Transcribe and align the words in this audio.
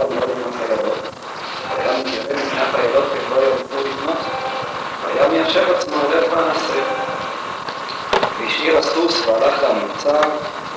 היה 0.00 1.98
מתייבא 1.98 2.34
מפני 2.34 2.60
החיילות 2.60 3.04
ככבר 3.14 3.42
ירדו 3.42 3.88
לבנות, 3.88 4.16
והיה 5.04 5.28
מיישב 5.28 5.70
עצמו 5.70 5.96
הולך 5.96 6.32
והנסר. 6.32 6.82
והשאיר 8.40 8.78
הסוס 8.78 9.26
והלך 9.26 9.62
למבצר, 9.62 10.20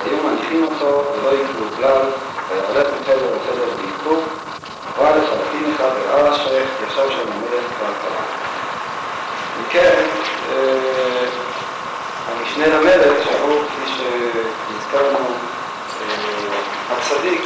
היו 0.05 0.17
מניחים 0.23 0.63
אותו 0.63 1.03
ולא 1.13 1.29
יקבלו 1.29 1.65
כלל, 1.77 2.01
ויהלך 2.49 2.87
מחדר 3.01 3.35
לחדר 3.35 3.69
בעיכוב, 3.77 4.23
בא 4.97 5.09
לחלקים 5.09 5.75
אחד 5.75 5.89
שייך, 6.35 6.69
ישב 6.87 7.09
שם 7.09 7.31
המלך 7.31 7.65
כבר 7.77 7.93
קרה. 8.01 8.23
אם 9.59 9.63
כן, 9.69 10.05
המשנה 12.27 12.67
למלך, 12.67 13.23
שהוא 13.23 13.61
כפי 13.65 13.91
שנזכרנו, 13.97 15.25
הצדיק, 16.91 17.41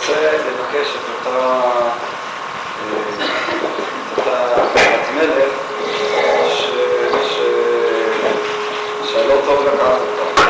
יוצא 0.00 0.20
לבקש 0.22 0.88
את 0.96 1.26
אותה 1.26 1.90
תורת 4.14 5.10
מלך 5.14 5.52
שלא 9.04 9.34
טוב 9.44 9.66
לקחת 9.66 10.00
אותה. 10.00 10.44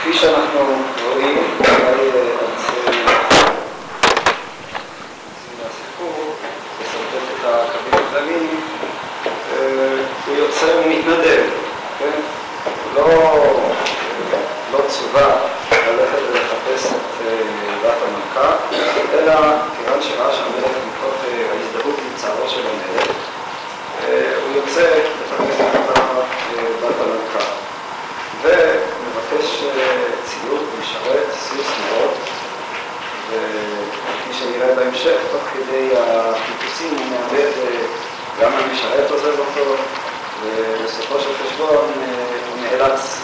כפי 0.00 0.12
שאנחנו 0.12 0.82
רואים, 1.08 1.38
אולי 1.60 2.10
אנסה 2.42 2.90
מהסיפור, 5.58 6.36
לסרטט 6.80 7.26
את 7.40 7.44
הקווים 7.44 8.06
הכלליים, 8.06 8.60
הוא 10.26 10.36
יוצא 10.36 10.66
ומתנדב, 10.66 11.50
כן? 11.98 12.20
לא 12.94 13.32
ולחפש 14.92 15.00
את 15.04 15.51
המלכה, 18.34 18.56
אלא 19.12 19.34
כיוון 19.76 20.02
שראה 20.02 20.32
שהמלך 20.32 20.76
מתוך 20.86 21.14
ההזדהות 21.50 21.98
עם 21.98 22.16
צערו 22.16 22.48
של 22.48 22.60
המלך, 22.60 23.06
הוא 24.44 24.56
יוצא 24.56 24.80
לחפש 24.80 25.60
את 25.60 25.90
בת 26.80 26.94
המלכה 27.00 27.44
ומבקש 28.42 29.64
ציוד, 30.24 30.64
משרת, 30.80 31.26
סוס 31.32 31.66
מאוד 31.88 32.10
וכפי 33.30 34.34
שנראה 34.34 34.74
בהמשך, 34.74 35.16
תוך 35.32 35.42
כדי 35.52 35.90
החיפושים 35.96 36.96
הוא 36.98 37.06
מאבד 37.10 37.50
גם 38.40 38.52
המשרת 38.52 39.10
עוזב 39.10 39.38
אותו 39.38 39.76
ובסופו 40.42 41.20
של 41.20 41.30
חשבון 41.44 41.92
הוא 42.48 42.62
נאלץ 42.62 43.21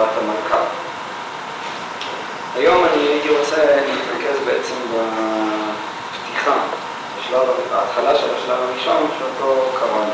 בת 0.00 0.08
המלכה. 0.18 0.64
היום 2.56 2.84
אני 2.84 3.02
הייתי 3.02 3.28
רוצה 3.28 3.56
להתרכז 3.56 4.38
בעצם 4.46 4.74
בפתיחה, 4.90 6.56
בשלב, 7.18 7.48
ההתחלה 7.72 8.16
של 8.16 8.26
השלב 8.34 8.58
הראשון 8.62 9.10
שאותו 9.18 9.72
קראנו, 9.80 10.12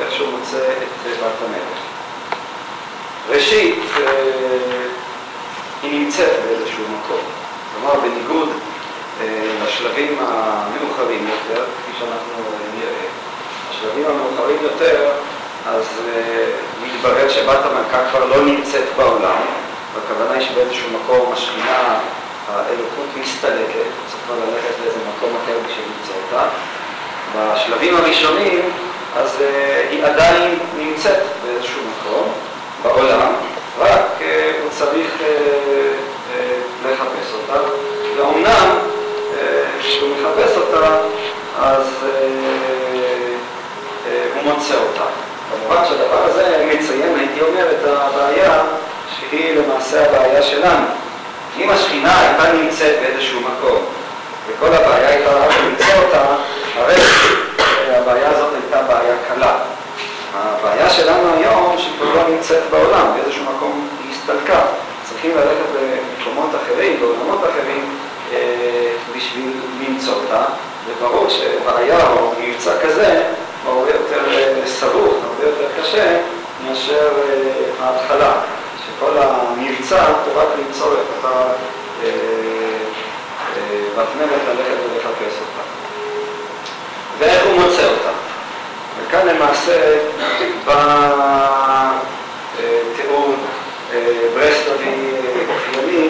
איך 0.00 0.14
שהוא 0.14 0.28
מוצא 0.38 0.58
את 0.58 1.10
בת 1.10 1.32
המלך. 1.46 1.78
ראשית, 3.28 3.78
היא 5.82 6.04
נמצאת 6.04 6.32
באיזשהו 6.46 6.84
מקום, 6.84 7.20
כלומר 7.74 7.94
בניגוד 8.00 8.48
לשלבים 9.64 10.18
המאוחרים 10.20 11.28
יותר, 11.28 11.64
כפי 11.64 11.98
שאנחנו 11.98 12.42
נראה, 12.78 13.06
השלבים 13.70 14.04
המאוחרים 14.06 14.58
יותר, 14.62 15.10
אז 15.68 15.84
מתברר 16.82 17.28
שבת 17.28 17.58
המלכה 17.64 18.10
כבר 18.10 18.24
לא 18.24 18.44
נמצאת 18.44 18.84
בעולם, 18.96 19.36
והכוונה 19.94 20.38
היא 20.38 20.48
שבאיזשהו 20.48 20.88
מקום 20.90 21.32
השכינה, 21.32 21.98
האלוקות 22.48 23.06
מסתלקת, 23.20 23.88
צריך 24.08 24.22
כבר 24.26 24.34
ללכת 24.34 24.74
לאיזה 24.82 24.98
מקום 25.16 25.30
אחר 25.44 25.58
בשביל 25.66 25.84
למצוא 25.84 26.14
אותה. 26.24 26.48
בשלבים 27.36 27.96
הראשונים, 27.96 28.70
אז 29.16 29.42
היא 29.90 30.04
עדיין 30.04 30.58
נמצאת 30.78 31.22
באיזשהו 31.44 31.82
מקום 31.82 32.32
בעולם, 32.82 33.32
רק 33.78 34.18
הוא 34.62 34.70
צריך 34.70 35.10
לחפש 36.84 37.32
אותה, 37.34 37.60
ואומנם 38.16 38.78
כשהוא 39.80 40.08
מחפש 40.16 40.56
אותה, 40.56 40.96
אז 41.60 42.06
הוא 44.34 44.42
מוצא 44.52 44.74
אותה. 44.74 45.27
כמובן 45.50 45.84
שהדבר 45.88 46.24
הזה 46.24 46.66
מציין, 46.72 47.18
הייתי 47.18 47.40
אומר, 47.40 47.70
את 47.70 47.84
הבעיה 47.84 48.62
שהיא 49.18 49.56
למעשה 49.58 50.06
הבעיה 50.06 50.42
שלנו. 50.42 50.86
אם 51.58 51.70
השכינה 51.70 52.20
הייתה 52.20 52.52
נמצאת 52.52 52.96
באיזשהו 53.02 53.40
מקום, 53.40 53.84
וכל 54.48 54.74
הבעיה 54.74 55.08
הייתה 55.08 55.30
רק 55.30 55.50
למצוא 55.64 55.94
אותה, 56.04 56.24
הרי 56.76 56.94
הבעיה 57.88 58.30
הזאת 58.30 58.52
הייתה 58.62 58.82
בעיה 58.82 59.14
קלה. 59.28 59.58
הבעיה 60.34 60.90
שלנו 60.90 61.34
היום, 61.36 61.74
שהיא 61.78 61.92
כבר 61.98 62.14
לא 62.14 62.28
נמצאת 62.28 62.62
בעולם, 62.70 63.06
באיזשהו 63.16 63.44
מקום 63.44 63.88
היא 64.04 64.14
הסתלקה. 64.14 64.60
צריכים 65.08 65.30
ללכת 65.30 65.68
במקומות 65.74 66.50
אחרים, 66.64 67.00
בעולמות 67.00 67.40
אחרים, 67.44 67.98
בשביל 69.16 69.52
למצוא 69.80 70.14
אותה, 70.14 70.44
וברור 70.86 71.28
שבעיה 71.28 72.08
או 72.10 72.32
מבצע 72.40 72.72
כזה 72.82 73.22
הרבה 73.66 73.90
יותר 73.90 74.24
סבוך, 74.66 75.14
הרבה 75.24 75.44
יותר 75.46 75.66
קשה, 75.80 76.18
מאשר 76.66 77.08
ההתחלה, 77.80 78.32
שכל 78.86 79.18
המבצע 79.18 80.06
הוא 80.06 80.42
רק 80.42 80.48
למצוא 80.58 80.92
את 80.92 81.06
אותה 81.16 81.42
בת 83.96 84.06
מלך 84.16 84.42
ללכת 84.48 84.76
ולחפש 84.84 85.34
אותה. 85.40 85.62
ואיך 87.18 87.46
הוא 87.46 87.54
מוצא 87.54 87.84
אותה? 87.84 88.10
וכאן 88.98 89.26
למעשה 89.26 89.98
בא 90.64 91.12
תיאור 92.96 93.34
ברסלבי 94.34 95.12
אופייני, 95.48 96.08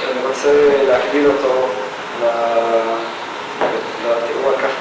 שאני 0.00 0.20
רוצה 0.28 0.52
להקביל 0.88 1.26
אותו 1.26 1.68
לתיאור 4.06 4.50
הקפקאי 4.50 4.73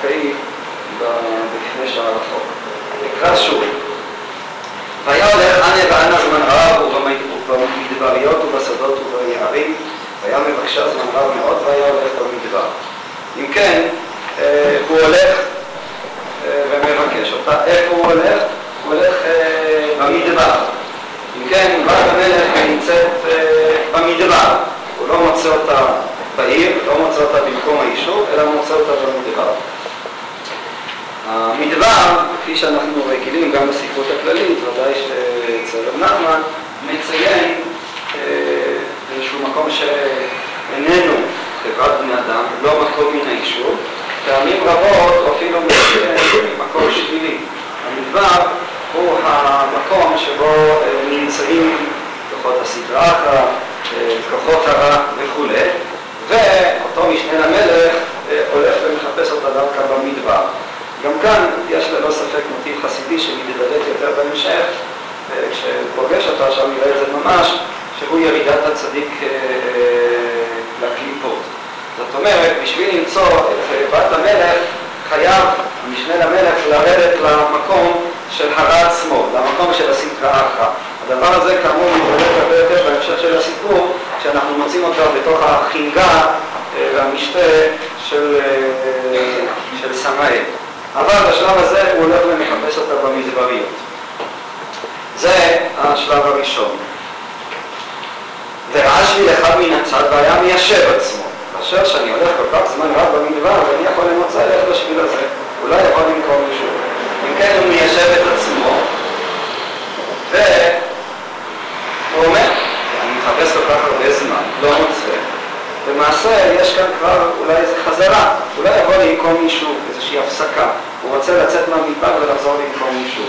מישהו, 119.43 119.75
איזושהי 119.89 120.19
הפסקה. 120.19 120.69
הוא 121.01 121.15
רוצה 121.15 121.43
לצאת 121.43 121.69
מהמדבר 121.69 122.17
ולחזור 122.21 122.53
לנקום 122.53 123.03
מישהו. 123.03 123.23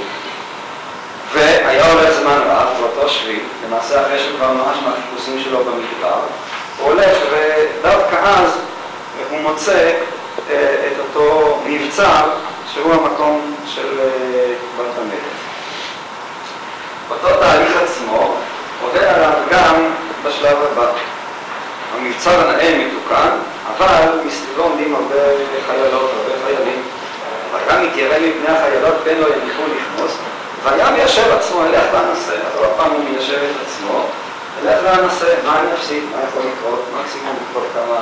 והיה 1.33 1.93
הולך 1.93 2.11
זמן 2.21 2.39
רב 2.47 2.69
באותו 2.81 3.09
שביל, 3.09 3.41
למעשה 3.67 4.03
אחרי 4.03 4.19
שכבר 4.19 4.53
ממש 4.53 4.77
מהחיפושים 4.87 5.43
שלו 5.45 5.59
במדבר, 5.59 6.21
הוא 6.79 6.93
הולך 6.93 7.19
ודווקא 7.31 8.17
אז 8.17 8.51
הוא 9.31 9.41
מוצא 9.41 9.93
את 10.49 10.99
אותו 10.99 11.59
מבצר 11.67 12.31
שהוא 12.73 12.93
המקום 12.93 13.55
של 13.67 13.99
בת 14.79 14.99
המלך. 14.99 15.35
אותו 17.11 17.29
תהליך 17.41 17.77
עצמו 17.83 18.35
עובר 18.83 19.09
עליו 19.09 19.33
גם 19.51 19.75
בשלב 20.25 20.57
הבא. 20.73 20.91
המבצר 21.95 22.41
הנאה 22.41 22.87
מתוקן, 22.87 23.31
אבל 23.69 24.27
מסביבו 24.27 24.63
עומדים 24.63 24.95
הרבה 24.95 25.21
חיילות, 25.67 26.11
הרבה 26.17 26.35
חיילים. 26.47 26.83
וגם 27.55 27.87
מתיירא 27.87 28.19
מפני 28.19 28.57
החיילות 28.57 28.95
בין 29.05 29.21
לא 29.21 29.27
יניחו 29.27 29.63
לכנוס, 29.77 30.13
והיה 30.63 30.91
מיישב 30.91 31.33
עצמו, 31.39 31.67
ילך 31.67 31.85
ואנסה. 31.93 32.33
אז 32.33 32.59
עוד 32.59 32.71
פעם 32.77 32.91
הוא 32.91 33.05
מיישב 33.05 33.35
את 33.35 33.67
עצמו, 33.67 34.07
ילך 34.63 34.79
ואנסה, 34.85 35.35
מה 35.47 35.61
אני 35.61 35.75
אפסיד, 35.75 36.03
מה 36.13 36.23
יכול 36.29 36.43
לקרות, 36.53 36.85
מקסימום 37.01 37.37
לקרות 37.51 37.67
כמה 37.75 38.01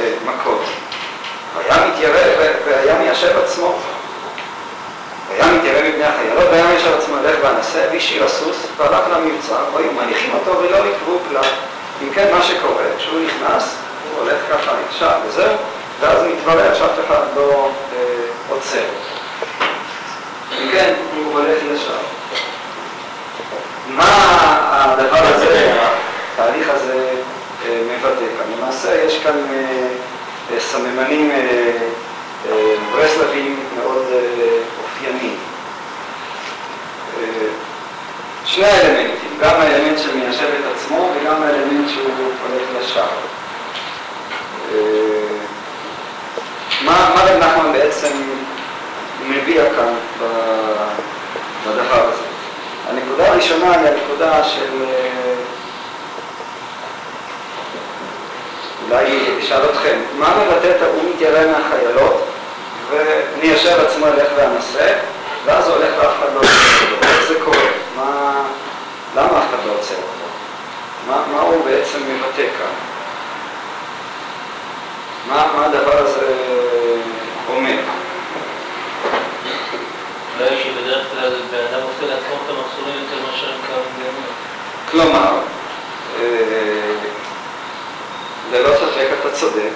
אה, 0.00 0.12
מכות. 0.24 0.62
והיה 1.56 1.86
מתיירא 1.86 2.20
והיה 2.66 2.98
מיישב 2.98 3.38
עצמו. 3.44 3.78
והיה 5.28 5.52
מתיירא 5.52 5.88
מפני 5.88 6.04
החיילות, 6.04 6.44
והיה 6.50 6.66
מיישב 6.66 6.92
עצמו, 6.98 7.16
ילך 7.16 7.36
ואנסה, 7.42 7.84
והשאיר 7.92 8.24
הסוס, 8.24 8.56
והלך 8.76 9.04
למבצר, 9.12 9.64
והיו 9.74 9.92
מניחים 9.92 10.30
אותו 10.34 10.58
ולא 10.58 10.76
יקרו 10.76 11.18
כלל. 11.28 11.50
אם 12.02 12.08
כן, 12.14 12.28
מה 12.32 12.42
שקורה, 12.42 12.84
כשהוא 12.98 13.20
נכנס, 13.20 13.76
הולך 14.18 14.36
ככה 14.50 14.72
ישר 14.90 15.18
וזהו, 15.26 15.56
ואז 16.00 16.22
מתברר 16.22 16.74
שאף 16.74 17.06
אחד 17.06 17.22
לא 17.36 17.70
אה, 17.96 17.98
עוצר. 18.48 18.84
אם 20.52 20.68
כן, 20.72 20.94
הוא 21.14 21.32
הולך 21.32 21.58
ישר. 21.74 21.98
מה 23.88 24.04
הדבר 24.70 25.34
הזה, 25.34 25.74
התהליך 26.32 26.68
הזה 26.70 27.10
אה, 27.66 27.80
מבטא 27.90 28.18
כאן? 28.18 28.52
למעשה 28.58 29.04
יש 29.04 29.22
כאן 29.22 29.36
אה, 30.52 30.60
סממנים 30.60 31.32
ברסלבים 32.92 33.60
מאוד 33.78 34.04
אופייניים. 34.82 35.36
שני 38.44 38.64
האלמנטים, 38.64 39.38
גם 39.40 39.60
האלמנט 39.60 39.98
שמיישב 39.98 40.44
את 40.60 40.76
עצמו 40.76 41.08
וגם 41.14 41.42
האלמנט 41.42 41.88
שהוא 41.90 42.32
הולך 42.48 42.68
ישר. 42.80 43.06
מה 46.84 47.10
רב 47.16 47.36
נחמן 47.38 47.72
בעצם 47.72 48.12
מביע 49.28 49.62
כאן 49.76 49.94
בדבר 51.66 52.08
הזה? 52.08 52.22
הנקודה 52.88 53.32
הראשונה 53.32 53.72
היא 53.72 53.88
הנקודה 53.88 54.44
של... 54.44 54.84
אולי 58.84 59.38
אשאל 59.40 59.70
אתכם, 59.70 59.98
מה 60.18 60.34
מבטא 60.36 60.66
את 60.66 60.82
הוא 60.82 61.10
מתיירא 61.14 61.46
מהחיילות 61.46 62.26
ומיישב 62.90 63.80
עצמו 63.86 64.06
ילך 64.06 64.28
ואנסה 64.36 64.92
ואז 65.44 65.68
הולך 65.68 65.88
ואף 65.98 66.12
אחד 66.18 66.34
לא 66.34 66.40
עוצר 66.40 66.92
אותו. 66.92 67.06
איך 67.06 67.28
זה 67.28 67.34
קורה? 67.44 67.70
מה... 67.96 68.42
למה 69.16 69.38
אף 69.38 69.44
אחד 69.50 69.66
לא 69.66 69.72
עוצר 69.72 69.94
אותו? 69.94 70.26
מה, 71.06 71.22
מה 71.32 71.40
הוא 71.40 71.64
בעצם 71.64 71.98
מבטא 72.08 72.42
כאן? 72.58 72.93
מה, 75.28 75.64
הדבר 75.64 75.98
הזה 75.98 76.26
אומר? 77.48 77.76
אולי 80.38 80.56
שבדרך 80.62 81.06
כלל 81.12 81.30
בן 81.50 81.58
אדם 81.58 81.82
עושה 81.82 82.14
לעצמו 82.14 82.34
את 82.44 82.50
המחסורים 82.50 82.94
יותר 83.02 83.26
מאשר 83.26 83.46
הם 83.46 83.60
קמים 83.66 83.84
בימים. 83.96 84.24
כלומר, 84.90 85.32
ללא 88.52 88.74
ספק 88.76 89.08
אתה 89.20 89.30
צודק. 89.30 89.70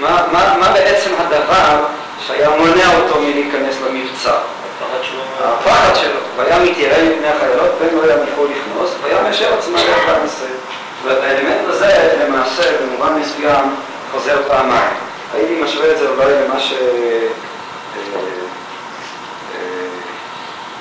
מה, 0.00 0.22
מה, 0.32 0.54
מה 0.60 0.72
בעצם 0.72 1.10
הדבר 1.18 1.84
שהיה 2.26 2.50
מונע 2.50 2.96
אותו 2.96 3.20
מלהיכנס 3.20 3.76
למבצע? 3.86 4.32
הפחד 4.32 5.02
שלו 5.02 5.20
הפחד 5.44 5.94
שלו, 5.94 6.20
והיה 6.36 6.58
מתיירא 6.58 7.02
מפני 7.02 7.28
החיילות, 7.28 7.70
בין 7.80 7.94
לא 7.94 8.12
יניחו 8.12 8.44
לכנוס, 8.44 8.90
והיה 9.02 9.22
מאשר 9.22 9.54
עצמה 9.58 9.78
לך 9.78 10.08
בנושא. 10.08 10.44
והאלמנט 11.04 11.68
הזה 11.68 12.18
למעשה 12.24 12.62
במובן 12.82 13.12
מסוים 13.12 13.74
חוזר 14.12 14.42
פעמיים. 14.48 14.94
הייתי 15.34 15.62
משווה 15.62 15.92
את 15.92 15.98
זה 15.98 16.08
אולי 16.08 16.32
למה 16.44 16.60
ש... 16.60 16.72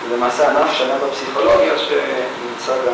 זה 0.10 0.16
למעשה 0.16 0.50
ענף 0.50 0.72
שנה 0.74 0.94
בפסיכולוגיה 1.08 1.74
שנמצא 1.78 2.74
גם 2.88 2.94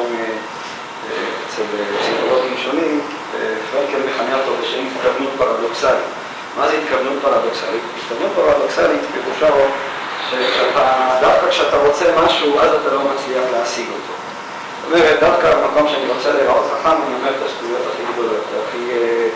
אצל 1.48 1.64
פסיכולוגים 2.00 2.58
שונים, 2.64 3.02
פרנקל 3.72 3.98
מכנה 4.08 4.36
אותו 4.36 4.52
בשם 4.62 4.80
התכוונות 4.88 5.34
פרדוקסלית. 5.38 6.10
מה 6.58 6.68
זה 6.68 6.78
התכוונות 6.78 7.22
פרדוקסלית? 7.22 7.82
התכוונות 7.98 8.32
פרדוקסלית 8.36 9.02
פירושו 9.14 9.56
שדווקא 10.30 11.50
כשאתה 11.50 11.78
רוצה 11.78 12.06
משהו, 12.26 12.60
אז 12.60 12.70
אתה 12.82 12.94
לא 12.94 13.00
מצליח 13.00 13.44
להשיג 13.54 13.86
אותו. 13.88 14.14
זאת 14.84 14.92
אומרת, 14.92 15.20
דווקא 15.20 15.56
במקום 15.56 15.88
שאני 15.88 16.08
רוצה 16.16 16.32
לראות 16.32 16.66
חכם, 16.72 16.90
אני 16.90 17.16
אומר 17.16 17.30
את 17.30 17.46
השטויות 17.46 17.82
הכי 17.94 18.14
גדולות, 18.14 18.44
הכי 18.68 18.92
אה, 18.92 19.28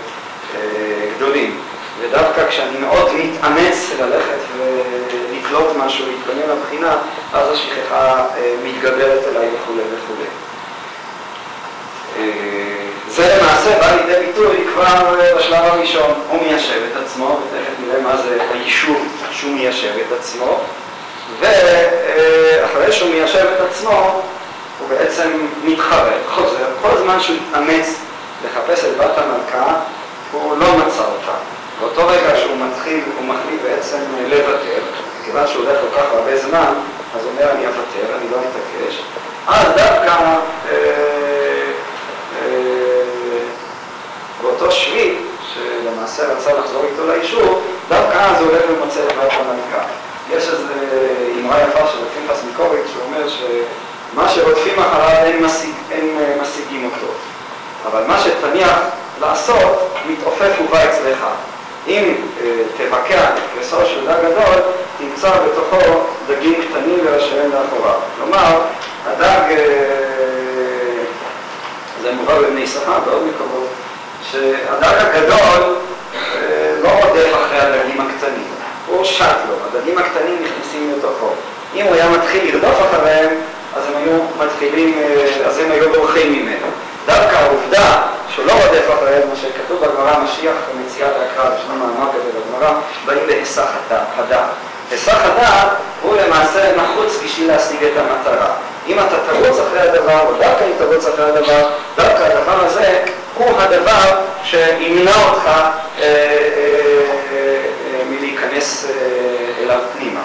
אה, 0.56 1.10
גדולים. 1.16 1.60
ודווקא 2.00 2.50
כשאני 2.50 2.78
מאוד 2.78 3.12
מתאמץ 3.14 3.92
ללכת 4.00 4.40
ולתלות 4.58 5.78
משהו, 5.78 6.06
להתכונן 6.06 6.58
לבחינה, 6.58 6.98
אז 7.34 7.48
השכחה 7.52 8.26
אה, 8.38 8.56
מתגברת 8.64 9.24
אליי 9.28 9.50
וכולי 9.54 9.82
וכולי. 9.94 10.28
זה 13.10 13.38
למעשה 13.38 13.80
בא 13.80 13.96
לידי 13.96 14.26
ביטוי 14.26 14.58
כבר 14.74 15.16
בשלב 15.38 15.64
הראשון, 15.64 16.14
הוא 16.30 16.42
מיישב 16.42 16.82
את 16.92 17.02
עצמו, 17.06 17.26
ותכף 17.26 17.74
נראה 17.80 18.02
מה 18.02 18.18
זה 18.18 18.38
היישוב 18.54 19.08
שהוא 19.32 19.52
מיישב 19.52 19.92
את 20.08 20.20
עצמו, 20.20 20.60
ואחרי 21.40 22.92
שהוא 22.92 23.10
מיישב 23.10 23.46
את 23.56 23.62
עצמו, 23.70 24.22
הוא 24.80 24.90
בעצם 24.90 25.30
מתחרט, 25.64 26.22
חוזר, 26.36 26.66
כל 26.82 26.98
זמן 26.98 27.20
שהוא 27.20 27.38
התאמץ 27.50 27.96
לחפש 28.46 28.86
את 28.86 28.98
בת 28.98 29.18
המלכה, 29.18 29.74
הוא 30.32 30.58
לא 30.58 30.68
מצא 30.78 31.04
אותה. 31.04 31.38
באותו 31.80 32.08
רגע 32.08 32.38
שהוא 32.38 32.58
מתחיל, 32.58 33.02
הוא 33.18 33.26
מחליט 33.26 33.62
בעצם 33.64 33.98
לוותר, 34.30 34.82
כיוון 35.26 35.48
שהוא 35.48 35.66
הולך 35.66 35.78
כל 35.82 36.00
כך 36.00 36.06
הרבה 36.12 36.38
זמן, 36.38 36.74
אז 37.16 37.24
הוא 37.24 37.32
אומר 37.32 37.52
אני 37.52 37.68
אוותר, 37.68 38.18
אני 38.18 38.32
לא 38.32 38.38
אתעקש, 38.38 39.02
אז 39.48 39.68
דווקא 39.68 40.12
אה, 40.70 40.76
אה, 42.42 42.58
באותו 44.42 44.72
שביל, 44.72 45.16
שלמעשה 45.54 46.24
רצה 46.34 46.54
לחזור 46.54 46.86
איתו 46.92 47.08
ליישוב, 47.08 47.62
דווקא 47.90 48.18
אז 48.18 48.42
הוא 48.42 48.50
הולך 48.50 48.62
ומוצא 48.70 49.00
את 49.00 49.14
בת 49.18 49.32
המלכה. 49.32 49.86
יש 50.32 50.44
איזו 50.44 50.64
אמרה 51.40 51.62
יפה 51.62 51.80
של 51.88 51.98
פנחס 52.14 52.44
מיקוביץ' 52.44 52.88
שאומר 52.94 53.30
ש... 53.30 53.44
מה 54.14 54.30
שרודפים 54.30 54.80
אחריו 54.80 55.24
אין, 55.24 55.46
משיג, 55.46 55.74
אין 55.92 56.18
אה, 56.20 56.42
משיגים 56.42 56.86
אותו. 56.86 57.14
אבל 57.92 58.04
מה 58.08 58.20
שתניח 58.20 58.80
לעשות, 59.22 59.94
מתעופף 60.10 60.52
ובא 60.62 60.78
אצלך. 60.90 61.26
אם 61.88 62.14
אה, 62.44 62.50
תבקע 62.78 63.30
כסו 63.60 63.86
של 63.86 64.08
דג 64.08 64.20
גדול, 64.20 64.62
תמצא 64.98 65.32
בתוכו 65.40 66.02
דגים 66.28 66.54
קטנים 66.54 67.00
וראשיהם 67.04 67.52
לאחוריו. 67.52 68.00
כלומר, 68.18 68.62
הדג, 69.06 69.42
אה, 69.50 69.58
זה 72.02 72.12
מובא 72.14 72.40
בבני 72.40 72.68
שכר 72.68 73.00
בעוד 73.06 73.24
מקומות, 73.28 73.68
שהדג 74.32 74.96
הגדול 74.98 75.76
אה, 76.16 76.76
לא 76.84 76.90
רודף 76.90 77.30
אחרי 77.34 77.60
הדגים 77.60 78.02
הקטנים, 78.02 78.48
הוא 78.88 79.04
שט 79.04 79.26
לו, 79.50 79.56
הדגים 79.66 79.98
הקטנים 79.98 80.38
נכנסים 80.44 80.94
לתוכו. 80.98 81.30
אם 81.76 81.86
הוא 81.86 81.96
היה 81.96 82.10
מתחיל 82.10 82.56
לרדוף 82.56 82.78
אחריהם, 82.90 83.30
אז 83.76 83.84
הם 83.88 83.94
היו 83.98 84.20
מתחילים, 84.46 85.02
אז 85.46 85.60
הם 85.60 85.72
היו 85.72 85.94
בורחים 85.94 86.34
ממנו. 86.34 86.68
דווקא 87.08 87.36
העובדה 87.36 88.02
שהוא 88.30 88.46
לא 88.46 88.52
רודף 88.52 88.86
אחריהם, 88.94 89.30
מה 89.30 89.36
שכתוב 89.36 89.86
בגמרא, 89.86 90.20
משיח 90.20 90.56
ומציאת 90.72 91.14
הקרב, 91.16 91.54
ישנו 91.60 91.76
מאמר 91.76 92.10
כזה 92.14 92.30
בגמרא, 92.40 92.74
באים 93.06 93.28
בהיסח 93.28 93.68
הדעת. 94.18 94.48
היסח 94.92 95.18
הדעת 95.24 95.68
הוא 96.02 96.16
למעשה 96.16 96.76
נחוץ 96.76 97.20
בשביל 97.24 97.48
להשיג 97.48 97.84
את 97.84 97.98
המטרה. 97.98 98.48
אם 98.88 99.00
אתה 99.00 99.16
תרוץ 99.30 99.60
אחרי 99.60 99.80
הדבר, 99.80 100.20
או 100.20 100.34
דווקא 100.34 100.64
אם 100.64 100.72
תרוץ 100.78 101.06
אחרי 101.06 101.26
הדבר, 101.26 101.70
דווקא 101.98 102.24
הדבר 102.24 102.66
הזה 102.66 103.04
הוא 103.38 103.60
הדבר 103.60 104.22
שימנע 104.44 105.30
אותך 105.30 105.48
אה, 105.48 105.72
אה, 106.02 106.08
אה, 107.32 108.04
מלהיכנס 108.10 108.86
אה, 108.86 109.64
אליו 109.64 109.80
פנימה. 109.98 110.22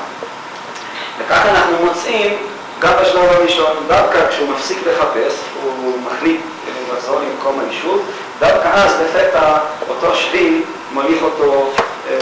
וכך 1.18 1.46
אנחנו 1.46 1.76
מוצאים 1.84 2.36
גם 2.78 2.92
בשלב 3.02 3.32
הראשון, 3.32 3.76
דווקא 3.88 4.18
כשהוא 4.28 4.48
מפסיק 4.48 4.78
לחפש, 4.86 5.34
הוא 5.62 5.98
מחליט 6.06 6.40
לחזור 6.96 7.20
למקום 7.20 7.60
היישוב, 7.60 8.10
דווקא 8.38 8.68
אז 8.74 8.92
לפתע 9.00 9.58
אותו 9.88 10.14
שביל 10.14 10.62
מוליך 10.92 11.22
אותו 11.22 11.70
אה, 12.10 12.16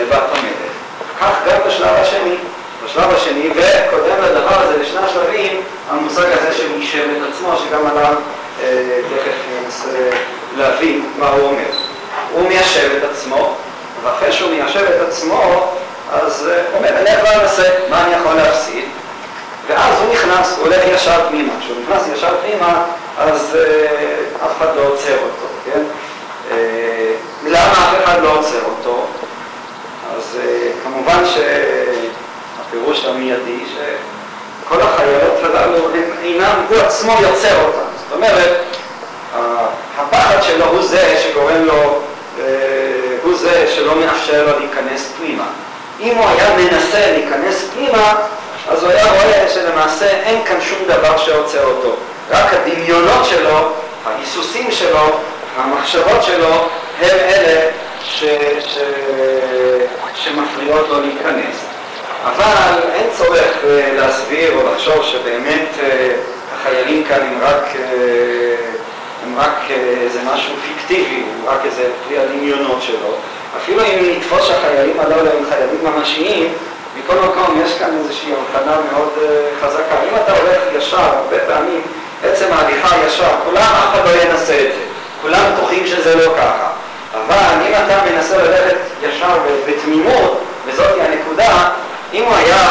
לבת 0.00 0.22
המלך. 0.32 0.72
כך 1.20 1.34
גם 1.46 1.58
בשלב 1.66 1.94
השני. 1.96 2.36
בשלב 2.84 3.14
השני, 3.14 3.50
וקודם 3.50 4.22
לדבר 4.22 4.60
הזה, 4.60 4.78
לשני 4.78 5.00
השלבים, 5.00 5.60
המושג 5.90 6.26
הזה 6.32 6.52
של 6.52 6.66
את 7.16 7.28
עצמו, 7.32 7.56
שגם 7.56 7.86
עליו 7.86 8.14
אה, 8.62 9.00
תכף 9.16 9.34
ננסה 9.62 10.10
להבין 10.56 11.06
מה 11.18 11.28
הוא 11.28 11.48
אומר. 11.48 11.70
הוא 12.32 12.48
מיישב 12.48 12.90
את 12.98 13.10
עצמו, 13.10 13.56
ואחרי 14.02 14.32
שהוא 14.32 14.50
מיישב 14.50 14.84
את 14.84 15.08
עצמו, 15.08 15.72
אז 16.12 16.48
אה, 16.50 16.62
הוא 16.70 16.78
אומר, 16.78 16.88
אני 16.88 17.10
יכול 17.10 17.42
לנסה, 17.42 17.68
מה 17.90 18.04
אני 18.04 18.14
יכול 18.14 18.34
להפסיד? 18.34 18.84
ואז 19.66 20.00
הוא 20.00 20.12
נכנס, 20.12 20.56
הוא 20.58 20.66
הולך 20.66 20.82
ישר 20.86 21.28
פנימה. 21.28 21.52
כשהוא 21.60 21.76
נכנס 21.82 22.02
ישר 22.14 22.34
פנימה, 22.42 22.84
אז 23.18 23.56
אה, 23.56 24.46
אף 24.46 24.56
אחד 24.58 24.76
לא 24.76 24.80
עוצר 24.80 25.14
אותו, 25.14 25.46
כן? 25.64 25.80
אה, 26.50 27.14
למה 27.46 27.72
אף 27.72 28.04
אחד 28.04 28.22
לא 28.22 28.38
עוצר 28.38 28.64
אותו? 28.64 29.06
אז 30.16 30.38
אה, 30.40 30.68
כמובן 30.84 31.22
שהפירוש 31.24 33.04
המיידי, 33.04 33.64
שכל 33.66 34.80
החיילות 34.80 35.44
הללו 35.44 35.88
אינם, 36.22 36.64
הוא 36.68 36.78
עצמו 36.78 37.12
יוצר 37.20 37.64
אותם. 37.64 37.88
זאת 37.96 38.12
אומרת, 38.12 38.62
הפחד 39.98 40.42
שלו 40.42 40.64
הוא 40.64 40.82
זה 40.82 41.22
שגורם 41.22 41.64
לו, 41.64 42.02
הוא 43.22 43.34
זה 43.38 43.72
שלא 43.74 43.96
מאפשר 43.96 44.46
לו 44.46 44.58
להיכנס 44.58 45.12
פנימה. 45.18 45.46
אם 46.00 46.16
הוא 46.16 46.28
היה 46.28 46.56
מנסה 46.56 47.12
להיכנס 47.12 47.64
פנימה, 47.74 48.14
אז 48.68 48.82
הוא 48.82 48.92
היה 48.92 49.06
רואה 49.12 49.46
שלמעשה 49.54 50.06
אין 50.06 50.44
כאן 50.44 50.60
שום 50.60 50.78
דבר 50.86 51.16
שעוצר 51.16 51.64
אותו. 51.64 51.96
רק 52.30 52.54
הדמיונות 52.54 53.24
שלו, 53.24 53.72
ההיסוסים 54.06 54.70
שלו, 54.70 55.18
המחשבות 55.56 56.22
שלו, 56.22 56.68
הם 57.00 57.18
אלה 57.18 57.70
ש... 58.04 58.24
ש... 58.60 58.78
שמפריעות 60.24 60.88
לו 60.88 61.00
להיכנס. 61.00 61.56
אבל 62.24 62.80
אין 62.94 63.06
צורך 63.18 63.64
אה, 63.64 63.88
להסביר 63.96 64.52
או 64.54 64.72
לחשוב 64.72 65.02
שבאמת 65.02 65.68
אה, 65.82 66.16
החיילים 66.54 67.04
כאן 67.04 67.20
הם 67.20 67.38
רק, 67.42 67.64
אה, 67.76 68.54
הם 69.24 69.38
רק 69.38 69.70
איזה 70.02 70.18
משהו 70.34 70.54
פיקטיבי, 70.66 71.22
הם 71.22 71.46
רק 71.46 71.64
איזה 71.64 71.88
פרי 72.08 72.18
הדמיונות 72.18 72.82
שלו. 72.82 73.14
אפילו 73.56 73.82
אם 73.82 74.16
נתפוס 74.16 74.46
שהחיילים 74.46 75.00
הללו 75.00 75.30
הם 75.30 75.44
חיילים 75.48 75.84
ממשיים, 75.84 76.52
מכל 76.98 77.14
מקום 77.14 77.60
יש 77.64 77.78
כאן 77.78 77.90
איזושהי 77.98 78.32
הבחנה 78.32 78.76
מאוד 78.92 79.12
חזקה. 79.60 80.02
אם 80.02 80.16
אתה 80.24 80.32
הולך 80.32 80.58
ישר, 80.78 80.96
הרבה 80.96 81.36
ההליכה 82.64 82.96
ישר, 83.06 83.30
כולם, 83.44 83.62
אף 83.62 83.94
אחד 83.94 84.04
לא 84.04 84.22
ינסה 84.22 84.54
את 84.54 84.72
זה. 84.72 84.84
כולם 85.22 85.40
בטוחים 85.54 85.86
שזה 85.86 86.14
לא 86.14 86.34
ככה. 86.36 86.70
אבל 87.14 87.66
אם 87.68 87.72
אתה 87.84 87.98
מנסה 88.10 88.36
ללכת 88.42 88.76
ישר 89.02 89.38
בתמימות, 89.68 90.40
וזאת 90.66 91.00
הנקודה, 91.00 91.68
אם 92.12 92.24
הוא 92.24 92.34
היה 92.34 92.68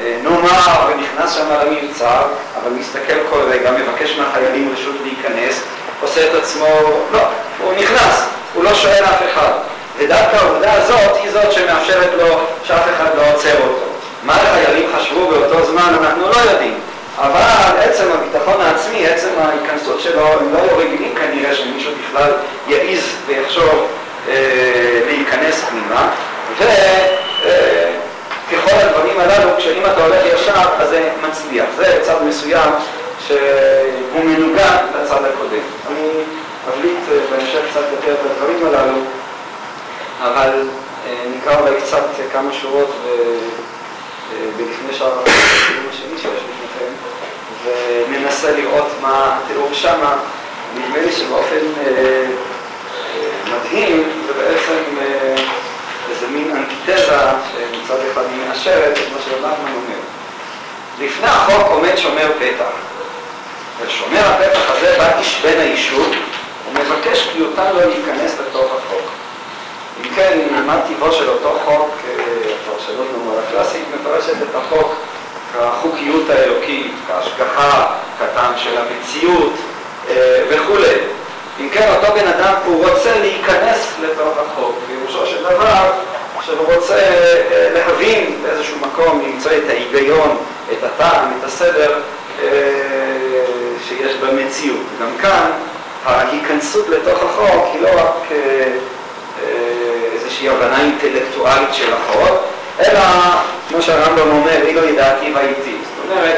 אה, 0.00 0.16
נאמר 0.22 0.88
ונכנס 0.88 1.32
שם 1.32 1.46
למבצר, 1.50 2.22
אבל 2.62 2.70
מסתכל 2.78 3.18
כל 3.30 3.40
רגע, 3.50 3.70
מבקש 3.70 4.18
מהחיילים 4.18 4.72
רשות 4.72 4.94
להיכנס, 5.02 5.62
עושה 6.00 6.26
את 6.26 6.34
עצמו, 6.34 6.66
לא, 7.12 7.20
הוא 7.62 7.72
נכנס, 7.78 8.28
הוא 8.54 8.64
לא 8.64 8.74
שואל 8.74 9.04
אף 9.04 9.22
אחד. 9.32 9.52
ודווקא 9.98 10.36
העובדה 10.36 10.72
הזאת 10.72 11.16
היא 11.22 11.30
זאת 11.32 11.52
שמאפשרת 11.52 12.10
לו 12.18 12.40
שאף 12.64 12.84
אחד 12.96 13.10
לא 13.16 13.22
עוצר 13.34 13.54
אותו. 13.60 13.86
מה 14.22 14.34
החיילים 14.34 14.90
חשבו 14.96 15.28
באותו 15.28 15.66
זמן 15.66 15.96
אנחנו 16.00 16.28
לא 16.28 16.36
יודעים, 16.50 16.80
אבל 17.18 17.80
עצם 17.80 18.04
הביטחון 18.12 18.60
העצמי, 18.60 19.06
עצם 19.06 19.28
ההיכנסות 19.38 20.00
שלו, 20.00 20.26
הם 20.26 20.52
לא 20.52 20.58
היו 20.58 20.78
רגילים 20.78 21.14
כנראה 21.14 21.54
שמישהו 21.54 21.92
בכלל 22.08 22.32
יעז 22.68 23.04
ויחשוב 23.26 23.86
אה, 24.28 25.00
להיכנס 25.06 25.64
פנימה, 25.64 26.10
וככל 26.54 26.70
אה, 28.70 28.86
הדברים 28.86 29.20
הללו, 29.20 29.50
כשאם 29.58 29.82
אתה 29.84 30.04
הולך 30.04 30.26
ישר, 30.34 30.68
אז 30.78 30.88
זה 30.88 31.10
מצליח. 31.28 31.66
זה 31.76 32.00
צד 32.02 32.22
מסוים 32.28 32.70
שהוא 33.26 34.24
מנוגד 34.24 34.82
לצד 35.02 35.24
הקודם. 35.24 35.62
אני 35.90 36.08
אבליט 36.68 36.98
אה, 37.12 37.18
בהמשך 37.30 37.60
קצת 37.70 37.84
יותר 37.92 38.12
את 38.12 38.30
הדברים 38.30 38.66
הללו. 38.66 38.98
אבל 40.22 40.68
נקרא 41.36 41.60
אולי 41.60 41.80
קצת 41.80 42.04
כמה 42.32 42.52
שורות 42.52 42.90
בלפני 44.56 44.98
שאר 44.98 45.12
השני 45.90 46.18
שיש 46.18 46.26
לפניכם, 46.26 46.55
וננסה 48.08 48.50
לראות 48.50 48.88
מה 49.02 49.38
התיאור 49.38 49.68
שמה. 49.72 50.16
נדמה 50.74 50.98
לי 50.98 51.12
שבאופן 51.12 51.56
אה, 51.56 51.86
אה, 51.86 52.24
מדהים 53.44 54.08
זה 54.26 54.32
בעצם 54.32 54.82
איזה 56.10 56.26
מין 56.26 56.56
אנטיתזה 56.56 57.06
שמצד 57.52 57.98
אחד 58.12 58.22
היא 58.30 58.48
מאשרת 58.48 58.98
את 58.98 59.12
מה 59.12 59.18
שרבן 59.24 59.48
אומר. 59.48 59.98
לפני 61.00 61.26
החוק 61.26 61.68
עומד 61.70 61.96
שומר 61.96 62.32
פתח. 62.38 62.70
ושומר 63.80 64.20
הפתח 64.20 64.70
הזה 64.70 64.94
בא 64.98 65.18
איש 65.18 65.40
בן 65.42 65.60
היישוב, 65.60 66.14
ומבקש 66.68 67.28
כי 67.32 67.38
יותן 67.38 67.72
לו 67.74 67.80
להיכנס 67.88 68.32
לתוך 68.40 68.64
החוק. 68.64 69.10
אם 70.00 70.14
כן, 70.14 70.38
מה 70.66 70.80
טיבו 70.86 71.12
של 71.12 71.28
אותו 71.28 71.58
חוק, 71.64 71.90
אה, 72.08 72.22
הפרשנות 72.54 73.06
נאמר 73.12 73.38
הקלאסית 73.38 73.82
מפרשת 73.94 74.42
את 74.42 74.54
החוק 74.54 74.94
כחוקיות 75.56 76.30
האלוקית, 76.30 76.92
כהשגחה, 77.08 77.86
כטעם 78.18 78.52
של 78.56 78.78
המציאות 78.78 79.52
אה, 80.08 80.42
וכולי. 80.48 80.94
אם 81.60 81.68
כן, 81.72 81.92
אותו 81.96 82.14
בן 82.14 82.26
אדם, 82.28 82.54
הוא 82.64 82.88
רוצה 82.88 83.18
להיכנס 83.20 83.92
לתוך 84.02 84.38
החוק, 84.38 84.74
פירושו 84.86 85.26
של 85.26 85.42
דבר, 85.42 85.90
שהוא 86.42 86.74
רוצה 86.74 86.94
אה, 86.94 87.68
להבין 87.74 88.38
באיזשהו 88.42 88.76
מקום, 88.80 89.22
למצוא 89.26 89.50
את 89.52 89.70
ההיגיון, 89.70 90.36
את 90.72 90.84
הטעם, 90.84 91.28
את 91.38 91.44
הסדר 91.44 92.00
שיש 93.88 94.16
במציאות. 94.16 94.86
גם 95.02 95.08
כאן, 95.22 95.50
ההיכנסות 96.04 96.88
לתוך 96.88 97.22
החוק 97.22 97.64
היא 97.72 97.82
לא 97.82 97.88
רק 97.88 98.30
איזושהי 100.12 100.48
הבנה 100.48 100.80
אינטלקטואלית 100.80 101.74
של 101.74 101.92
החוק, 101.92 102.44
אלא, 102.80 103.00
כמו 103.68 103.82
שהרמב"ם 103.82 104.30
אומר, 104.30 104.62
אילו 104.66 104.84
ידעתי 104.84 105.32
והייתי. 105.34 105.76
זאת 105.84 106.10
אומרת, 106.10 106.36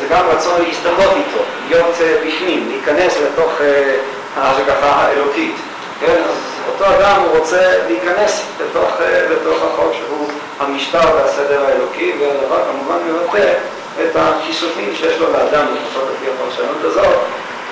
זה 0.00 0.06
גם 0.10 0.26
רצון 0.26 0.62
להזדהות 0.62 1.16
איתו, 1.16 1.42
להיות 1.68 1.94
uh, 1.98 2.26
בפנים, 2.26 2.68
להיכנס 2.68 3.16
לתוך 3.16 3.52
uh, 3.58 4.40
ההשגחה 4.40 4.86
האלוקית. 4.86 5.54
כן, 6.00 6.22
אז 6.28 6.36
אותו 6.72 6.84
אדם 6.84 7.20
הוא 7.20 7.38
רוצה 7.38 7.72
להיכנס 7.86 8.42
לתוך, 8.60 8.90
uh, 8.98 9.32
לתוך 9.32 9.62
החוק 9.62 9.92
שהוא 9.92 10.28
המשטר 10.60 11.14
והסדר 11.16 11.64
האלוקי, 11.64 12.12
והדבר 12.20 12.62
כמובן 12.72 12.98
מבטא 13.06 13.52
את 14.02 14.16
הכיסופים 14.16 14.94
שיש 14.94 15.18
לו 15.18 15.32
לאדם, 15.32 15.66
לפחות 15.74 16.08
לפי 16.14 16.30
הפרשנות 16.30 16.84
הזאת, 16.84 17.16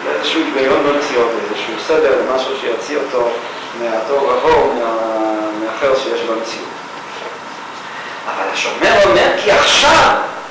לאיזשהו 0.06 0.40
היגיון 0.40 0.84
במציאות, 0.84 1.30
איזשהו 1.42 1.74
סדר, 1.86 2.14
משהו 2.34 2.56
שיוציא 2.60 2.96
אותו 2.96 3.28
מהתוהו 3.80 4.28
ובוהו, 4.28 4.72
מה... 4.74 5.08
מהכאוס 5.64 5.98
שיש 6.02 6.20
במציאות. 6.20 6.77
אבל 8.34 8.52
השומר 8.52 9.04
אומר 9.04 9.28
כי 9.44 9.52
עכשיו 9.52 10.10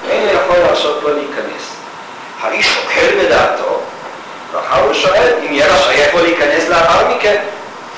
אין 0.10 0.30
יכול 0.30 0.58
להרשות 0.58 1.04
לו 1.04 1.14
להיכנס. 1.14 1.76
האיש 2.42 2.74
שוקל 2.74 3.26
בדעתו, 3.26 3.80
ואחר 4.52 4.84
הוא 4.84 4.94
שואל 4.94 5.34
אם 5.40 5.54
יהיה 5.54 5.76
רשאי 5.76 6.02
איפה 6.02 6.22
להיכנס 6.22 6.70
לאחר 6.70 7.16
מכן. 7.16 7.42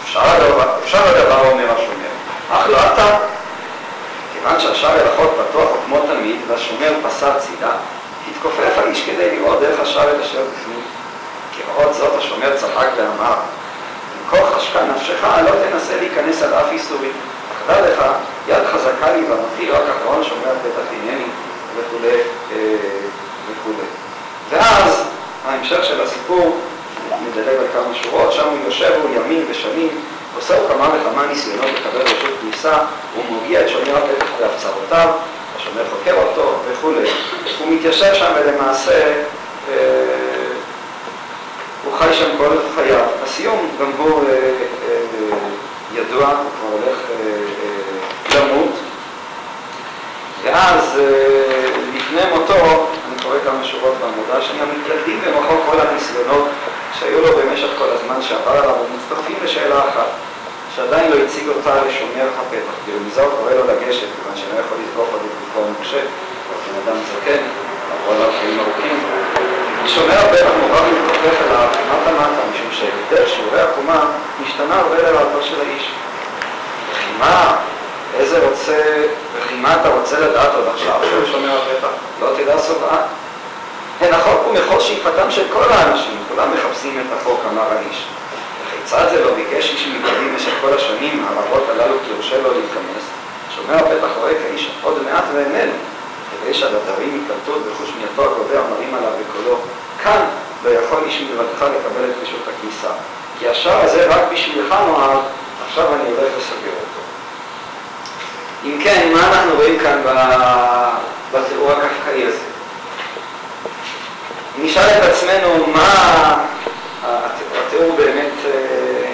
אפשר 0.03 0.19
הדבר, 0.19 0.69
אפשר 0.83 1.07
הדבר 1.07 1.49
אומר 1.51 1.65
השומר, 1.71 2.09
אך 2.51 2.69
לא 2.69 2.77
אתה. 2.77 3.17
כיוון 4.33 4.59
שהשער 4.59 4.95
אל 4.95 5.07
החוק 5.13 5.33
פתוח 5.49 5.69
כמו 5.85 5.99
תמיד, 5.99 6.35
והשומר 6.47 6.93
פסר 7.03 7.31
צידה, 7.39 7.71
התכופף 8.31 8.77
האיש 8.77 9.03
כדי 9.05 9.35
לראות 9.35 9.59
דרך 9.59 9.79
השער 9.79 10.09
אל 10.09 10.21
אשר 10.21 10.41
בפנים. 10.53 10.81
כראות 11.57 11.93
זאת 11.93 12.13
השומר 12.17 12.57
צחק 12.57 12.87
ואמר, 12.97 13.33
אם 14.15 14.29
כה 14.31 14.55
חשקה 14.55 14.79
נפשך, 14.83 15.23
לא 15.23 15.51
תנסה 15.51 15.95
להיכנס 15.99 16.43
על 16.43 16.53
אף 16.53 16.71
איסורים. 16.71 17.11
חדה 17.67 17.81
לך, 17.81 18.03
יד 18.47 18.63
חזקה 18.73 19.11
לי 19.11 19.23
ואנוכי 19.29 19.71
רק 19.71 19.83
אחרון 19.97 20.23
שומע 20.23 20.51
פתח 20.63 20.87
ענייני 20.91 21.25
וכולי 21.75 22.17
אה, 22.51 22.75
וכולי. 23.51 23.87
ואז 24.49 25.03
ההמשך 25.47 25.83
של 25.83 26.01
הסיפור, 26.01 26.57
מדלג 27.27 27.47
על 27.47 27.67
כמה 27.73 27.95
שורות, 27.95 28.33
שם 28.33 28.47
הוא 28.49 28.57
יושב, 28.65 28.91
הוא 29.03 29.09
ימים 29.15 29.45
ושנים, 29.49 29.89
עושה 30.35 30.57
הוא 30.57 30.67
כמה 30.69 30.89
וכמה 30.89 31.25
ניסיונות 31.25 31.65
לקבל 31.65 32.01
רשות 32.01 32.39
כניסה, 32.41 32.77
הוא 33.15 33.23
מוגיע 33.29 33.61
את 33.61 33.69
שומר 33.69 33.97
הפתח 33.97 34.25
בהפצרותיו, 34.39 35.09
השומר 35.57 35.83
חוקר 35.91 36.15
אותו 36.15 36.53
וכולי. 36.71 37.09
הוא 37.59 37.67
מתיישב 37.73 38.13
שם 38.13 38.31
ולמעשה 38.35 39.13
אה, 39.69 39.75
הוא 41.83 41.93
חי 41.97 42.13
שם 42.13 42.29
כל 42.37 42.49
חייו. 42.75 43.05
הסיום 43.23 43.69
גם 43.81 43.91
הוא 43.97 44.23
אה, 44.27 44.33
אה, 44.33 45.35
ידוע, 45.93 46.27
הוא 46.27 46.51
כבר 46.59 46.69
הולך 46.71 46.99
למות, 48.35 48.73
ואז 50.43 50.99
לפני 51.95 52.21
מותו, 52.31 52.53
אני 52.53 53.23
קורא 53.23 53.35
כמה 53.45 53.63
שורות 53.63 53.93
בעמודה 54.01 54.37
השנייה, 54.37 54.65
מתייחדים 54.65 55.21
במוחו 55.27 55.55
כל 55.69 55.79
הניסיונות 55.79 56.47
שהיו 56.99 57.21
לו 57.21 57.37
במשך 57.37 57.67
כל 57.77 57.89
הזמן 57.89 58.21
שעבר 58.21 58.51
עליו, 58.51 58.75
ומצטרפים 58.75 59.35
לשאלה 59.43 59.79
אחת, 59.79 60.07
שעדיין 60.75 61.11
לא 61.11 61.17
הציג 61.17 61.47
אותה 61.47 61.75
לשומר 61.85 62.27
הפתח, 62.39 62.73
כי 62.85 62.91
רמיזה 62.91 63.23
הוא 63.23 63.31
קורא 63.39 63.51
לו 63.51 63.63
לגשת, 63.67 64.07
כיוון 64.15 64.35
שאינו 64.37 64.59
יכול 64.59 64.77
לזכור 64.83 65.05
עוד 65.11 65.21
את 65.25 65.31
גופו 65.39 65.67
המוקשה, 65.67 66.01
בן 66.67 66.91
אדם 66.91 66.97
זקן, 66.97 67.41
עליו 68.11 68.29
חיים 68.41 68.59
ארוכים. 68.59 68.99
שומר 69.87 70.19
הפתח 70.19 70.49
מוכרח 70.61 70.83
להתכופף 70.91 71.41
אליו 71.47 71.67
מטה 71.67 72.11
מטה, 72.11 72.41
משום 72.53 72.71
שהבדל 72.71 73.27
שיעורי 73.27 73.61
הקומה 73.61 74.05
משתנה 74.43 74.75
הרבה 74.75 74.95
לרעתו 74.95 75.43
של 75.43 75.61
האיש. 75.61 75.91
וכי 76.91 77.11
מה, 77.19 77.55
איזה 78.17 78.47
רוצה, 78.47 79.05
וכי 79.33 79.55
מה 79.55 79.75
אתה 79.81 79.89
רוצה 79.89 80.19
לדעת 80.19 80.55
עוד 80.55 80.67
עכשיו 80.73 80.99
שהוא 81.09 81.25
שומר 81.31 81.57
הפתח? 81.57 81.87
לא 82.21 82.27
תדע 82.37 82.57
סובה. 82.57 82.97
הן 84.01 84.13
החוק 84.13 84.41
הוא 84.45 84.53
מחוז 84.53 84.83
שאיפתם 84.83 85.31
של 85.31 85.43
כל 85.53 85.71
האנשים, 85.71 86.17
כולם 86.29 86.47
מחפשים 86.53 86.99
את 86.99 87.17
החוק, 87.19 87.39
אמר 87.51 87.63
האיש. 87.71 88.05
וכיצד 88.67 89.05
זה 89.11 89.25
לא 89.25 89.31
ביקש 89.35 89.69
איש 89.69 89.87
מקדים 89.87 90.33
במשך 90.33 90.51
כל 90.61 90.73
השנים 90.73 91.25
הרבות 91.27 91.63
הללו 91.69 91.95
כי 92.05 92.11
יורשה 92.11 92.41
לו 92.41 92.51
להיכנס? 92.51 93.03
שומר 93.55 93.75
הפתח 93.75 94.17
רואה 94.19 94.31
כאיש 94.33 94.71
עוד 94.83 95.03
מעט 95.03 95.23
ואיננו, 95.33 95.71
כדי 96.43 96.53
שהדתרים 96.53 97.23
יקלטו 97.25 97.59
בחושנייתו 97.59 98.25
הקובע 98.25 98.61
מרים 98.69 98.95
עליו 98.95 99.11
בקולו. 99.19 99.57
כאן 100.03 100.25
לא 100.63 100.69
יכול 100.69 100.99
איש 101.05 101.21
מלבדך 101.21 101.61
לקבל 101.61 102.09
את 102.09 102.15
רשות 102.23 102.47
הכניסה. 102.47 102.89
כי 103.39 103.49
השער 103.49 103.85
הזה 103.85 104.05
רק 104.07 104.31
בשבילך 104.33 104.75
נועד, 104.87 105.19
עכשיו 105.67 105.93
אני 105.93 106.09
הולך 106.09 106.33
לסגר 106.37 106.71
אותו. 106.71 107.01
אם 108.63 108.79
כן, 108.83 109.09
מה 109.13 109.27
אנחנו 109.27 109.55
רואים 109.55 109.79
כאן 109.79 110.01
בתיאור 111.33 111.71
הקפקאי 111.71 112.25
הזה? 112.25 112.37
נשאל 114.57 114.97
את 114.97 115.03
עצמנו 115.03 115.67
מה 115.67 116.45
התיאור 117.03 117.95
באמת 117.95 118.31
אה, 118.45 119.11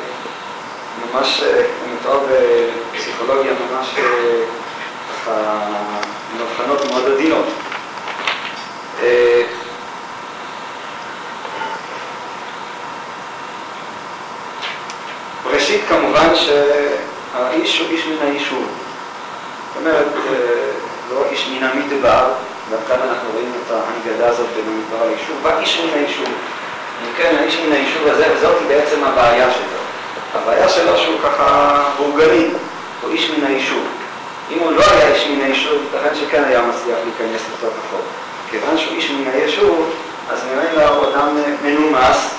ממש, 1.14 1.44
אה, 1.44 1.62
מתואר 1.94 2.20
בפסיכולוגיה 2.94 3.52
ממש 3.52 3.96
אה, 3.98 4.04
ככה 5.12 5.32
עם 6.36 6.42
הבחנות 6.42 6.92
מאוד 6.92 7.12
עדינות. 7.12 7.46
ראשית 15.46 15.82
כמובן 15.90 16.36
שהאיש 16.36 17.80
הוא 17.80 17.88
איש 17.90 18.06
מן 18.06 18.28
היישוב. 18.28 18.68
זאת 19.68 19.78
אומרת, 19.78 20.08
לא 21.14 21.26
איש 21.32 21.48
מן 21.48 21.64
המדבר, 21.64 22.26
וכאן 22.70 22.98
אנחנו 23.10 23.30
רואים 23.34 23.52
את 23.66 23.72
ההנגדה 23.72 24.28
הזאת 24.28 24.48
במדבר 24.58 25.08
היישוב, 25.08 25.38
בא 25.44 25.60
איש 25.60 25.80
מן 25.80 25.94
היישוב. 25.94 26.28
אם 27.04 27.12
כן, 27.18 27.36
האיש 27.40 27.58
מן 27.58 27.72
היישוב 27.72 28.08
הזה, 28.08 28.26
וזאת 28.36 28.56
בעצם 28.68 29.04
הבעיה 29.04 29.52
שלו. 29.52 29.78
הבעיה 30.42 30.70
שלו 30.70 30.98
שהוא 30.98 31.20
ככה 31.24 31.84
בורגני, 31.98 32.48
הוא 33.02 33.12
איש 33.12 33.30
מן 33.30 33.46
היישוב. 33.46 33.88
אם 34.52 34.60
הוא 34.60 34.72
לא 34.72 34.84
היה 34.92 35.14
איש 35.14 35.28
מן 35.28 35.42
היישוב, 35.42 35.82
ייתכן 35.94 36.16
שכן 36.16 36.44
היה 36.44 36.62
מצליח 36.62 36.98
להיכנס 37.04 37.42
לתוך 37.54 37.74
החוק. 37.86 38.06
כיוון 38.50 38.78
שהוא 38.78 38.96
איש 38.96 39.12
מן 39.12 39.32
היישוב, 39.34 39.94
אז 40.30 40.40
ממילא 40.44 40.88
הוא 40.88 41.08
אדם 41.10 41.38
מנומס 41.64 42.36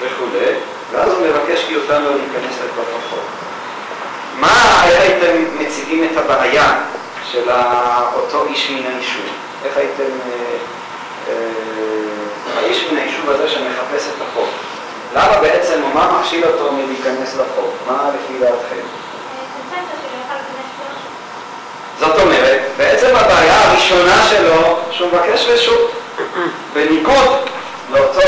וכולי, 0.00 0.54
ואז 0.92 1.12
הוא 1.12 1.26
מבקש 1.26 1.64
כי 1.68 1.76
אותנו 1.76 2.08
להיכנס 2.08 2.56
לתוך 2.64 2.88
החוק. 2.98 3.24
מה, 4.40 4.82
הייתם 4.82 5.44
מציגים 5.58 6.08
את 6.12 6.16
הבעיה 6.16 6.80
של 7.32 7.50
אותו 8.14 8.44
איש 8.44 8.70
מן 8.70 8.92
היישוב? 8.92 9.26
איך 9.64 9.76
הייתם, 9.76 10.02
אה, 10.02 10.56
אה, 11.28 11.34
האיש 12.56 12.86
מן 12.92 12.98
היישוב 12.98 13.30
הזה 13.30 13.48
שמחפש 13.48 14.06
את 14.16 14.22
החוק? 14.22 14.48
למה 15.14 15.36
בעצם, 15.40 15.82
או 15.82 15.88
מה 15.88 16.18
מכשיל 16.20 16.44
אותו 16.44 16.72
מלהיכנס 16.72 17.34
לחוק? 17.34 17.74
מה 17.86 18.10
לפי 18.14 18.38
דעתכם? 18.38 19.01
זאת 22.02 22.18
אומרת, 22.18 22.60
בעצם 22.76 23.16
הבעיה 23.16 23.70
הראשונה 23.70 24.22
שלו, 24.30 24.78
שהוא 24.90 25.08
מבקש 25.08 25.46
רשות. 25.48 25.92
בניגוד 26.74 27.48
לאותו 27.92 28.20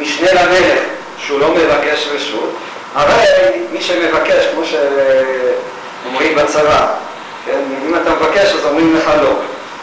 משנה 0.00 0.32
למלך, 0.32 0.80
שהוא 1.18 1.40
לא 1.40 1.54
מבקש 1.54 2.08
רשות, 2.14 2.54
הרי 2.94 3.24
מי 3.72 3.82
שמבקש, 3.82 4.46
כמו 4.52 4.62
שאומרים 4.64 6.36
בצבא, 6.36 6.86
כן, 7.46 7.60
אם 7.86 7.94
אתה 7.94 8.10
מבקש 8.10 8.52
אז 8.52 8.64
אומרים 8.64 8.96
לך 8.96 9.10
לא. 9.22 9.32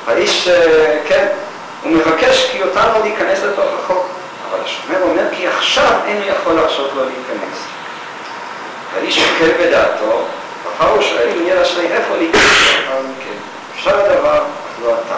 האיש, 0.07 0.49
כן, 1.07 1.27
הוא 1.83 1.91
מבקש 1.91 2.49
כי 2.51 2.63
אותנו 2.63 3.03
להיכנס 3.03 3.39
לתוך 3.43 3.65
החוק, 3.83 4.07
אבל 4.49 4.59
השומר 4.65 5.01
אומר 5.01 5.23
כי 5.31 5.47
עכשיו 5.47 5.91
אין 6.07 6.21
לי 6.21 6.25
יכול 6.27 6.53
להרשות 6.53 6.91
לו 6.95 7.01
להיכנס. 7.03 7.57
האיש 8.97 9.19
שוקל 9.19 9.51
בדעתו, 9.59 10.25
אחר 10.73 10.89
הוא 10.89 11.01
שואל 11.01 11.27
יהיה 11.41 11.61
רשאי 11.61 11.87
איפה 11.91 12.15
להיכנס 12.17 12.41
לאחר 12.41 12.99
מכן. 12.99 13.37
אפשר 13.75 13.99
הדבר, 13.99 14.43
לא 14.83 14.89
אתה. 14.89 15.15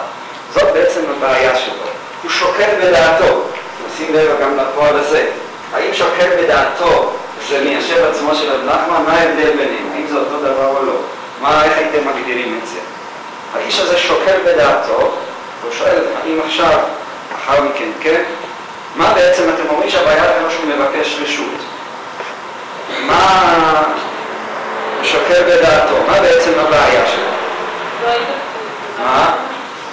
זאת 0.54 0.72
בעצם 0.72 1.00
הבעיה 1.16 1.56
שלו. 1.56 1.84
הוא 2.22 2.30
שוקל 2.30 2.70
בדעתו, 2.82 3.42
נשים 3.86 4.14
לב 4.14 4.40
גם 4.40 4.56
לפועל 4.56 4.96
הזה. 4.96 5.26
האם 5.74 5.94
שוקל 5.94 6.28
בדעתו 6.42 7.12
זה 7.48 7.60
מיישב 7.64 8.04
עצמו 8.10 8.34
של 8.34 8.52
רב 8.52 8.60
נחמן? 8.64 9.02
מה 9.06 9.12
ההבדל 9.12 9.50
ביניהם? 9.50 9.92
האם 9.94 10.06
זה 10.06 10.16
אותו 10.16 10.38
דבר 10.38 10.66
או 10.66 10.86
לא? 10.86 10.96
מה, 11.42 11.64
איך 11.64 11.72
הייתם 11.76 12.08
מגדירים 12.08 12.60
את 12.62 12.68
זה? 12.68 12.78
האיש 13.54 13.80
הזה 13.80 13.98
שוקל 13.98 14.38
בדעתו, 14.46 15.12
הוא 15.62 15.72
שואל 15.78 16.04
האם 16.22 16.40
עכשיו, 16.46 16.78
אחר 17.34 17.62
מכן, 17.62 17.88
כן? 18.00 18.22
מה 18.96 19.12
בעצם 19.14 19.42
אתם 19.54 19.68
אומרים 19.68 19.90
שהבעיה 19.90 20.22
היא 20.22 20.50
שהוא 20.50 20.66
מבקש 20.66 21.16
רשות? 21.22 21.60
מה 23.06 23.82
שוקל 25.02 25.42
בדעתו? 25.42 25.94
מה 26.06 26.20
בעצם 26.20 26.50
הבעיה 26.58 27.06
שלו? 27.06 27.24
לא 28.04 28.12
מה? 29.04 29.34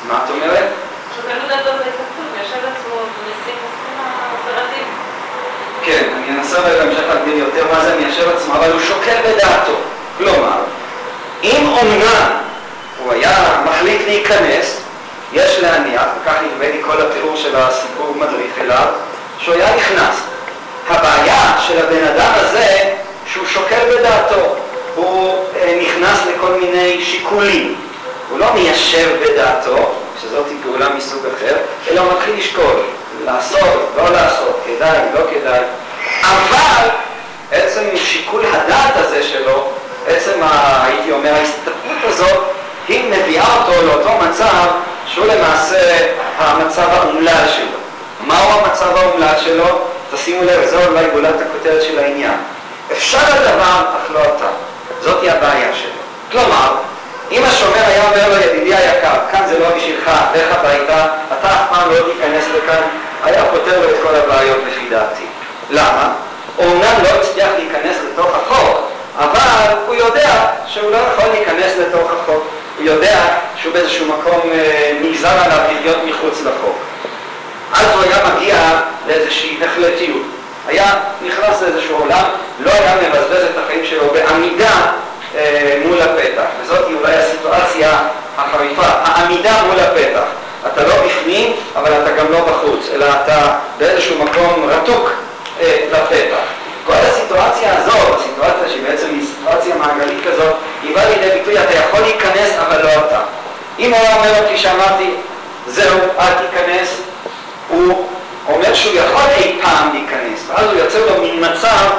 מה 0.07 0.19
את 0.25 0.29
אומרת? 0.29 0.69
כן, 5.83 6.03
אני 6.17 6.37
אנסה 6.39 6.61
בהמשך 6.61 7.03
להגדיר 7.09 7.37
יותר 7.37 7.65
מה 7.73 7.85
זה 7.85 7.95
מיישב 7.95 8.29
עצמו, 8.29 8.55
אבל 8.55 8.71
הוא 8.71 8.81
שוקל 8.81 9.15
בדעתו. 9.25 9.75
כלומר, 10.17 10.57
אם 11.43 11.67
אומנם 11.77 12.31
הוא 13.03 13.13
היה 13.13 13.61
מחליט 13.65 14.01
להיכנס, 14.07 14.81
יש 15.33 15.59
להניח, 15.59 16.03
וכך 16.21 16.33
נדמה 16.43 16.65
לי 16.71 16.81
כל 16.85 17.01
התיאור 17.01 17.35
של 17.35 17.55
הסיפור 17.55 18.15
מדריך 18.15 18.59
אליו, 18.61 18.87
שהוא 19.39 19.55
היה 19.55 19.75
נכנס. 19.75 20.15
הבעיה 20.89 21.57
של 21.67 21.85
הבן 21.85 22.07
אדם 22.07 22.31
הזה, 22.35 22.93
שהוא 23.25 23.47
שוקל 23.47 23.97
בדעתו. 23.97 24.64
הוא 24.95 25.45
אה, 25.55 25.79
נכנס 25.81 26.19
לכל 26.36 26.51
מיני 26.62 27.05
שיקולים. 27.05 27.75
הוא 28.29 28.39
לא 28.39 28.53
מיישב 28.53 29.10
בדעתו, 29.21 29.91
שזאת 30.21 30.45
פעולה 30.63 30.89
מסוג 30.89 31.25
אחר, 31.38 31.55
אלא 31.91 32.01
הוא 32.01 32.13
מתחיל 32.13 32.36
לשקול, 32.38 32.84
לעשות, 33.25 33.91
לא 33.97 34.10
לעשות, 34.10 34.60
כדאי, 34.65 34.97
לא 35.13 35.21
כדאי. 35.31 35.60
אבל 36.21 36.89
עצם 37.51 37.84
שיקול 37.95 38.45
הדעת 38.45 38.95
הזה 38.95 39.23
שלו, 39.23 39.69
עצם, 40.08 40.43
ה, 40.43 40.84
הייתי 40.86 41.12
אומר, 41.12 41.34
ההסתכלות 41.34 42.03
הזאת, 42.03 42.43
היא 42.88 43.12
מביאה 43.12 43.58
אותו 43.58 43.86
לאותו 43.86 44.10
מצב 44.29 44.67
שהוא 45.08 45.25
למעשה 45.25 46.08
המצב 46.38 46.88
האומלל 46.91 47.45
שלו. 47.55 47.77
מהו 48.27 48.60
המצב 48.60 48.97
האומלל 48.97 49.34
שלו? 49.43 49.79
תשימו 50.13 50.43
לב, 50.43 50.65
זו 50.69 50.86
אולי 50.86 51.05
גולת 51.13 51.36
הכותרת 51.41 51.84
של 51.84 51.99
העניין. 51.99 52.38
אפשר 52.91 53.19
הדבר, 53.27 53.81
אך 53.97 54.12
לא 54.12 54.19
אתה. 54.19 54.49
זאתי 55.01 55.29
הבעיה 55.29 55.73
שלו. 55.73 56.01
כלומר, 56.31 56.75
אם 57.31 57.43
השומר 57.43 57.86
היה 57.88 58.03
אומר 58.10 58.29
לו, 58.29 58.36
ידידי 58.36 58.75
היקר, 58.75 59.15
כאן 59.31 59.41
זה 59.49 59.60
לא 59.60 59.69
בשבילך, 59.69 60.12
לך 60.36 60.58
הביתה, 60.58 61.05
אתה 61.39 61.47
אף 61.47 61.69
פעם 61.69 61.91
לא 61.91 61.95
תיכנס 61.95 62.45
לכאן, 62.58 62.81
היה 63.23 63.45
פותר 63.45 63.81
לו 63.81 63.89
את 63.89 63.95
כל 64.03 64.15
הבעיות 64.15 64.58
לפי 64.67 64.89
דעתי. 64.89 65.25
למה? 65.69 66.13
הוא 66.55 66.65
אומנם 66.65 67.03
לא 67.03 67.10
הצליח 67.10 67.49
להיכנס 67.58 67.95
לתוך 68.12 68.29
החוק, 68.36 68.89
אבל 69.17 69.75
הוא 69.86 69.95
יודע 69.95 70.47
שהוא 70.67 70.91
לא 70.91 70.97
יכול 70.97 71.29
להיכנס 71.29 71.73
לתוך 71.79 72.12
החוק. 72.12 72.43
הוא 72.77 72.86
יודע 72.86 73.19
שהוא 73.62 73.73
באיזשהו 73.73 74.05
מקום 74.05 74.49
אה, 74.53 74.97
נגזר 75.01 75.39
עליו 75.45 75.60
לחיות 75.71 75.97
מחוץ 76.05 76.41
לחוק. 76.41 76.77
אז 77.73 77.86
הוא 77.93 78.03
היה 78.03 78.17
מגיע 78.36 78.58
לאיזושהי 79.08 79.60
החלטיות. 79.65 80.34
היה 80.67 80.93
נכנס 81.21 81.62
לאיזשהו 81.62 81.97
עולם, 81.97 82.25
לא 82.60 82.71
היה 82.71 82.95
מבזבז 82.95 83.43
את 83.54 83.58
החיים 83.63 83.86
שלו 83.86 84.08
בעמידה 84.13 84.91
אה, 85.36 85.78
מול 85.86 86.01
הפתח. 86.01 86.45
וזאת 86.62 86.86
אולי 86.99 87.15
הסיטואציה 87.15 87.99
החריפה, 88.38 88.86
העמידה 88.86 89.63
מול 89.67 89.80
הפתח. 89.80 90.25
אתה 90.73 90.84
לא 90.84 90.93
בפנים, 91.06 91.54
אבל 91.75 91.91
אתה 91.93 92.12
גם 92.12 92.32
לא 92.32 92.39
בחוץ, 92.39 92.89
אלא 92.93 93.06
אתה 93.06 93.58
באיזשהו 93.78 94.23
מקום 94.23 94.69
רתוק 94.69 95.12
אה, 95.62 95.78
לפתח. 95.91 96.38
כל 96.86 96.93
הסיטואציה 96.93 97.78
הזאת, 97.78 98.19
הסיטואציה 98.19 98.69
שהיא 98.69 98.84
בעצם 98.84 99.08
היא 99.10 99.28
סיטואציה 99.28 99.75
מעגלית 99.75 100.23
כזאת, 100.28 100.54
היא 100.84 100.95
באה 100.95 101.10
לידי 101.10 101.39
ביטוי, 101.39 101.63
אתה 101.63 101.73
יכול 101.73 101.99
להיכנס, 101.99 102.51
אבל 102.67 102.84
לא 102.84 102.89
אתה. 102.89 103.19
אם 103.80 103.93
הוא 103.93 103.99
היה 103.99 104.15
אומר, 104.15 104.45
כפי 104.45 104.58
שאמרתי, 104.58 105.15
זהו, 105.67 105.99
אל 106.19 106.34
תיכנס, 106.34 107.01
הוא 107.69 108.08
אומר 108.47 108.73
שהוא 108.73 108.95
יכול 108.95 109.21
אי 109.38 109.60
פעם 109.62 109.93
להיכנס, 109.93 110.39
ואז 110.47 110.65
הוא 110.71 110.79
יוצר 110.79 111.05
לו 111.05 111.21
מין 111.21 111.45
מצב 111.45 111.89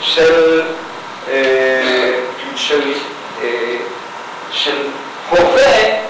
של, 0.00 0.62
אה, 1.30 2.14
של, 2.56 2.92
אה, 3.42 3.76
של 4.52 4.76
הווה, 5.30 5.62
אה, 5.62 6.00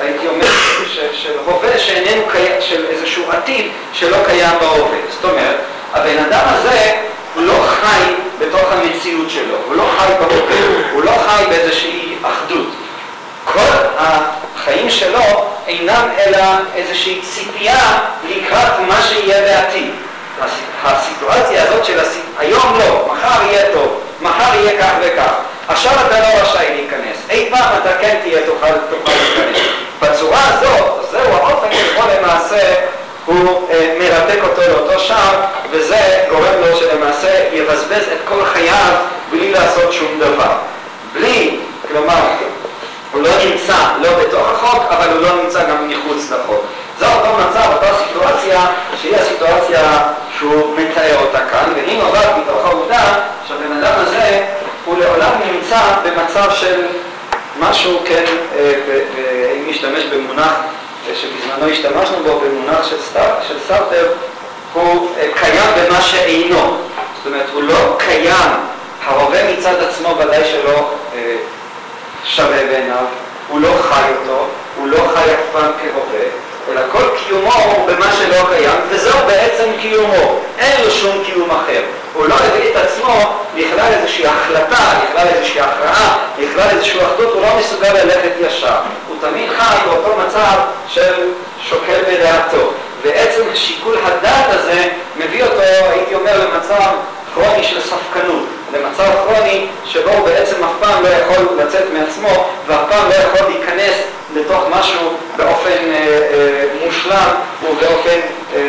הייתי 0.00 0.28
אומר, 0.28 0.46
של, 0.94 1.06
של 1.12 1.32
הווה 1.44 1.78
שאיננו 1.78 2.22
קיים, 2.32 2.60
של 2.60 2.86
איזשהו 2.86 3.30
עתיד 3.30 3.66
שלא 3.92 4.16
קיים 4.26 4.58
בהווה. 4.60 4.98
זאת 5.10 5.24
אומרת, 5.24 5.56
הבן 5.92 6.18
אדם 6.18 6.44
הזה 6.46 6.92
הוא 7.34 7.42
לא 7.42 7.66
חי 7.66 8.12
בתוך 8.38 8.72
המציאות 8.72 9.30
שלו, 9.30 9.56
הוא 9.66 9.76
לא 9.76 9.84
חי 9.98 10.12
בהווה, 10.20 10.90
הוא 10.92 11.02
לא 11.02 11.12
חי 11.26 11.44
באיזושהי 11.48 12.16
אחדות. 12.22 12.79
כל 13.52 13.86
החיים 13.98 14.90
שלו 14.90 15.46
אינם 15.66 16.08
אלא 16.18 16.42
איזושהי 16.74 17.20
ציפייה 17.22 17.98
לקראת 18.28 18.72
מה 18.88 19.02
שיהיה 19.02 19.40
בעתיד. 19.40 19.90
הסיטואציה 20.84 21.62
הזאת 21.62 21.84
של 21.84 22.00
הסיט... 22.00 22.22
היום 22.38 22.78
לא, 22.78 23.12
מחר 23.12 23.46
יהיה 23.50 23.72
טוב, 23.72 24.00
מחר 24.20 24.54
יהיה 24.54 24.82
כך 24.82 24.92
וכך. 25.00 25.32
עכשיו 25.68 25.92
אתה 26.06 26.20
לא 26.20 26.42
רשאי 26.42 26.66
להיכנס. 26.74 27.16
אי 27.30 27.50
פעם 27.50 27.78
אתה 27.82 27.90
כן 28.00 28.16
תהיה 28.22 28.40
תוכל, 28.46 28.72
תוכל 28.90 29.12
להיכנס. 29.12 29.60
בצורה 30.02 30.40
הזאת, 30.48 31.06
זהו 31.10 31.32
האופן 31.32 31.68
שבו 31.72 32.02
למעשה 32.16 32.74
הוא 33.26 33.68
אה, 33.70 33.96
מרתק 33.98 34.38
אותו 34.42 34.62
לאותו 34.68 35.00
שער, 35.00 35.40
וזה 35.70 36.24
גורם 36.30 36.60
לו 36.60 36.76
שלמעשה 36.76 37.48
יבזבז 37.52 38.02
את 38.12 38.18
כל 38.28 38.44
חייו 38.44 38.92
בלי 39.30 39.52
לעשות 39.52 39.92
שום 39.92 40.20
דבר. 40.20 40.52
בלי, 41.12 41.56
כלומר, 41.88 42.20
הוא 43.12 43.22
לא 43.22 43.30
נמצא 43.44 43.76
לא 44.02 44.08
בתוך 44.18 44.48
החוק, 44.48 44.82
אבל 44.90 45.10
הוא 45.12 45.20
לא 45.22 45.42
נמצא 45.42 45.68
גם 45.70 45.88
מחוץ 45.88 46.30
לחוק. 46.30 46.64
זה 46.98 47.06
אותו 47.14 47.28
מצב, 47.34 47.70
אותה 47.74 47.86
סיטואציה, 48.06 48.66
שהיא 49.02 49.16
הסיטואציה 49.16 50.02
שהוא 50.38 50.76
מתאר 50.76 51.16
אותה 51.20 51.38
כאן, 51.38 51.72
והיא 51.74 52.02
נובעת 52.02 52.36
מתוך 52.36 52.64
העובדה 52.64 53.14
שהבן 53.48 53.72
אדם 53.72 53.92
הזה 53.96 54.46
הוא 54.84 54.98
לעולם 54.98 55.30
נמצא 55.52 55.80
במצב 56.04 56.50
של 56.54 56.86
משהו, 57.60 58.00
כן, 58.04 58.24
אה, 58.58 58.72
אם 59.56 59.70
נשתמש 59.70 60.04
במונח 60.04 60.52
שבזמנו 61.14 61.72
השתמשנו 61.72 62.16
בו, 62.24 62.40
במונח 62.40 62.86
של, 62.90 62.96
סטאר, 63.10 63.34
של 63.48 63.56
סארטר, 63.68 64.06
הוא 64.72 65.08
אה, 65.18 65.26
קיים 65.34 65.70
במה 65.76 66.00
שאינו. 66.00 66.76
זאת 67.16 67.26
אומרת, 67.26 67.46
הוא 67.52 67.62
לא 67.62 67.96
קיים, 67.98 68.50
ההווה 69.04 69.52
מצד 69.52 69.74
עצמו 69.82 70.16
ודאי 70.18 70.44
שלא 70.44 70.90
אה, 71.14 71.36
שווה 72.24 72.66
בעיניו, 72.66 73.04
הוא 73.48 73.60
לא 73.60 73.74
חי 73.90 74.10
אותו, 74.20 74.46
הוא 74.76 74.88
לא 74.88 74.98
חי 75.14 75.34
אף 75.34 75.40
פעם 75.52 75.70
כהווה, 75.82 76.26
אלא 76.70 76.80
כל 76.92 77.16
קיומו 77.18 77.52
הוא 77.52 77.86
במה 77.86 78.12
שלא 78.12 78.46
קיים, 78.48 78.80
וזהו 78.88 79.18
בעצם 79.26 79.64
קיומו, 79.80 80.38
אין 80.58 80.84
לו 80.84 80.90
שום 80.90 81.24
קיום 81.24 81.50
אחר. 81.50 81.82
הוא 82.14 82.26
לא 82.26 82.34
הביא 82.34 82.70
את 82.70 82.76
עצמו 82.76 83.40
לכלל 83.56 83.92
איזושהי 83.92 84.26
החלטה, 84.26 84.92
לכלל 85.04 85.26
איזושהי 85.34 85.60
הכרעה, 85.60 86.18
לכלל 86.38 86.68
איזושהי 86.70 87.00
אחדות, 87.00 87.34
הוא 87.34 87.42
לא 87.42 87.48
מסוגל 87.58 87.92
ללכת 87.92 88.30
ישר. 88.40 88.76
הוא 89.08 89.16
תמיד 89.20 89.50
חי 89.58 89.76
באותו 89.86 90.16
מצב 90.26 90.58
של 90.88 91.28
שוקל 91.68 92.02
בדעתו. 92.08 92.72
ועצם 93.02 93.42
שיקול 93.54 93.96
הדעת 94.04 94.46
הזה 94.48 94.88
מביא 95.16 95.42
אותו, 95.42 95.60
הייתי 95.90 96.14
אומר, 96.14 96.44
למצב 96.44 96.90
כרוני 97.34 97.64
של 97.64 97.80
ספקנות, 97.80 98.44
למצב 98.72 99.10
כרוני 99.24 99.66
שבו 99.84 100.10
הוא 100.10 100.26
בעצם 100.26 100.64
אף 100.64 100.70
פעם 100.80 101.02
לא 101.02 101.08
יכול 101.08 101.46
לצאת 101.58 101.84
מעצמו 101.92 102.46
ואף 102.66 102.80
פעם 102.90 103.08
לא 103.08 103.14
יכול 103.14 103.48
להיכנס 103.48 103.94
לתוך 104.34 104.64
משהו 104.70 105.12
באופן 105.36 105.70
אה, 105.70 106.28
אה, 106.32 106.64
מושלם 106.84 107.30
ובאופן 107.62 108.18
אה, 108.54 108.60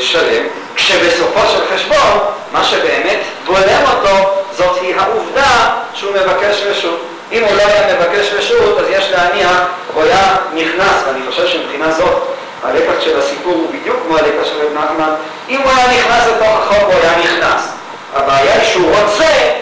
שלם, 0.00 0.42
כשבסופו 0.74 1.40
של 1.52 1.74
חשבון 1.74 2.18
מה 2.52 2.64
שבאמת 2.64 3.18
בולם 3.46 3.82
אותו 3.96 4.30
זאת 4.56 4.78
היא 4.80 4.94
העובדה 4.96 5.70
שהוא 5.94 6.12
מבקש 6.12 6.62
רשות. 6.66 7.06
אם 7.32 7.44
הוא 7.44 7.56
לא 7.56 7.62
היה 7.62 7.96
מבקש 7.96 8.32
רשות, 8.32 8.78
אז 8.78 8.84
יש 8.90 9.10
להניח, 9.10 9.66
הוא 9.94 10.02
היה 10.02 10.36
נכנס, 10.54 11.02
ואני 11.06 11.20
חושב 11.30 11.46
שמבחינה 11.46 11.92
זאת 11.92 12.22
הלקח 12.62 13.00
של 13.00 13.18
הסיפור 13.18 13.52
הוא 13.52 13.72
בדיוק 13.72 13.96
כמו 14.06 14.16
הלקח 14.16 14.44
של 14.44 14.66
רב 14.66 14.72
נחמן, 14.74 15.14
אם 15.48 15.60
הוא 15.60 15.70
היה 15.70 15.86
נכנס 15.86 16.26
לתוך 16.26 16.48
החוק, 16.48 16.82
הוא 16.82 16.94
היה 17.02 17.18
נכנס. 17.18 17.75
הבעיה 18.16 18.54
היא 18.54 18.70
שהוא 18.70 18.90
רוצה 19.00 19.52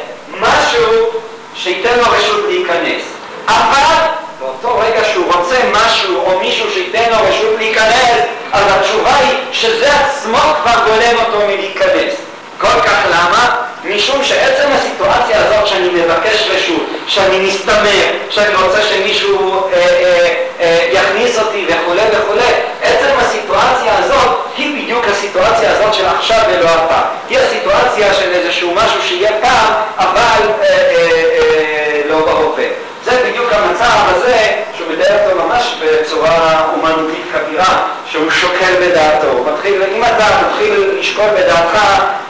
משהו 0.41 1.21
שייתן 1.55 1.99
לו 1.99 2.05
רשות 2.11 2.45
להיכנס. 2.49 3.03
אבל 3.49 4.07
באותו 4.41 4.79
רגע 4.79 5.05
שהוא 5.13 5.33
רוצה 5.33 5.57
משהו 5.73 6.21
או 6.27 6.41
מישהו 6.41 6.71
שייתן 6.71 7.11
לו 7.11 7.17
רשות 7.29 7.59
להיכנס, 7.59 8.21
אז 8.53 8.65
התשובה 8.69 9.17
היא 9.17 9.39
שזה 9.53 9.93
עצמו 10.01 10.39
כבר 10.63 10.73
גולם 10.85 11.25
אותו 11.27 11.47
מלהיכנס. 11.47 12.15
כל 12.61 12.81
כך 12.85 12.99
למה? 13.11 13.64
משום 13.85 14.25
שעצם 14.25 14.69
הסיטואציה 14.73 15.47
הזאת 15.47 15.67
שאני 15.67 15.89
מבקש 15.89 16.49
רשות, 16.51 16.87
שאני 17.07 17.39
מסתמר, 17.39 18.05
שאני 18.31 18.55
רוצה 18.55 18.83
שמישהו 18.83 19.69
אה, 19.73 19.79
אה, 19.79 20.45
אה, 20.61 20.89
יכניס 20.93 21.39
אותי 21.39 21.67
וכולי 21.69 22.03
וכולי, 22.13 22.53
עצם 22.83 23.15
הסיטואציה 23.19 23.99
הזאת 23.99 24.39
היא 24.57 24.83
בדיוק 24.83 25.05
הסיטואציה 25.09 25.71
הזאת 25.71 25.95
של 25.95 26.07
עכשיו 26.07 26.39
ולא 26.49 26.69
אתה. 26.69 27.03
היא 27.29 27.39
הסיטואציה 27.39 28.15
של 28.15 28.33
איזשהו 28.33 28.75
משהו 28.75 29.03
שיהיה 29.03 29.31
פעם, 29.41 29.73
אבל 29.99 30.49
אה, 30.63 30.67
אה, 30.67 31.25
אה, 31.39 32.01
לא 32.09 32.27
בהווה. 32.27 32.65
זה 33.05 33.23
בדיוק 33.29 33.53
המצב 33.53 33.99
הזה 34.09 34.53
שהוא 34.77 34.89
מתאר 34.93 35.17
אותו 35.25 35.45
ממש 35.45 35.75
בצורה 35.83 36.65
אומנותית 36.75 37.25
כבירה, 37.33 37.83
שהוא 38.07 38.31
שוקל 38.31 38.75
בדעתו. 38.81 39.45
מתחיל, 39.53 39.83
אם 39.97 40.05
אתה 40.05 40.27
מתחיל 40.47 40.91
לשקול 40.99 41.27
בדעתך, 41.37 41.79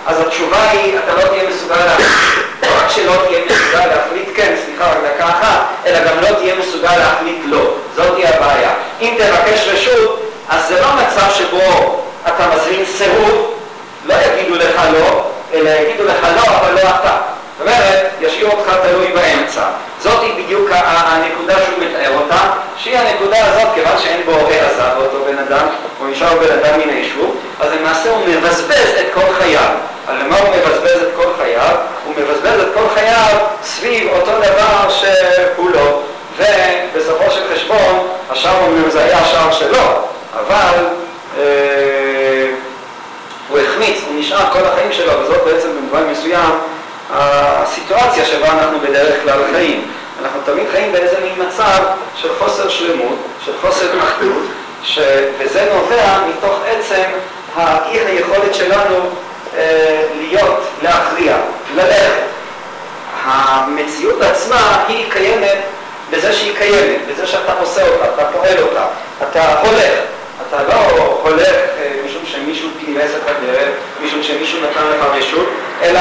אז 0.07 0.21
התשובה 0.21 0.71
היא, 0.71 0.99
אתה 0.99 1.15
לא 1.15 1.29
תהיה 1.29 1.43
מסוגל 1.51 1.85
להחליט. 1.85 2.09
לא 2.63 2.69
רק 2.83 2.91
שלא 2.91 3.13
תהיה 3.27 3.41
מסוגל 3.45 3.87
להחליט 3.87 4.29
כן, 4.37 4.55
סליחה, 4.65 4.91
רק 4.91 4.97
דקה 5.05 5.29
אחת, 5.29 5.61
אלא 5.87 5.99
גם 5.99 6.21
לא 6.21 6.39
תהיה 6.39 6.55
מסוגל 6.55 6.97
להחליט 6.97 7.39
לא. 7.45 7.75
זאת 7.97 8.17
היא 8.17 8.27
הבעיה. 8.27 8.71
אם 9.01 9.15
תבקש 9.19 9.69
רשות, 9.69 10.31
אז 10.49 10.69
זה 10.69 10.81
לא 10.81 10.87
מצב 10.95 11.35
שבו 11.35 12.01
אתה 12.29 12.47
מזמין 12.55 12.85
סירוב, 12.85 13.55
לא 14.05 14.15
יגידו 14.15 14.55
לך 14.55 14.83
לא, 14.93 15.25
אלא 15.55 15.71
יגידו 15.71 16.05
לך 16.05 16.27
לא, 16.37 16.57
אבל 16.57 16.75
לא 16.75 16.81
אתה. 16.81 17.17
זאת 17.59 17.69
אומרת, 17.69 18.11
ישאיר 18.21 18.51
אותך 18.51 18.73
תלוי 18.83 19.07
באמצע. 19.07 19.63
זאת 20.01 20.23
היא 20.23 20.45
בדיוק 20.45 20.71
הנקודה 20.73 21.55
שהוא 21.55 21.85
מתאר 21.85 22.19
אותה, 22.19 22.51
שהיא 22.77 22.99
הנקודה 22.99 23.37
הזאת, 23.47 23.75
כיוון 23.75 23.99
שאין 23.99 24.21
בו 24.25 24.33
העזה 24.33 24.95
באותו 24.97 25.25
בן 25.25 25.39
אדם, 25.39 25.67
הוא 25.99 26.09
נשאר 26.09 26.37
בן 26.37 26.59
אדם 26.59 26.81
מן 26.81 26.89
היישוב, 26.89 27.37
אז 27.61 27.71
למעשה 27.81 28.11
הוא 28.11 28.27
מבזבז 28.29 28.89
את 29.01 29.07
כל 29.15 29.35
חייו. 29.39 29.71
על 30.07 30.17
למה 30.25 30.39
הוא 30.39 30.49
מבזבז 30.57 31.03
את 31.03 31.09
כל 31.17 31.29
חייו? 31.39 31.77
הוא 32.05 32.15
מבזבז 32.17 32.61
את 32.61 32.75
כל 32.75 32.89
חייו 32.95 33.37
סביב 33.63 34.09
אותו 34.13 34.31
דבר 34.31 34.89
שהוא 34.91 35.71
לא, 35.71 36.03
ובסופו 36.39 37.31
של 37.31 37.55
חשבון, 37.55 38.09
השער 38.31 38.65
אומר 38.67 38.91
זה 38.91 39.05
היה 39.05 39.19
השער 39.19 39.53
שלו, 39.53 40.09
אבל 40.33 40.85
אה, 41.39 42.51
הוא 43.49 43.59
החמיץ, 43.59 43.99
הוא 44.09 44.21
נשאר 44.21 44.53
כל 44.53 44.65
החיים 44.65 44.93
שלו, 44.93 45.13
וזאת 45.21 45.45
בעצם 45.45 45.69
במובן 45.69 46.11
מסוים 46.11 46.51
הסיטואציה 47.11 48.25
שבה 48.25 48.49
אנחנו 48.49 48.81
בדרך 48.81 49.23
כלל 49.23 49.39
חיים. 49.53 49.91
אנחנו 50.23 50.41
תמיד 50.45 50.67
חיים 50.73 50.93
באיזה 50.93 51.17
מין 51.21 51.49
מצב 51.49 51.83
של 52.17 52.29
חוסר 52.39 52.69
שלמות, 52.69 53.19
של 53.45 53.53
חוסר 53.61 53.87
אחדות, 53.99 54.43
ש... 54.83 54.99
וזה 55.39 55.69
נובע 55.75 56.19
מתוך 56.29 56.59
עצם 56.67 57.03
האי 57.57 57.99
היכולת 57.99 58.55
שלנו 58.55 59.11
להיות, 60.15 60.61
להכריע, 60.83 61.37
ללכת. 61.75 62.25
המציאות 63.25 64.23
עצמה 64.23 64.85
היא 64.89 65.11
קיימת 65.11 65.59
בזה 66.11 66.33
שהיא 66.33 66.57
קיימת, 66.59 67.01
בזה 67.09 67.27
שאתה 67.27 67.53
עושה 67.61 67.89
אותה, 67.89 68.05
אתה 68.05 68.25
פועל 68.33 68.59
אותה, 68.59 68.85
אתה 69.23 69.61
הולך. 69.61 70.01
אתה 70.49 70.63
לא 70.63 70.75
הולך 71.23 71.49
אה, 71.49 71.91
משום 72.07 72.23
שמישהו 72.27 72.69
פינס 72.85 73.11
את 73.17 73.29
הדרך, 73.29 73.69
משום 74.05 74.23
שמישהו 74.23 74.59
נתן 74.61 74.81
לך 74.81 75.07
רשות, 75.13 75.49
אלא 75.83 76.01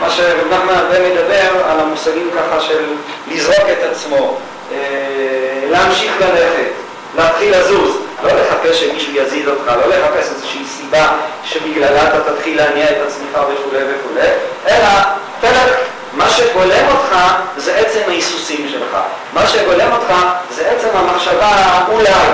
מה 0.00 0.10
שרב 0.10 0.46
נחמן 0.50 0.74
הרבה 0.74 0.98
מדבר 1.08 1.64
על 1.70 1.80
המושגים 1.80 2.30
ככה 2.36 2.60
של 2.60 2.84
לזרוק 3.28 3.68
את 3.72 3.90
עצמו, 3.92 4.36
אה, 4.72 4.78
להמשיך 5.70 6.12
ללכת, 6.20 6.70
להתחיל 7.16 7.58
לזוז, 7.58 7.96
לא 8.24 8.30
לחפש 8.32 8.80
שמישהו 8.80 9.12
יזיז 9.14 9.48
אותך, 9.48 9.66
לא 9.66 9.96
לחפש 9.96 10.30
איזושהי 10.34 10.64
סיבה 10.64 11.08
שבגללה 11.44 12.08
אתה 12.08 12.32
תתחיל 12.32 12.56
להניע 12.56 12.84
את 12.84 12.96
עצמך 13.06 13.38
וכולי 13.52 13.82
וכולי, 13.84 14.28
אלא 14.68 14.88
תלך. 15.40 15.76
מה 16.12 16.30
שבולם 16.30 16.86
אותך 16.88 17.16
זה 17.56 17.76
עצם 17.76 18.00
ההיסוסים 18.08 18.68
שלך. 18.72 18.96
מה 19.32 19.46
שבולם 19.46 19.92
אותך 19.92 20.14
זה 20.50 20.70
עצם 20.70 20.88
המחשבה 20.94 21.84
אולי. 21.88 22.28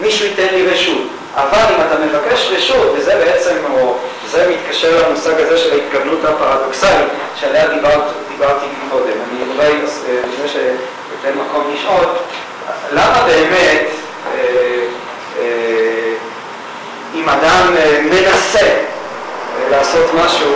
מישהו 0.00 0.26
ייתן 0.26 0.54
לי 0.54 0.66
רשות. 0.66 1.08
אבל 1.34 1.74
אם 1.74 1.80
אתה 1.86 1.98
מבקש 1.98 2.48
רשות, 2.50 2.92
וזה 2.96 3.14
בעצם, 3.24 3.54
או 3.72 3.96
זה 4.30 4.50
מתקשר 4.50 5.08
למושג 5.08 5.40
הזה 5.40 5.58
של 5.58 5.72
ההתכוונות 5.72 6.24
הפרדוקסלית, 6.24 7.08
שעליה 7.40 7.66
דיברת, 7.66 8.02
דיברתי 8.28 8.66
קודם. 8.90 9.04
אני 9.06 9.52
אולי, 9.54 9.72
אה, 9.72 10.20
לפני 10.32 10.48
שאתן 10.48 11.38
מקום 11.38 11.74
לשאול, 11.74 12.04
למה 12.92 13.22
באמת, 13.26 13.86
אה, 14.26 14.40
אה, 15.38 16.12
אם 17.14 17.28
אדם 17.28 17.74
מנסה 18.04 18.68
לעשות 19.96 20.14
משהו, 20.14 20.52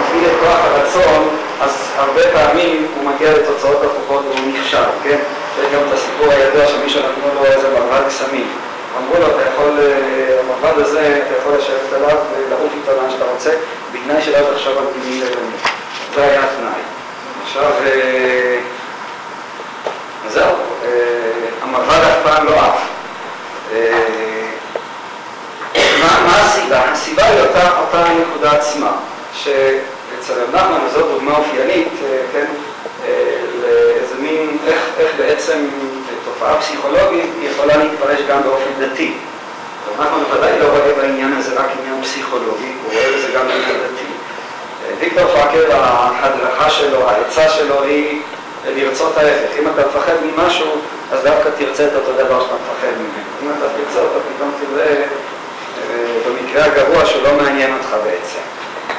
מפעיל 0.00 0.24
את 0.26 0.36
כוח 0.40 0.58
הרצון, 0.64 1.28
אז 1.60 1.92
הרבה 1.96 2.20
פעמים 2.32 2.86
הוא 2.96 3.10
מגיע 3.10 3.32
לתוצאות 3.32 3.84
הפוכות 3.84 4.24
והוא 4.24 4.52
נכשל, 4.52 4.84
כן? 5.02 5.18
יש 5.60 5.74
גם 5.74 5.80
את 5.88 5.92
הסיפור 5.94 6.32
הידוע 6.32 6.66
שמישהו 6.66 7.00
נתנו 7.00 7.34
לו 7.34 7.44
איזה 7.44 7.68
מרבד 7.68 8.08
סמים. 8.08 8.48
אמרו 8.98 9.14
לו, 9.20 9.26
אתה 9.26 9.48
יכול, 9.48 9.78
אה, 9.80 10.40
המרבד 10.40 10.82
הזה, 10.82 11.22
אתה 11.26 11.38
יכול 11.38 11.52
לשבת 11.58 11.92
עליו 11.96 12.16
ולעוף 12.36 12.72
איתו 12.76 12.92
לאן 13.02 13.10
שאתה 13.10 13.24
רוצה, 13.24 13.50
בתנאי 13.92 14.22
שלא 14.22 14.54
תחשוב 14.54 14.78
על 14.78 14.84
פינים 14.92 15.22
לבנים. 15.22 15.56
זה 16.14 16.22
היה 16.22 16.40
התנאי. 16.40 16.82
עכשיו, 17.42 17.72
אה, 17.86 18.58
זהו, 20.28 20.54
אה, 20.84 20.90
המרבד 21.62 22.00
אף 22.02 22.16
פעם 22.22 22.46
לא 22.46 22.52
עף. 22.52 22.90
מה, 26.26 26.36
הסיבה? 26.36 26.84
הסיבה 26.92 27.24
היא 27.24 27.40
אותה, 27.40 28.04
נקודה 28.20 28.52
עצמה, 28.52 28.92
שאצל 29.34 30.32
רב 30.32 30.54
נחמן, 30.54 30.78
וזאת 30.86 31.06
דוגמה 31.10 31.36
אופיינית, 31.36 31.88
כן, 32.32 32.46
לאיזה 33.62 34.14
מין, 34.20 34.56
איך, 34.66 34.82
איך 34.98 35.10
בעצם 35.18 35.68
תופעה 36.24 36.60
פסיכולוגית 36.60 37.30
יכולה 37.42 37.76
להתפרש 37.76 38.20
גם 38.28 38.42
באופן 38.42 38.70
דתי. 38.80 39.12
אנחנו 39.98 40.18
בוודאי 40.20 40.58
לא 40.58 40.64
רואה 40.64 40.92
בעניין 40.96 41.32
הזה 41.38 41.60
רק 41.60 41.68
עניין 41.80 42.02
פסיכולוגי, 42.02 42.72
הוא 42.84 42.92
רואה 42.92 43.06
בזה 43.16 43.28
גם 43.34 43.44
עניין 43.44 43.76
דתי. 43.80 44.10
ויקטור 44.98 45.26
פאקר, 45.26 45.72
ההדרכה 45.72 46.70
שלו, 46.70 47.08
העצה 47.10 47.48
שלו 47.48 47.82
היא 47.82 48.22
לרצות 48.66 49.16
ההפך. 49.18 49.58
אם 49.58 49.64
אתה 49.74 49.82
מפחד 49.88 50.12
ממשהו, 50.22 50.70
אז 51.12 51.24
דווקא 51.24 51.48
תרצה 51.58 51.86
את 51.86 51.92
אותו 51.94 52.12
דבר 52.12 52.42
שאתה 52.42 52.54
מפחד 52.54 52.92
ממנו. 52.98 53.12
אם 53.42 53.50
אתה 53.58 53.66
תרצה 53.68 54.00
אותו, 54.00 54.18
פתאום 54.36 54.50
תראה 54.60 55.04
אה, 55.90 56.30
במקרה 56.30 56.64
הגרוע 56.64 57.06
שהוא 57.06 57.22
לא 57.22 57.34
מעניין 57.42 57.72
אותך 57.72 57.96
בעצם. 58.04 58.38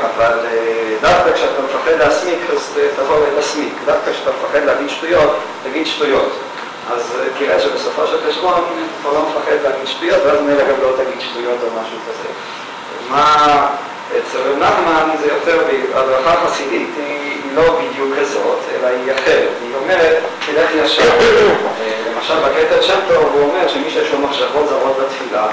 אבל 0.02 0.38
אה, 0.46 0.96
דווקא 1.02 1.34
כשאתה 1.34 1.62
מפחד 1.62 1.92
להסמיק, 2.00 2.40
אז 2.54 2.80
תבוא 2.96 3.18
ותסמיק. 3.18 3.74
דווקא 3.86 4.12
כשאתה 4.12 4.32
מפחד 4.32 4.66
להגיד 4.66 4.90
שטויות, 4.90 5.38
תגיד 5.64 5.88
שטויות. 5.88 6.32
אז 6.94 7.16
אה, 7.20 7.26
תראה 7.40 7.60
שבסופו 7.60 8.08
של 8.08 8.18
חשבון 8.30 8.54
אתה 9.02 9.10
לא 9.10 9.26
מפחד 9.30 9.56
להגיד 9.64 9.88
שטויות, 9.88 10.20
ואז 10.26 10.42
מילא 10.42 10.64
גם 10.64 10.82
לא 10.82 10.92
תגיד 10.98 11.22
שטויות 11.22 11.58
או 11.64 11.82
משהו 11.82 11.98
כזה. 12.08 12.30
מה 13.10 13.68
אצל 14.18 14.56
נחמן 14.60 15.10
זה 15.22 15.28
יותר, 15.28 15.60
הדרכה 15.94 16.36
חסידית 16.46 16.90
היא 16.98 17.42
לא 17.56 17.80
בדיוק 17.80 18.10
כזאת, 18.20 18.60
אלא 18.76 18.88
היא 18.88 19.12
אחרת. 19.14 19.50
היא 19.64 19.76
אומרת, 19.84 20.18
תלך 20.46 20.70
ישר. 20.76 21.04
אה, 21.82 22.12
למשל 22.16 22.34
בקטע 22.40 22.82
שם 22.82 23.00
טוב 23.08 23.24
הוא 23.34 23.44
אומר 23.44 23.68
שמי 23.68 23.90
שיש 23.90 24.12
לו 24.12 24.20
מחשבות 24.20 24.68
זרות 24.70 24.98
בתפילה, 25.00 25.48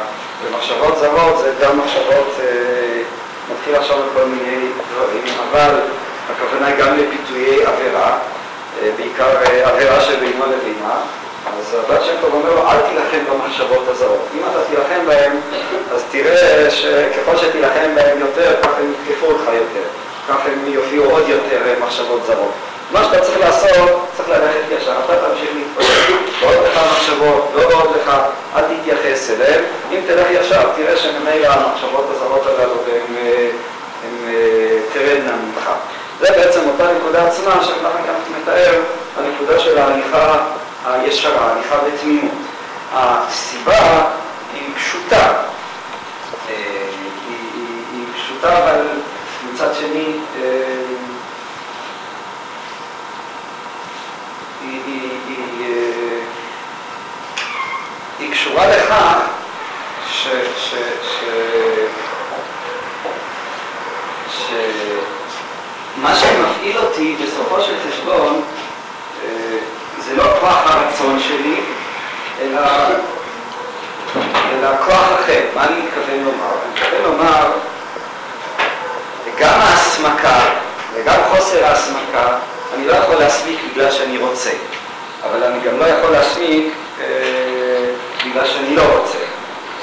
ומחשבות 0.44 0.98
זרות 0.98 1.38
זה 1.38 1.52
גם 1.60 1.78
מחשבות, 1.78 2.34
אה, 2.40 3.02
מתחיל 3.52 3.76
לחשוב 3.76 3.96
על 3.96 4.08
כל 4.14 4.28
מיני 4.28 4.68
דברים, 4.94 5.24
אבל 5.50 5.80
הכוונה 6.30 6.66
היא 6.66 6.76
גם 6.76 6.96
לפיתויי 6.96 7.66
עבירה. 7.66 8.18
בעיקר 8.96 9.28
עבירה 9.64 10.00
שבינו 10.00 10.44
לבינה, 10.46 10.94
אז 11.58 11.74
הבת 11.74 12.04
שם 12.04 12.12
טוב 12.20 12.34
אומר 12.34 12.54
לו, 12.54 12.68
אל 12.70 12.80
תילחם 12.80 13.32
במחשבות 13.32 13.88
הזרות. 13.88 14.26
אם 14.34 14.40
אתה 14.50 14.64
תילחם 14.64 15.06
בהן, 15.06 15.32
אז 15.94 16.02
תראה 16.10 16.70
שככל 16.70 17.36
שתילחם 17.36 17.94
בהן 17.94 18.18
יותר, 18.20 18.56
כך 18.62 18.70
הם 18.78 18.92
יתקפו 18.92 19.26
אותך 19.26 19.44
יותר, 19.46 19.86
כך 20.28 20.36
הם 20.46 20.64
יופיעו 20.66 21.10
עוד 21.10 21.28
יותר 21.28 21.60
מחשבות 21.80 22.20
זרות. 22.26 22.52
מה 22.92 23.04
שאתה 23.04 23.20
צריך 23.20 23.40
לעשות, 23.40 24.06
צריך 24.16 24.28
ללכת 24.28 24.60
ישר, 24.70 24.92
אתה 25.04 25.16
תמשיך 25.16 25.50
להתפלל, 25.54 26.16
עוד 26.42 26.56
לך 26.66 26.67
מחשבות, 27.18 27.50
לא 27.54 27.82
עוד 27.82 27.96
לך, 27.96 28.12
אל 28.56 28.62
תתייחס 28.62 29.30
אליהן. 29.30 29.64
אם 29.92 30.00
תלך 30.06 30.26
ישר, 30.30 30.72
תראה 30.76 30.96
שממילא 30.96 31.46
המחשבות 31.46 32.10
הזרות 32.10 32.46
הללו 32.46 32.74
הן 34.04 34.32
תרדנה 34.92 35.32
ממך. 35.36 35.70
זה 36.20 36.26
בעצם 36.30 36.60
אותה 36.68 36.92
נקודה 36.92 37.26
עצמה 37.26 37.64
שאנחנו 37.64 38.00
מתאר, 38.42 38.80
הנקודה 39.16 39.58
של 39.58 39.78
ההליכה 39.78 40.44
הישרה, 40.86 41.52
הליכה 41.52 41.76
בתמימות. 41.76 42.32
הסיבה 42.92 44.04
היא 44.54 44.74
פשוטה, 44.76 45.16
אה, 45.16 45.34
היא, 46.48 47.10
היא, 47.28 47.82
היא 47.92 48.04
פשוטה 48.14 48.58
אבל 48.58 48.86
מצד 49.52 49.74
שני 49.74 50.12
אה, 50.36 50.42
היא, 54.60 54.80
היא, 54.86 55.10
היא, 55.28 55.66
אה, 55.66 56.18
היא 58.18 58.27
קשורה 58.38 58.66
לכך 58.66 59.16
ש... 60.10 60.26
ש, 60.58 60.74
ש, 61.02 61.24
ש 64.38 64.52
מה 65.96 66.14
ש... 66.14 66.24
היא 66.96 67.16
בסופו 67.22 67.62
של 67.62 67.74
חשבון, 67.88 68.42
אה, 69.24 69.58
זה 69.98 70.16
לא 70.16 70.22
כוח 70.40 70.62
הרצון 70.64 71.20
שלי, 71.20 71.60
אלא, 72.40 72.60
אלא 74.52 74.68
כוח 74.86 75.20
אחר. 75.20 75.40
מה 75.54 75.64
אני 75.64 75.80
מתכוון 75.80 76.24
לומר? 76.24 76.54
אני 76.62 76.72
מתכוון 76.74 77.02
לומר, 77.02 77.50
גם 79.38 79.60
ההסמקה 79.60 80.40
וגם 80.94 81.20
חוסר 81.30 81.64
ההסמקה, 81.64 82.38
אני 82.74 82.86
לא 82.86 82.92
יכול 82.92 83.14
להסמיק 83.14 83.58
בגלל 83.72 83.90
שאני 83.90 84.18
רוצה, 84.18 84.50
אבל 85.24 85.44
אני 85.44 85.60
גם 85.60 85.78
לא 85.78 85.84
יכול 85.84 86.10
להסמיק 86.10 86.74
אה, 87.00 87.68
בגלל 88.26 88.46
שאני 88.46 88.76
לא 88.76 88.82
רוצה. 88.82 89.18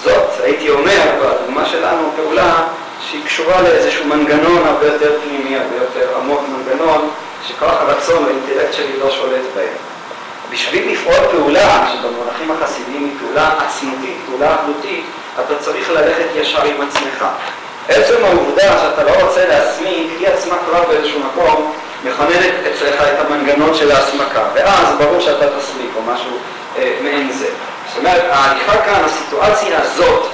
זאת, 0.03 0.43
הייתי 0.43 0.69
אומר, 0.69 1.01
בדוגמה 1.21 1.65
שלנו, 1.65 2.09
פעולה 2.15 2.53
שהיא 3.09 3.25
קשורה 3.25 3.61
לאיזשהו 3.61 4.05
מנגנון 4.05 4.67
הרבה 4.67 4.85
יותר 4.85 5.11
פנימי, 5.23 5.55
הרבה 5.55 5.75
יותר 5.75 6.17
עמוק, 6.17 6.41
מנגנון 6.49 7.09
שכוח 7.47 7.73
הרצון 7.79 8.23
והאינטלקט 8.23 8.73
שלי 8.73 8.99
לא 8.99 9.11
שולט 9.11 9.43
בהם. 9.55 9.77
בשביל 10.51 10.91
לפעול 10.91 11.27
פעולה, 11.31 11.87
שבמונחים 11.91 12.51
החסידיים 12.51 13.03
היא 13.03 13.13
פעולה 13.19 13.49
עצמותית, 13.67 14.17
פעולה 14.29 14.55
אחדותית, 14.55 15.05
אתה 15.45 15.55
צריך 15.59 15.89
ללכת 15.89 16.25
ישר 16.35 16.63
עם 16.63 16.81
עצמך. 16.87 17.25
עצם 17.89 18.25
העובדה 18.25 18.77
שאתה 18.81 19.03
לא 19.03 19.11
רוצה 19.25 19.47
להסמיק, 19.47 20.07
היא 20.19 20.27
עצמה 20.27 20.55
כבר 20.67 20.83
באיזשהו 20.87 21.19
מקום 21.19 21.73
מכוננת 22.03 22.53
אצלך 22.73 23.01
את 23.01 23.25
המנגנון 23.25 23.75
של 23.75 23.91
ההסמקה, 23.91 24.43
ואז 24.53 24.95
ברור 24.97 25.19
שאתה 25.19 25.45
תסמיק 25.59 25.89
או 25.95 26.01
משהו 26.01 26.37
אה, 26.77 26.97
מעין 27.01 27.31
זה. 27.31 27.47
אומרת, 27.97 28.23
ההליכה 28.31 28.77
כאן, 28.77 29.03
הסיטואציה 29.05 29.81
הזאת, 29.81 30.25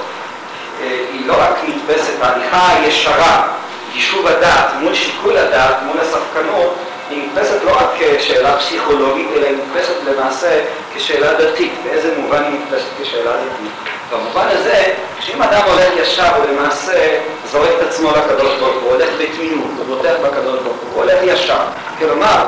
אה, 0.82 1.06
היא 1.14 1.28
לא 1.28 1.34
רק 1.38 1.56
נתפסת, 1.68 2.14
ההליכה 2.22 2.70
הישרה, 2.70 3.48
יישוב 3.94 4.28
הדעת 4.28 4.74
מול 4.80 4.94
שיקול 4.94 5.38
הדעת, 5.38 5.76
מול 5.84 5.98
הספקנות, 6.00 6.76
היא 7.10 7.28
נתפסת 7.28 7.64
לא 7.66 7.72
רק 7.72 7.90
כשאלה 8.18 8.58
פסיכולוגית, 8.58 9.28
אלא 9.36 9.46
היא 9.46 9.58
נתפסת 9.58 9.96
למעשה 10.08 10.62
כשאלה 10.96 11.34
דתית. 11.34 11.74
באיזה 11.84 12.14
מובן 12.18 12.44
היא 12.44 12.60
נתפסת 12.60 12.88
כשאלה 13.02 13.32
דתית? 13.32 13.72
במובן 14.12 14.48
הזה, 14.48 14.84
כשאם 15.20 15.42
אדם 15.42 15.62
הולך 15.66 15.88
ישר, 15.98 16.36
הוא 16.36 16.46
למעשה 16.46 17.20
זורק 17.52 17.70
את 17.78 17.88
עצמו 17.88 18.12
לקדוש 18.12 18.60
ברוך 18.60 18.84
הוא, 18.84 18.92
הולך 18.92 19.10
בתמימות, 19.20 19.72
הוא 19.78 19.86
בוטח 19.86 20.14
בקדוש 20.24 20.60
ברוך 20.60 20.78
הוא 20.94 21.04
הולך 21.04 21.20
ישר. 21.24 21.60
כלומר, 22.00 22.46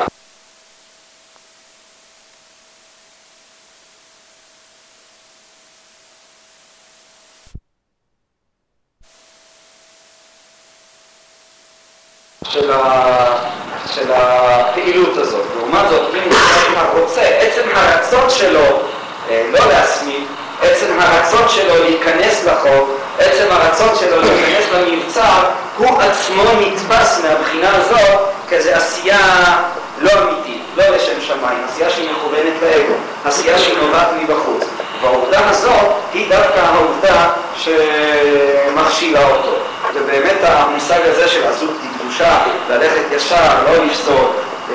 של, 12.54 12.72
ה, 12.72 13.26
של 13.94 14.12
הפעילות 14.12 15.16
הזאת. 15.16 15.44
לעומת 15.56 15.90
זאת, 15.90 16.14
אם 16.14 16.30
הוא 16.92 17.00
רוצה, 17.00 17.20
עצם 17.20 17.60
הרצון 17.74 18.30
שלו 18.30 18.80
אה, 19.30 19.42
לא 19.52 19.58
להסמיק, 19.68 20.28
עצם 20.62 20.86
הרצון 20.98 21.48
שלו 21.48 21.74
להיכנס 21.84 22.44
לחוק, 22.44 22.90
עצם 23.18 23.44
הרצון 23.50 23.88
שלו 24.00 24.20
להיכנס 24.20 24.64
למבצר, 24.74 25.44
הוא 25.78 26.00
עצמו 26.00 26.42
נתפס 26.60 27.20
מהבחינה 27.24 27.76
הזאת 27.76 28.20
כאיזו 28.48 28.70
עשייה 28.70 29.18
לא 30.00 30.10
אמיתית, 30.22 30.62
לא 30.76 30.84
לשם 30.88 31.20
שמיים, 31.20 31.64
עשייה 31.68 31.90
שהיא 31.90 32.10
מכוונת 32.10 32.62
לאגו, 32.62 32.94
עשייה 33.24 33.58
שהיא 33.58 33.78
נובעת 33.78 34.08
מבחוץ. 34.22 34.64
והעובדה 35.02 35.48
הזאת 35.48 35.92
היא 36.12 36.28
דווקא 36.30 36.60
העובדה 36.60 37.30
שמכשילה 37.56 39.28
אותו. 39.28 39.54
ובאמת 39.94 40.36
המושג 40.42 41.00
הזה 41.04 41.28
של 41.28 41.46
עזות 41.46 41.70
קדושה, 42.14 42.44
ללכת 42.70 43.02
ישר, 43.12 43.64
לא 43.64 43.84
לפסול, 43.84 44.26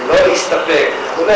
לא 0.08 0.16
להסתפק 0.28 0.88
וכולי, 1.04 1.34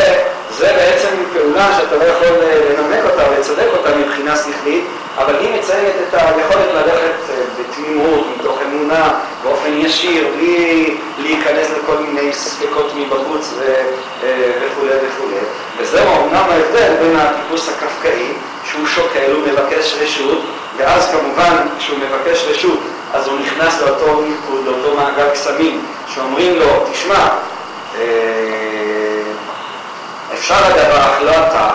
זה 0.50 0.66
בעצם 0.66 1.08
פעולה 1.34 1.78
שאתה 1.78 1.96
לא 1.96 2.04
יכול 2.04 2.28
לנמק 2.28 3.04
אותה 3.12 3.24
ולצדק 3.32 3.68
אותה 3.78 3.98
מבחינה 3.98 4.36
שכלית, 4.38 4.84
אבל 5.18 5.36
היא 5.40 5.60
מציינת 5.60 5.94
את 6.10 6.14
היכולת 6.14 6.68
ללכת 6.74 7.30
אה, 7.30 7.36
בתמימות, 7.60 8.28
מתוך 8.40 8.60
אמונה, 8.66 9.20
באופן 9.44 9.74
ישיר, 9.74 10.28
בלי 10.36 10.98
להיכנס 11.18 11.68
לכל 11.78 11.98
מיני 11.98 12.34
ספקות 12.34 12.94
מבחוץ 12.96 13.54
וכולי 14.20 14.94
וכולי. 15.08 15.40
וזהו 15.78 16.08
אמנם 16.08 16.46
ההבדל 16.50 16.96
בין 17.00 17.16
הטיפוס 17.16 17.70
הקפקאי, 17.70 18.28
שהוא 18.64 18.88
שוקל, 18.88 19.32
הוא 19.32 19.48
מבקש 19.48 19.96
רשות, 20.02 20.42
ואז 20.78 21.12
כמובן 21.12 21.56
כשהוא 21.80 21.98
מבקש 21.98 22.46
רשות 22.50 22.80
אז 23.14 23.28
הוא 23.28 23.40
נכנס 23.40 23.82
לאותו 23.82 24.22
מלכוד, 24.22 24.66
לאותו 24.66 24.96
מעגל 24.96 25.30
קסמים, 25.30 25.86
שאומרים 26.08 26.60
לו, 26.60 26.86
תשמע, 26.92 27.28
אה, 28.00 28.04
אפשר 30.34 30.56
הדבר, 30.66 30.98
אך 30.98 31.22
לא 31.22 31.32
אתה, 31.32 31.70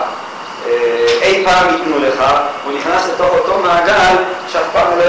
אה, 0.67 1.05
אי 1.21 1.45
פעם 1.45 1.67
ייתנו 1.69 1.99
לך, 1.99 2.23
הוא 2.65 2.73
נכנס 2.73 3.07
לתוך 3.13 3.33
אותו 3.33 3.59
מעגל 3.59 4.15
שאף 4.47 4.65
פעם 4.73 4.99
לא 4.99 5.03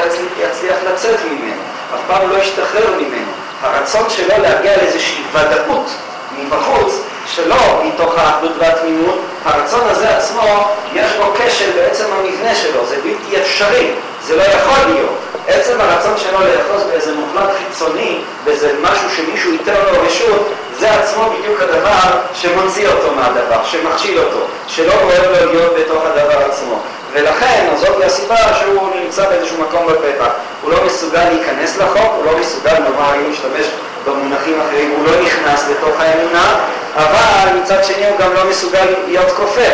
יצליח 0.44 0.76
לצאת 0.92 1.18
ממנו, 1.30 1.62
אף 1.94 2.00
פעם 2.06 2.30
לא 2.30 2.36
ישתחרר 2.38 2.94
ממנו. 2.96 3.32
הרצון 3.62 4.10
שלו 4.10 4.34
להגיע 4.42 4.76
לאיזושהי 4.76 5.24
ודאות 5.32 5.90
מבחוץ, 6.38 7.00
שלא 7.26 7.82
מתוך 7.84 8.18
האחדות 8.18 8.52
והתמימות, 8.58 9.20
הרצון 9.44 9.88
הזה 9.88 10.16
עצמו, 10.16 10.68
יש 10.92 11.12
בו 11.12 11.32
כשל 11.38 11.70
בעצם 11.76 12.04
המבנה 12.12 12.54
שלו, 12.54 12.86
זה 12.86 12.96
בלתי 13.02 13.42
אפשרי, 13.42 13.90
זה 14.26 14.36
לא 14.36 14.42
יכול 14.42 14.92
להיות. 14.92 15.16
עצם 15.48 15.80
הרצון 15.80 16.14
שלו 16.16 16.38
לאחוז 16.38 16.82
באיזה 16.90 17.12
מוחלט 17.14 17.50
חיצוני, 17.58 18.20
באיזה 18.44 18.72
משהו 18.82 19.10
שמישהו 19.16 19.52
ייתן 19.52 19.74
לו 19.74 20.02
רשות, 20.02 20.52
זה 20.78 20.90
עצמו 20.90 21.30
בדיוק 21.38 21.60
הדבר 21.60 22.20
שמוציא 22.34 22.88
אותו 22.88 23.14
מהדבר, 23.14 23.64
שמכשיל 23.64 24.18
אותו, 24.18 24.40
שלא 24.66 24.92
אוהב 25.02 25.24
לו 25.24 25.52
להיות 25.52 25.74
בתוך 25.78 26.02
הדבר 26.04 26.38
עצמו. 26.38 26.78
ולכן, 27.12 27.68
זאת 27.76 28.04
הסיבה 28.04 28.36
שהוא 28.60 28.90
נמצא 28.94 29.28
באיזשהו 29.28 29.62
מקום 29.62 29.86
בפתח. 29.86 30.32
הוא 30.62 30.72
לא 30.72 30.84
מסוגל 30.86 31.24
להיכנס 31.24 31.78
לחוק, 31.78 32.12
הוא 32.16 32.24
לא 32.24 32.38
מסוגל, 32.38 32.78
נאמר, 32.78 33.14
אם 33.14 33.30
נשתמש 33.30 33.66
במונחים 34.06 34.60
אחרים, 34.60 34.90
הוא 34.90 35.06
לא 35.06 35.22
נכנס 35.22 35.68
לתוך 35.70 36.00
האמונה, 36.00 36.60
אבל 36.96 37.58
מצד 37.62 37.84
שני 37.84 38.08
הוא 38.08 38.18
גם 38.18 38.34
לא 38.34 38.50
מסוגל 38.50 38.84
להיות 39.06 39.30
כופר. 39.36 39.70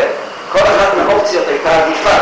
כל 0.52 0.58
אחת 0.58 0.94
מהאופציות 0.96 1.44
הייתה 1.48 1.82
עדיפה. 1.82 2.16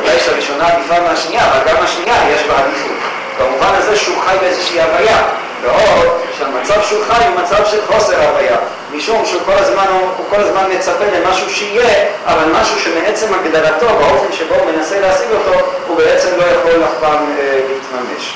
ודאי 0.00 0.18
שהראשונה 0.18 0.68
עדיפה 0.68 1.00
מהשנייה, 1.00 1.42
אבל 1.50 1.72
גם 1.72 1.82
השנייה 1.84 2.30
יש 2.34 2.42
בה 2.42 2.58
עדיפות. 2.58 2.92
במובן 3.40 3.74
הזה 3.74 3.96
שהוא 3.96 4.16
חי 4.26 4.36
באיזושהי 4.40 4.82
הוויה, 4.82 5.22
ועוד 5.62 6.08
שהמצב 6.38 6.82
שהוא 6.82 7.04
חי 7.04 7.24
הוא 7.26 7.40
מצב 7.42 7.66
של 7.70 7.80
חוסר 7.86 8.28
הוויה, 8.28 8.56
משום 8.94 9.26
שהוא 9.26 9.42
כל 9.46 9.58
הזמן, 9.58 9.86
הוא 10.16 10.26
כל 10.30 10.40
הזמן 10.40 10.64
מצפה 10.76 11.04
למשהו 11.04 11.50
שיהיה, 11.50 12.06
אבל 12.26 12.52
משהו 12.52 12.80
שמעצם 12.80 13.34
הגדרתו, 13.34 13.86
באופן 13.86 14.32
שבו 14.32 14.54
הוא 14.54 14.72
מנסה 14.72 15.00
להשיג 15.00 15.28
אותו, 15.30 15.60
הוא 15.86 15.96
בעצם 15.96 16.28
לא 16.38 16.44
יכול 16.44 16.84
אף 16.84 16.94
פעם 17.00 17.24
אה, 17.38 17.60
להתממש. 17.68 18.34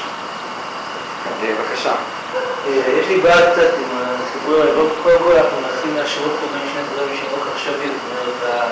אה, 1.42 1.48
בבקשה. 1.52 1.92
אה, 2.66 3.00
יש 3.00 3.08
לי 3.08 3.16
בעיה 3.16 3.50
קצת 3.52 3.70
עם 3.78 3.98
הסיפור 3.98 4.54
קודם 5.02 5.18
כל 5.18 5.32
אנחנו 5.32 5.58
מנסים 5.60 5.96
להשוות 5.96 6.32
פה 6.40 6.46
בין 6.52 6.68
שני 6.72 6.82
דברים 6.92 7.16
שכל 7.16 7.40
כך 7.50 7.58
שווים, 7.64 7.92
זאת 7.92 8.10
אומרת, 8.10 8.70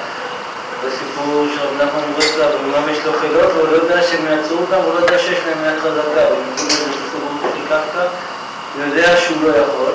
בסיפור 0.86 1.46
של 1.54 1.84
נחמן 1.84 2.12
ברסלב, 2.16 2.50
אומנם 2.54 2.88
יש 2.88 2.98
לו 3.04 3.12
חילות, 3.20 3.52
והוא 3.54 3.68
לא 3.68 3.76
יודע 3.76 4.02
שהם 4.02 4.26
יעצרו 4.26 4.58
אותם, 4.58 4.80
הוא 4.84 4.94
לא 4.94 4.98
יודע 4.98 5.18
שיש 5.18 5.38
להם 5.46 5.74
יד 5.74 5.80
חזקה, 5.80 6.24
הוא 8.74 8.84
יודע 8.86 9.16
שהוא 9.16 9.42
לא 9.42 9.48
יכול, 9.48 9.92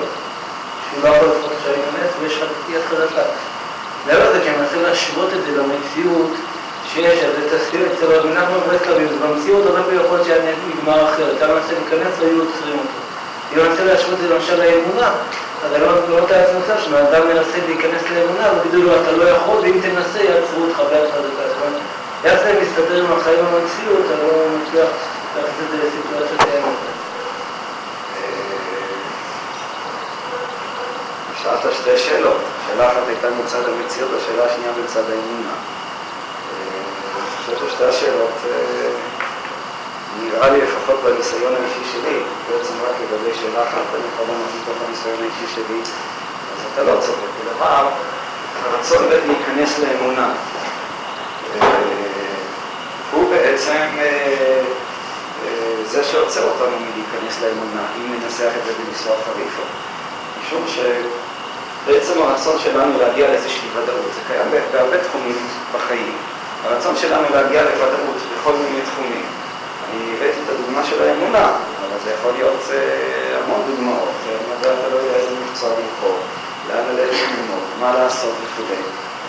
שהוא 0.90 1.04
לא 1.04 1.08
יכול 1.08 1.28
לפחות 1.28 1.52
עכשיו 1.58 1.72
להיכנס, 1.72 2.12
ויש 2.20 2.40
יד 2.68 2.82
חזקה. 2.90 3.22
מעבר 4.06 4.30
לזה, 4.30 4.40
כי 4.40 4.48
אני 4.48 4.56
מנסה 4.56 4.76
להשוות 4.82 5.28
את 5.32 5.44
זה 5.46 5.62
למציאות 5.62 6.30
שיש, 6.92 7.18
אז 7.24 7.32
תסביר 7.54 7.86
אצל 7.92 8.06
רבי 8.06 8.28
נחמן 8.28 8.58
ברסלב, 8.66 9.08
במציאות 9.22 9.66
הרבה 9.66 9.94
יכול 9.94 10.16
להיות 10.16 10.26
שהיה 10.26 10.54
נגמר 10.68 11.08
אחרת, 11.14 11.36
אתה 11.36 11.46
מנסה 11.46 11.72
להיכנס, 11.72 12.14
היו 12.20 12.42
עוצרים 12.42 12.78
אותו. 12.78 13.09
אם 13.52 13.60
אני 13.60 13.68
רוצה 13.68 13.84
להשוות 13.84 14.14
את 14.14 14.18
זה 14.18 14.34
למשל 14.34 14.56
לאמונה, 14.62 15.12
אז 15.64 15.72
אני 15.72 15.84
לא 15.84 16.24
מתאר 16.24 16.42
לעצמי 16.42 16.58
מצב 16.58 16.80
שאדם 16.84 17.28
מנסה 17.28 17.58
להיכנס 17.66 18.02
לאמונה, 18.14 18.52
ויגידו 18.52 18.82
לו 18.82 19.02
אתה 19.02 19.12
לא 19.12 19.24
יכול, 19.24 19.60
ואם 19.60 19.80
תנסה 19.82 20.22
יעצרו 20.22 20.64
אותך 20.64 20.78
ביד 20.90 21.10
חזקה. 21.10 21.48
זאת 21.48 21.56
אומרת, 21.60 21.80
יד 22.24 22.38
זה 22.38 22.60
מסתדר 22.62 23.04
עם 23.04 23.12
החיים 23.12 23.44
המציאות, 23.44 24.06
אני 24.12 24.22
לא 24.22 24.44
מצליח 24.56 24.88
להכניס 25.36 25.60
את 25.64 25.70
זה 25.70 25.76
לסיטואציה 25.76 26.46
קיימת. 26.46 26.76
שאלת 31.42 31.74
שתי 31.74 31.98
שאלות, 31.98 32.40
שאלה 32.66 32.88
אחת 32.88 33.02
הייתה 33.08 33.28
מצד 33.44 33.62
המציאות, 33.68 34.10
השאלה 34.18 34.44
השנייה 34.44 34.72
בצד 34.72 35.02
האמונה. 35.10 35.54
אני 37.16 37.56
חושב 37.56 37.68
ששתי 37.68 37.84
השאלות 37.84 38.30
נראה 40.22 40.50
לי 40.50 40.60
לפחות 40.60 41.00
בניסיון 41.04 41.54
האישי 41.54 41.92
שלי, 41.92 42.18
בעצם 42.50 42.74
רק 42.84 42.94
לגבי 43.00 43.34
שאלה 43.34 43.62
אחת, 43.62 43.86
אני 43.94 44.02
יכול 44.14 44.26
לענות 44.28 44.50
מתוך 44.62 44.76
הניסיון 44.86 45.16
האישי 45.20 45.54
שלי, 45.54 45.80
אז 45.80 46.66
אתה 46.72 46.82
לא 46.82 47.00
צודק. 47.00 47.30
כלומר, 47.42 47.88
הרצון 48.64 49.08
להיכנס 49.08 49.78
לאמונה, 49.78 50.32
הוא 53.12 53.30
בעצם 53.30 53.86
זה 55.86 56.04
שעוצר 56.04 56.42
אותנו 56.42 56.76
מלהיכנס 56.76 57.42
לאמונה, 57.42 57.82
אם 57.96 58.14
ננסח 58.14 58.50
את 58.60 58.64
זה 58.66 58.72
בניסוח 58.84 59.18
חריף. 59.26 59.60
משום 60.46 60.64
בעצם 61.86 62.22
הרצון 62.22 62.58
שלנו 62.58 62.98
להגיע 62.98 63.28
לאיזושהי 63.28 63.68
ודאות. 63.74 64.10
זה 64.14 64.20
קיים 64.28 64.62
בהרבה 64.72 65.04
תחומים 65.04 65.36
בחיים. 65.74 66.16
הרצון 66.64 66.96
שלנו 66.96 67.26
להגיע 67.34 67.62
לוודאות 67.62 68.16
בכל 68.34 68.52
מיני 68.52 68.80
תחומים. 68.92 69.22
אני 69.90 70.14
הבאתי 70.16 70.38
את 70.44 70.50
הדוגמה 70.54 70.84
של 70.84 71.02
האמונה, 71.02 71.46
אבל 71.46 71.98
זה 72.04 72.10
יכול 72.18 72.32
להיות 72.36 72.60
אה, 72.72 73.38
המון 73.44 73.62
דוגמאות. 73.70 74.08
במדע 74.26 74.72
אתה 74.72 74.88
לא 74.94 74.96
יודע 74.96 75.16
איזה 75.16 75.34
מקצוע 75.44 75.68
לבחור, 75.70 76.18
לאן 76.68 76.84
ללכת 76.90 77.26
ללמוד, 77.38 77.64
מה 77.80 77.94
לעשות 77.94 78.34
וכו'. 78.44 78.74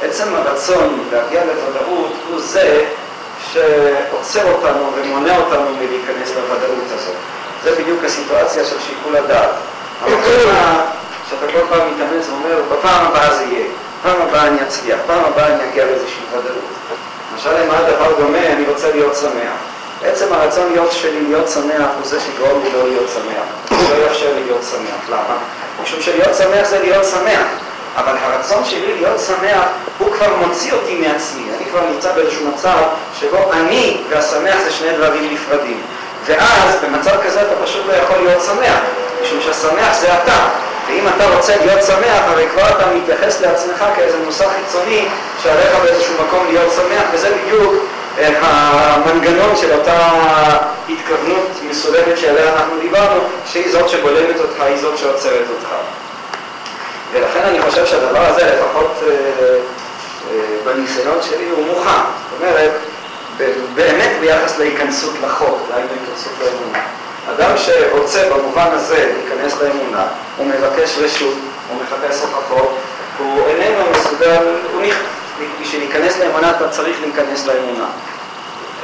עצם 0.02 0.36
הרצון 0.36 1.04
להגיע 1.12 1.42
לוודאות 1.46 2.14
הוא 2.30 2.40
זה 2.40 2.86
שעוצר 3.52 4.52
אותנו 4.52 4.92
ומונע 4.96 5.38
אותנו 5.38 5.76
מלהיכנס 5.76 6.36
לוודאות 6.36 6.86
הזאת. 6.96 7.16
זה 7.64 7.76
בדיוק 7.82 8.04
הסיטואציה 8.04 8.66
של 8.66 8.80
שיקול 8.80 9.16
הדעת. 9.16 9.50
המקום 10.02 10.54
שאתה 11.30 11.46
כל 11.52 11.66
פעם 11.70 11.94
מתאמץ 11.94 12.30
ואומר, 12.30 12.62
בפעם 12.72 13.06
הבאה 13.06 13.36
זה 13.36 13.44
יהיה, 13.44 13.66
פעם 14.04 14.22
הבאה 14.22 14.48
אני 14.48 14.58
אצליח, 14.68 15.00
פעם 15.08 15.24
הבאה 15.26 15.48
אני 15.48 15.70
אגיע 15.70 15.86
לאיזושהי 15.86 16.24
ודאות. 16.32 16.64
למשל, 17.34 17.64
למה 17.64 17.78
הדבר 17.78 18.14
דומה, 18.20 18.48
אני 18.48 18.66
רוצה 18.66 18.92
להיות 18.92 19.16
שמח. 19.16 19.71
בעצם 20.02 20.34
הרצון 20.34 20.72
להיות 20.72 20.92
שלי 20.92 21.22
להיות 21.22 21.50
שמח 21.50 21.90
הוא 21.98 22.06
זה 22.06 22.20
שיגרום 22.20 22.64
לי 22.64 22.72
לא 22.72 22.88
להיות 22.88 23.10
שמח. 23.14 23.78
הוא 23.80 23.90
לא 23.90 24.04
יאפשר 24.04 24.34
לי 24.36 24.44
להיות 24.44 24.64
שמח. 24.72 25.10
למה? 25.10 25.38
משום 25.84 26.02
שלהיות 26.02 26.36
שמח 26.36 26.68
זה 26.70 26.80
להיות 26.80 27.06
שמח. 27.06 27.46
אבל 27.96 28.14
הרצון 28.22 28.66
שלי 28.66 28.96
להיות 28.96 29.20
שמח 29.20 29.66
הוא 29.98 30.12
כבר 30.14 30.36
מוציא 30.36 30.74
אותי 30.74 30.96
מעצמי. 30.96 31.44
אני 31.58 31.66
כבר 31.72 31.82
נמצא 31.94 32.14
באיזשהו 32.14 32.48
מצב 32.48 32.78
שבו 33.20 33.52
אני 33.54 34.02
והשמח 34.10 34.56
זה 34.64 34.72
שני 34.72 34.94
דברים 34.98 35.34
נפרדים. 35.34 35.82
ואז 36.26 36.76
במצב 36.84 37.16
כזה 37.26 37.42
אתה 37.42 37.56
פשוט 37.64 37.86
לא 37.88 37.94
יכול 37.94 38.18
להיות 38.18 38.42
שמח, 38.42 38.80
משום 39.24 39.40
שהשמח 39.42 40.00
זה 40.00 40.08
אתה. 40.14 40.50
ואם 40.88 41.08
אתה 41.16 41.36
רוצה 41.36 41.58
להיות 41.58 41.84
שמח, 41.84 42.22
הרי 42.28 42.48
כבר 42.54 42.70
אתה 42.70 42.86
מתייחס 42.96 43.42
לעצמך 43.42 43.86
כאיזה 43.96 44.18
מושג 44.26 44.48
חיצוני 44.48 45.08
שעליך 45.44 45.76
באיזשהו 45.84 46.14
מקום 46.28 46.48
להיות 46.48 46.74
שמח, 46.74 47.04
וזה 47.14 47.30
בדיוק 47.44 47.74
המנגנון 48.18 49.56
של 49.56 49.74
אותה 49.74 50.10
התכוונות 50.90 51.50
מסולדת 51.70 52.18
שעליה 52.18 52.54
אנחנו 52.54 52.80
דיברנו, 52.80 53.22
שהיא 53.46 53.72
זאת 53.72 53.90
שבולמת 53.90 54.40
אותך, 54.40 54.62
היא 54.62 54.78
זאת 54.78 54.98
שעוצרת 54.98 55.46
אותך. 55.50 55.70
ולכן 57.12 57.40
אני 57.44 57.62
חושב 57.62 57.86
שהדבר 57.86 58.26
הזה, 58.26 58.56
לפחות 58.56 58.94
אה, 59.08 59.12
אה, 60.32 60.42
בניסיון 60.66 61.18
שלי, 61.22 61.50
הוא 61.50 61.66
מוכן. 61.66 61.90
זאת 61.90 62.42
אומרת, 62.42 62.72
באמת 63.76 64.12
ביחס 64.20 64.60
להיכנסות 64.60 65.14
לחוק, 65.24 65.70
להיכנסות 65.70 66.34
לאמונה. 66.42 66.80
אדם 67.30 67.58
שרוצה 67.58 68.30
במובן 68.30 68.68
הזה 68.72 69.12
להיכנס 69.14 69.62
לאמונה, 69.62 70.06
הוא 70.38 70.48
מבקש 70.48 70.98
רשות, 70.98 71.38
הוא 71.70 71.82
מחפש 71.84 72.22
הוכחות, 72.22 72.78
הוא 73.18 73.48
איננו 73.48 73.84
מסוגל, 73.92 74.46
הוא 74.74 74.82
נכ... 74.82 74.96
בשביל 75.62 75.82
להיכנס 75.82 76.20
לאמונה 76.20 76.52
אתה 76.52 76.70
צריך 76.70 76.98
להיכנס 77.02 77.48
לאמונה. 77.48 77.86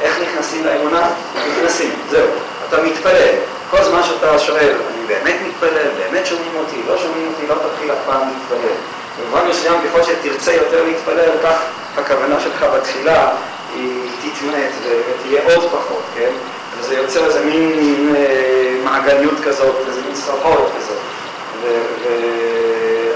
איך 0.00 0.18
נכנסים 0.22 0.64
לאמונה? 0.64 1.10
נכנסים, 1.50 1.90
זהו. 2.10 2.26
אתה 2.68 2.82
מתפלל. 2.82 3.34
כל 3.70 3.84
זמן 3.84 4.02
שאתה 4.02 4.38
שואל, 4.38 4.74
אני 4.88 5.06
באמת 5.06 5.36
מתפלל, 5.48 5.88
באמת 5.98 6.26
שומעים 6.26 6.52
אותי, 6.56 6.76
לא 6.88 6.98
שומעים 6.98 7.32
אותי, 7.32 7.46
לא 7.46 7.54
תתחיל 7.54 7.92
אף 7.92 7.98
פעם 8.06 8.28
להתפלל. 8.28 8.74
במובן 9.20 9.48
מסוים, 9.48 9.74
ככל 9.84 10.02
שתרצה 10.02 10.52
יותר 10.52 10.84
להתפלל, 10.84 11.30
כך 11.42 11.62
הכוונה 11.96 12.40
שלך 12.40 12.66
בתחילה 12.74 13.32
היא 13.74 14.10
תתמעט 14.22 14.72
ותהיה 14.84 15.42
עוד 15.44 15.64
פחות, 15.64 16.02
כן? 16.14 16.30
וזה 16.78 16.94
יוצר 16.94 17.26
איזה 17.26 17.44
מין 17.44 18.14
אה, 18.16 18.74
מעגליות 18.84 19.40
כזאת, 19.44 19.76
איזה 19.88 20.00
מין 20.06 20.14
סחרחורת 20.14 20.68
כזאת, 20.78 20.98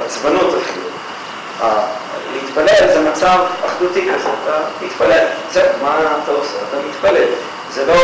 ועצבנות 0.01 0.55
אפילו. 0.55 0.82
להתפלל 2.33 2.93
זה 2.93 3.11
מצב 3.11 3.39
אחדותי 3.67 4.09
כזה, 4.15 4.29
אתה 4.45 4.59
מתפלל, 4.83 5.27
זהו, 5.53 5.65
מה 5.83 5.99
אתה 6.25 6.33
עושה? 6.33 6.57
אתה 6.69 6.77
מתפלל. 6.89 7.29
זה 7.71 7.87
לא 7.87 7.95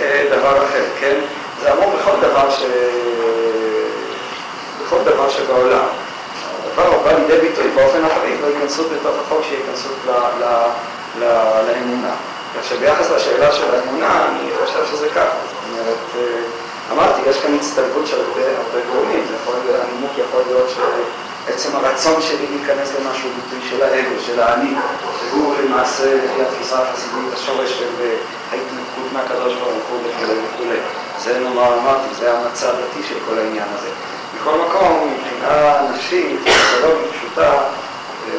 אה, 0.00 0.26
דבר 0.30 0.64
אחר, 0.64 0.84
כן? 1.00 1.14
זה 1.62 1.72
אמור 1.72 1.92
בכל 2.00 2.16
דבר 2.20 2.50
ש... 2.50 2.62
בכל 4.84 4.98
דבר 5.04 5.30
שבעולם. 5.30 5.86
הדבר 6.66 6.94
הבא 6.94 7.12
לידי 7.12 7.48
ביטוי 7.48 7.70
באופן 7.74 8.04
החריג 8.04 8.40
בהתכנסות 8.40 8.86
בתוך 8.92 9.14
החוק 9.26 9.40
שהיא 9.48 9.58
התכנסות 9.58 9.96
לאמונה. 11.20 12.14
כך 12.56 12.64
שביחס 12.68 13.10
לשאלה 13.10 13.52
של 13.52 13.74
האמונה, 13.74 14.26
אני 14.28 14.50
חושב 14.64 14.86
שזה 14.90 15.08
ככה. 15.08 15.36
זאת 15.46 15.54
אומרת, 15.70 15.98
אה, 16.16 16.42
אמרתי, 16.92 17.30
יש 17.30 17.40
כאן 17.40 17.54
הצטלבות 17.54 18.06
של 18.06 18.20
הרבה 18.20 18.86
גורמים. 18.92 19.24
הנימוק 19.82 20.10
יכול 20.18 20.42
להיות 20.46 20.70
שעצם 21.46 21.76
הרצון 21.76 22.22
שלי 22.22 22.46
להיכנס 22.50 22.92
למשהו 23.00 23.30
ביטוי 23.30 23.68
של 23.70 23.82
האגו, 23.82 24.20
של 24.26 24.40
האני, 24.40 24.74
שהוא 25.18 25.54
למעשה, 25.64 26.14
לפי 26.14 26.42
התפיסה 26.42 26.82
החסידית, 26.82 27.32
השורש 27.34 27.78
של 27.78 27.88
אה, 28.00 28.14
ההתנתקות 28.52 29.12
מהקדוש 29.12 29.54
ברוך 29.54 29.88
הוא 29.90 29.98
וכולי 29.98 30.38
וכולי. 30.46 30.78
זה 31.18 31.38
נאמר, 31.38 31.78
אמרתי, 31.78 32.14
זה 32.18 32.38
המצע 32.38 32.68
הדתי 32.68 33.02
של 33.08 33.14
כל 33.28 33.38
העניין 33.38 33.68
הזה. 33.78 33.88
מכל 34.36 34.58
מקום, 34.68 35.14
מבחינה 35.14 35.80
נפשית, 35.90 36.40
פסיכולוגית 36.44 37.10
פשוטה, 37.12 37.52
אה, 37.52 38.32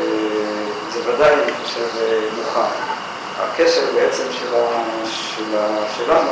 זה 0.94 1.00
ודאי, 1.06 1.34
אני 1.34 1.52
חושב, 1.64 1.88
מוכח. 2.38 2.94
הקשר 3.40 3.82
בעצם 3.96 4.24
של 4.32 4.48
של 5.12 5.58
שלנו 5.98 6.32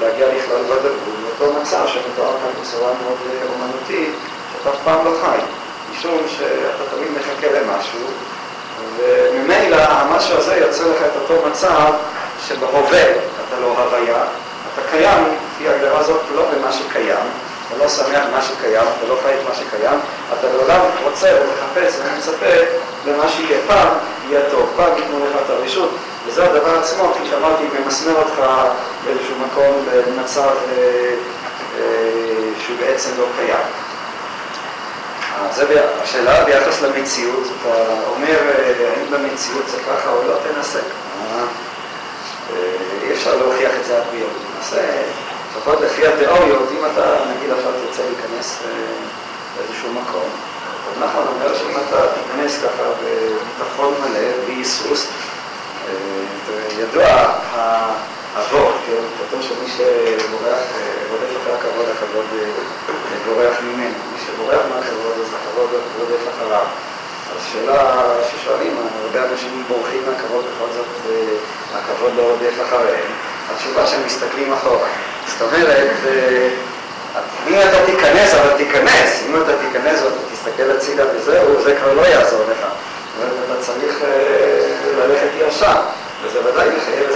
להגיע 0.00 0.26
לכלל 0.28 0.60
ודאות, 0.60 0.96
לאותו 1.22 1.60
מצב 1.60 1.86
שמתואר 1.86 2.32
כאן 2.32 2.62
בצורה 2.62 2.92
מאוד 3.02 3.18
אומנותית, 3.54 4.14
שאתה 4.52 4.70
אף 4.70 4.76
פעם 4.84 5.04
לא 5.04 5.10
חי, 5.22 5.38
משום 5.90 6.18
שאתה 6.28 6.96
תמיד 6.96 7.08
מחכה 7.18 7.60
למשהו, 7.60 8.00
וממילא 8.96 9.76
המשהו 9.76 10.38
הזה 10.38 10.56
יוצר 10.56 10.90
לך 10.90 11.02
את 11.02 11.16
אותו 11.22 11.46
מצב 11.48 11.92
שבהווה 12.48 13.04
אתה 13.48 13.60
לא 13.60 13.66
הוויה, 13.66 14.24
אתה 14.74 14.82
קיים, 14.90 15.24
לפי 15.24 15.68
ההגדרה 15.68 15.98
הזאת, 15.98 16.20
לא 16.34 16.42
במה 16.50 16.72
שקיים, 16.72 17.26
אתה 17.68 17.84
לא 17.84 17.88
שמח 17.88 18.24
במה 18.30 18.42
שקיים, 18.42 18.86
אתה 18.98 19.06
לא 19.08 19.18
חי 19.22 19.34
את 19.34 19.48
מה 19.48 19.54
שקיים, 19.54 19.98
אתה 20.38 20.46
לעולם 20.52 20.80
רוצה 21.04 21.28
ומחפש 21.40 21.94
ומצפה 21.98 22.56
למה 23.06 23.28
שיהיה 23.28 23.58
פעם, 23.66 23.88
יהיה 24.28 24.40
טוב, 24.50 24.70
פעם 24.76 24.96
ייתנו 24.96 25.26
לך 25.26 25.36
את 25.44 25.50
הרשות, 25.50 25.90
וזה 26.26 26.44
הדבר 26.44 26.78
עצמו, 26.78 27.12
כפי 27.14 27.26
שאמרתי, 27.30 27.64
ממסמר 27.78 28.14
אותך 28.16 28.42
באיזשהו 29.04 29.34
מקום 29.46 29.86
במצב 30.06 30.42
אה, 30.42 31.14
אה, 31.78 32.50
שהוא 32.58 32.76
בעצם 32.80 33.10
לא 33.18 33.26
קיים. 33.36 33.66
זה 35.54 35.82
השאלה 36.02 36.44
ביחס 36.44 36.82
למציאות, 36.82 37.44
אתה 37.60 37.74
אומר, 38.10 38.38
אה, 38.58 38.72
האם 38.90 39.10
במציאות 39.10 39.68
זה 39.68 39.76
ככה 39.88 40.10
או 40.10 40.22
לא, 40.28 40.34
תנסה. 40.48 40.78
אי 43.02 43.12
אפשר 43.12 43.36
להוכיח 43.36 43.70
את 43.80 43.84
זה 43.84 43.96
עד 43.96 44.02
ביום. 44.10 44.30
תנסה, 44.56 44.82
לפחות 45.50 45.80
לפי 45.80 46.06
התיאוריות, 46.06 46.68
אם 46.72 46.84
אתה, 46.92 47.16
נגיד 47.36 47.50
עכשיו 47.50 47.72
תרצה 47.72 48.02
להיכנס 48.02 48.62
לאיזשהו 49.56 49.92
מקום, 49.92 50.30
נכון, 51.00 51.26
אומר 51.26 51.58
שאם 51.58 51.76
אתה 51.88 52.06
תיכנס 52.14 52.58
ככה 52.58 52.82
בביטחון 53.02 53.94
מלא, 54.00 54.46
בהיסוס, 54.46 55.06
ידוע 56.78 57.32
האבות, 58.36 58.74
כן, 58.86 59.02
כתוב 59.18 59.42
שמי 59.42 59.68
שבורח, 59.76 60.58
רודף 61.10 61.30
אחרי 61.42 61.54
הכבוד, 61.54 61.86
הכבוד 61.96 62.24
בורח 63.26 63.56
ממנו. 63.62 63.94
מי 64.12 64.18
שבורח 64.26 64.60
מהכבוד, 64.74 65.12
אז 65.20 65.34
הכבוד 65.34 65.68
רודף 65.98 66.22
אחריו. 66.34 66.66
אז 67.36 67.42
שאלה 67.52 68.02
ששואלים, 68.30 68.76
הרבה 69.04 69.32
אנשים 69.32 69.64
בורחים 69.68 70.02
מהכבוד, 70.10 70.44
בכל 70.44 70.66
זאת 70.74 70.86
הכבוד 71.74 72.12
לא 72.16 72.22
רודף 72.22 72.62
אחריהם. 72.68 73.10
התשובה 73.54 73.86
שהם 73.86 74.00
מסתכלים 74.06 74.52
אחורה. 74.52 74.88
זאת 75.26 75.42
אומרת, 75.42 75.90
אם 77.48 77.54
אתה 77.68 77.86
תיכנס, 77.86 78.34
אבל 78.34 78.56
תיכנס. 78.56 79.22
אם 79.28 79.42
אתה 79.42 79.52
תיכנס 79.56 80.02
ואתה 80.02 80.16
תסתכל 80.32 80.70
הצידה 80.70 81.04
וזהו, 81.14 81.62
זה 81.62 81.76
כבר 81.76 81.94
לא 81.94 82.02
יעזור 82.02 82.40
לך. 82.50 82.66
אומרת, 83.18 83.32
אתה 83.46 83.62
צריך 83.62 84.00
ללכת 84.98 85.28
ישר. 85.48 85.80
וזה 86.22 86.40
ודאי 86.48 86.68
מחייב 86.76 87.10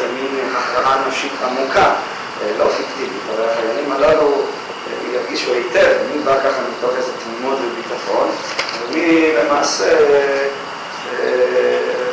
נפשית 1.25 1.43
עמוקה, 1.43 1.95
אה, 2.43 2.53
לא 2.59 2.65
פיקטיבית, 2.77 3.23
אבל 3.35 3.45
החיילים 3.51 3.93
הללו 3.93 4.33
אה, 4.33 5.15
ירגישו 5.15 5.53
היטב 5.53 5.93
מי 6.13 6.23
בא 6.23 6.37
ככה 6.39 6.63
מתוך 6.79 6.91
איזה 6.97 7.13
תמימות 7.25 7.59
וביטחון, 7.59 8.29
ומי 8.83 9.33
למעשה 9.33 9.99
אה, 9.99 10.47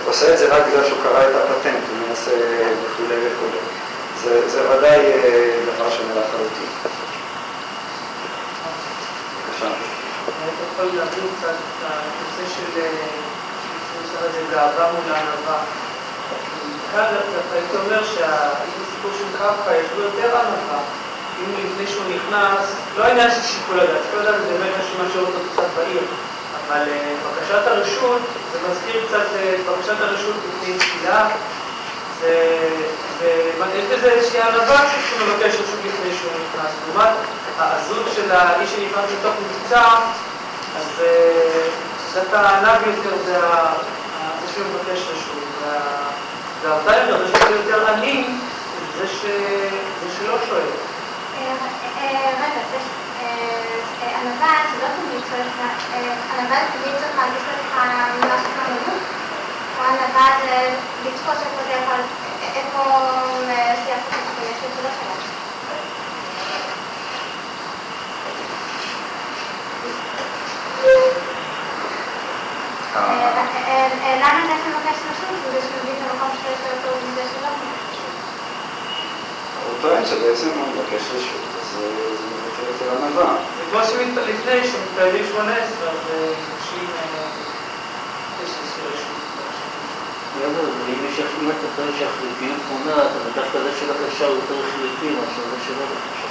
עושה 0.06 0.34
את 0.34 0.38
זה 0.38 0.56
רק 0.56 0.64
בגלל 0.68 0.84
שהוא 0.84 0.98
קרא 1.04 1.22
את 1.22 1.36
הפטנט, 1.36 1.84
הוא 1.90 2.08
מנסה 2.08 2.32
וכולי 2.32 3.16
וכולי. 3.16 3.60
זה, 4.24 4.50
זה 4.50 4.72
ודאי 4.72 5.00
דבר 5.66 5.90
שונה 5.90 6.12
לחלוטין. 6.12 6.70
בבקשה. 9.48 9.68
אתה 9.68 10.64
יכול 10.74 10.86
להבין 10.86 11.24
קצת 11.40 11.50
את 11.50 11.86
הנושא 11.86 12.56
של 12.56 14.52
גאווה 14.52 14.92
מול 14.92 15.14
הענווה. 15.14 15.60
כאן 16.92 17.06
היית 17.54 17.76
אומר 17.76 18.04
שהסיפור 19.08 19.30
של 19.32 19.38
קרקע 19.38 19.76
יש 19.76 19.86
לו 19.98 20.04
יותר 20.04 20.38
ענווה. 20.38 20.80
אם 21.40 21.52
לפני 21.66 21.88
שהוא 21.88 22.04
נכנס, 22.16 22.76
לא 22.98 23.04
העניין 23.04 23.32
של 23.32 23.42
שיקול 23.42 23.80
הדעת, 23.80 24.02
שיקול 24.04 24.20
הדעת 24.20 24.42
זה 24.42 24.48
באמת 24.48 24.72
מה 24.78 25.06
שאומר 25.14 25.28
אותו 25.28 25.40
קצת 25.54 25.68
בעיר. 25.76 26.02
אבל 26.68 26.82
אה, 26.90 27.14
בקשת 27.24 27.68
הרשות, 27.68 28.22
זה 28.52 28.60
מזכיר 28.70 29.06
קצת 29.08 29.26
אה, 29.36 29.56
בקשת 29.68 30.02
הרשות 30.02 30.36
לפני 30.48 30.78
תפילה, 30.78 31.28
ויש 32.22 33.86
בזה 33.86 34.12
איזושהי 34.12 34.42
ענווה 34.42 34.86
שהוא 35.10 35.28
מבקש 35.28 35.54
רשות 35.54 35.80
לפני 35.86 36.18
שהוא 36.20 36.32
נכנס. 36.32 36.72
לעומת 36.88 37.14
העזות 37.60 38.06
של 38.16 38.32
האיש 38.32 38.70
שנכנס 38.70 39.06
לתוך 39.20 39.34
מבצע, 39.46 39.84
אז 40.78 41.02
קצת 42.10 42.34
הענב 42.34 42.88
יותר 42.88 43.18
זה 43.26 43.38
שהוא 44.54 44.66
מבקש 44.66 45.00
רשות. 45.00 45.38
והרבה 46.64 46.98
יותר, 46.98 47.18
זה 48.98 49.08
זה 50.02 50.10
שלא 50.20 50.38
שואל. 50.48 50.70
רגע, 51.38 51.54
ענווה 54.02 54.54
זה 54.72 54.78
לא 54.82 54.88
תמיד 54.96 55.24
צריך, 55.30 55.54
ענווה 56.34 56.58
זה 56.60 56.80
תמיד 56.80 56.96
צריך 57.00 57.16
להרגיש 57.18 57.44
לך 57.44 57.78
או 59.78 59.84
ענווה 59.84 60.28
זה 60.42 60.76
לתפוס 61.06 61.38
איפה 61.46 61.64
זה 61.68 61.74
יכול, 61.74 62.02
איפה 62.56 62.82
יש 63.72 64.60
זה 64.76 64.84
לא. 64.84 64.90
למה 74.22 74.40
אתה 74.46 74.70
מבקש 74.70 74.98
רשות? 75.12 75.38
כדי 75.46 75.62
שמבין 75.62 75.96
את 75.96 76.12
המקום 76.12 76.30
יותר 76.50 76.76
טוב 76.84 77.12
מזה 77.12 77.24
שלא? 77.34 77.77
הוא 79.68 79.76
טוען 79.82 80.06
שבעצם 80.06 80.50
הוא 80.60 80.68
מבקש 80.68 81.02
רשות, 81.16 81.44
אז 81.62 81.68
זה 81.72 81.86
מבטא 82.36 82.62
יותר 82.72 83.06
ענווה. 83.06 83.36
זה 83.58 83.64
כמו 83.72 83.80
שלפני 83.84 84.68
שמתפללים 84.68 85.26
שמונה 85.32 85.56
עשרה, 85.56 85.90
אז 85.90 85.98
מבקשים 86.08 86.88
יש 88.44 88.50
איזושהי 88.50 88.84
רשות. 88.94 89.18
ואם 90.42 91.06
יש 91.10 91.20
אם 91.20 91.50
אתה 91.50 91.68
טוען 91.76 91.90
שהחליפיות 92.00 92.62
מונעת, 92.72 93.12
אבל 93.22 93.32
דווקא 93.36 93.60
זה 93.60 93.72
של 93.80 93.92
הקשה 93.92 94.26
הוא 94.26 94.36
יותר 94.36 94.62
חליפי 94.72 95.16
מאשר 95.16 95.42
זה 95.50 95.58
שלא 95.68 95.86
בקשה. 95.86 96.28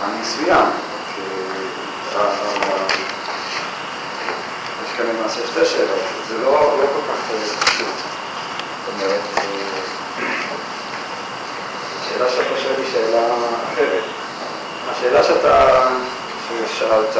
פן 0.00 0.20
מסוים, 0.20 0.66
יש 4.84 4.96
כאן 4.96 5.06
למעשה 5.06 5.40
שתי 5.46 5.64
שאלות, 5.66 6.04
זה 6.28 6.38
לא 6.38 6.76
כל 6.78 7.12
כך 7.12 7.20
פשוט. 7.28 7.99
אומרת, 8.94 9.20
השאלה 12.00 12.28
שאתה 12.30 12.60
שואל 12.62 12.74
היא 12.76 12.92
שאלה 12.92 13.26
אחרת. 13.72 14.04
השאלה 14.90 15.24
שאתה 15.24 15.88
שאלת, 16.78 17.12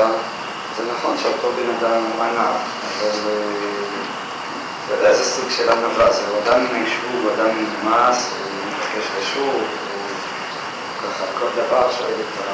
זה 0.76 0.82
נכון 0.92 1.16
שאותו 1.22 1.52
בן 1.52 1.70
אדם 1.78 2.02
הוא 2.16 2.24
ענב, 2.24 2.56
אבל 2.98 3.10
אתה 4.86 4.94
יודע 4.94 5.08
איזה 5.08 5.24
סוג 5.24 5.50
של 5.50 5.72
ענווה, 5.72 6.12
זה 6.12 6.22
אדם 6.44 6.60
מן 6.64 6.74
היישוב, 6.74 7.10
הוא 7.22 7.30
אדם 7.34 7.48
מנומס, 7.56 8.30
הוא 8.32 9.02
רשות, 9.18 9.44
הוא 9.44 9.62
ככה 11.02 11.24
כל 11.38 11.46
דבר 11.56 11.90
שואל 11.98 12.14
את 12.20 12.44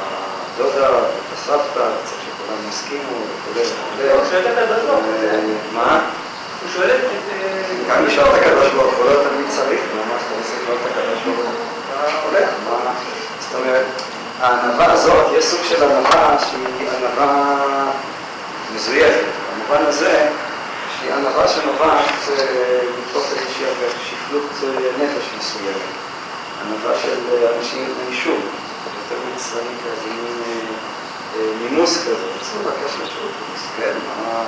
הדודה, 0.57 0.89
את 0.89 1.33
הסבתא, 1.35 1.89
צריך 2.05 2.21
שכולם 2.27 2.69
יסכימו 2.69 3.03
וכו' 3.03 3.51
וכו'. 3.55 4.03
הוא 4.03 4.23
ברוך 4.77 5.05
הוא. 5.05 5.57
מה? 5.73 6.11
הוא 6.67 6.73
שואל 6.75 6.91
את... 6.91 7.01
גם 7.91 8.07
לשאול 8.07 8.29
את 8.29 8.35
הקדוש 8.35 8.73
ברוך 8.73 8.95
הוא, 8.95 9.05
לא 9.05 9.15
תמיד 9.15 9.47
צריך, 9.49 9.81
ממש 9.95 10.23
אתה 10.27 10.35
רוצה 10.39 10.55
לשאול 10.63 10.77
את 10.83 10.91
הקדוש 10.91 11.23
ברוך 11.25 11.39
הוא, 11.39 12.31
הולך, 12.31 12.49
מה? 12.65 12.93
זאת 13.41 13.55
אומרת, 13.55 13.85
הענווה 14.41 14.93
הזאת, 14.93 15.27
יש 15.39 15.45
סוג 15.45 15.61
של 15.69 15.85
ענווה 15.85 16.37
שהיא 16.39 16.89
ענווה 16.99 17.63
מזויפת, 18.75 19.25
במובן 19.53 19.87
הזה 19.87 20.29
שהיא 20.99 21.13
ענווה 21.13 21.49
שנובעת 21.49 22.05
מתוך 23.09 23.25
איזושהי 23.37 23.67
שפלות 24.11 24.51
נפש 24.99 25.25
מסוימת, 25.39 25.93
ענווה 26.63 26.99
של 27.03 27.19
אנשים 27.57 27.95
מהיישוב, 27.99 28.41
יותר 28.41 29.23
מצרים 29.35 29.77
כזה, 29.85 30.11
מין 30.11 30.67
נימוס 31.63 32.03
כזה, 32.03 32.27
צריכים 32.41 32.61
לבקש 32.61 32.95
רשות, 33.03 33.31
כן, 33.77 33.93
מה, 34.23 34.45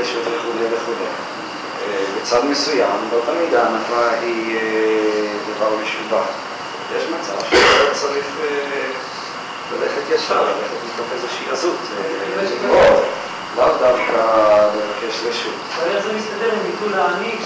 רשות 0.00 0.22
וכו' 0.26 0.52
וכו'. 0.72 0.92
בצד 2.16 2.44
מסוים, 2.44 3.08
באותה 3.10 3.32
מידה 3.32 3.66
ענווה 3.66 4.10
היא 4.20 4.58
דבר 5.56 5.70
משובח. 5.82 6.26
יש 6.96 7.04
מצב 7.04 7.38
שאתה 7.50 7.94
צריך 7.94 8.26
ללכת 9.72 10.02
ישר, 10.10 10.42
ללכת 10.42 10.76
מתוך 10.94 11.06
איזושהי 11.12 11.50
עזות, 11.52 11.76
לגמור, 12.42 13.02
לאו 13.56 13.68
דווקא 13.80 14.68
לבקש 14.76 15.20
רשות. 15.28 15.54
אבל 15.76 15.96
איך 15.96 16.06
זה 16.06 16.12
מסתדר 16.12 16.52
עם 16.52 16.58
ביטול 16.70 16.94
העני, 17.00 17.36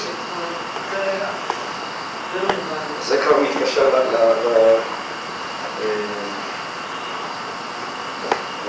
זה 3.07 3.19
כבר 3.19 3.41
מתקשר 3.41 3.91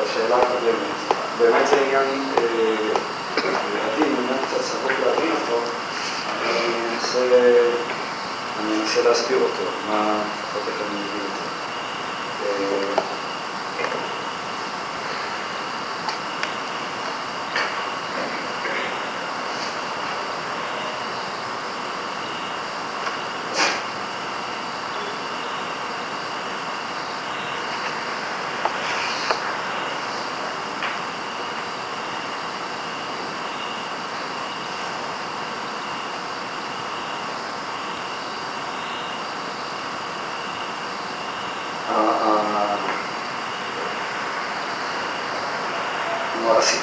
לשאלה 0.03 0.37
הקודמת. 0.37 0.97
באמת 1.39 1.67
זה 1.67 1.75
עניין 1.75 2.33
עדין, 3.45 4.15
עניין 4.17 4.37
קצת 4.47 4.61
סבוק 4.61 4.91
להבין 5.05 5.31
אותו, 5.31 5.61
אני 8.59 8.81
אנסה 8.81 9.01
להסביר 9.03 9.37
אותו, 9.37 9.63
מה, 9.87 10.21
לפחות 10.41 10.67
איך 10.67 10.81
אני 10.81 10.99
מבין 10.99 11.21
את 11.25 11.35
זה. 13.01 13.16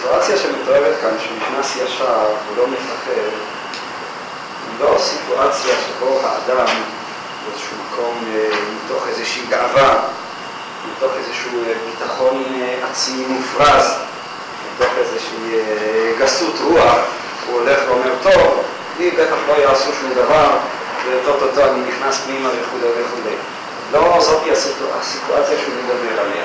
הסיטואציה 0.05 0.37
שמתוארת 0.37 0.95
כאן, 1.01 1.11
שהוא 1.25 1.37
נכנס 1.37 1.77
ישר 1.77 2.27
ולא 2.53 2.67
מפחד, 2.67 3.13
היא 4.67 4.81
לא 4.81 4.97
סיטואציה 4.99 5.75
שבו 5.87 6.21
האדם 6.23 6.67
באיזשהו 7.47 7.77
מקום 7.87 8.25
מתוך 8.85 9.09
איזושהי 9.09 9.43
גאווה, 9.51 10.01
מתוך 10.89 11.13
איזשהו 11.19 11.51
ביטחון 11.91 12.45
עצמי 12.91 13.25
מופרז, 13.29 13.95
מתוך 14.75 14.93
איזושהי 14.99 15.61
גסות 16.21 16.55
רוח, 16.65 16.99
הוא 17.47 17.61
הולך 17.61 17.79
ואומר, 17.89 18.13
טוב, 18.23 18.63
לי 18.99 19.11
בטח 19.11 19.37
לא 19.49 19.53
יעשו 19.53 19.93
שום 20.01 20.11
דבר, 20.15 20.51
וטו-טו-טו 21.07 21.65
אני 21.65 21.81
נכנס 21.89 22.21
פנימה 22.25 22.49
וכו' 22.49 22.79
וכו'. 22.81 23.31
לא 23.93 24.21
זאתי 24.21 24.51
הסיטואציה 24.53 25.59
שהוא 25.59 25.75
מדבר 25.85 26.21
עליה. 26.21 26.45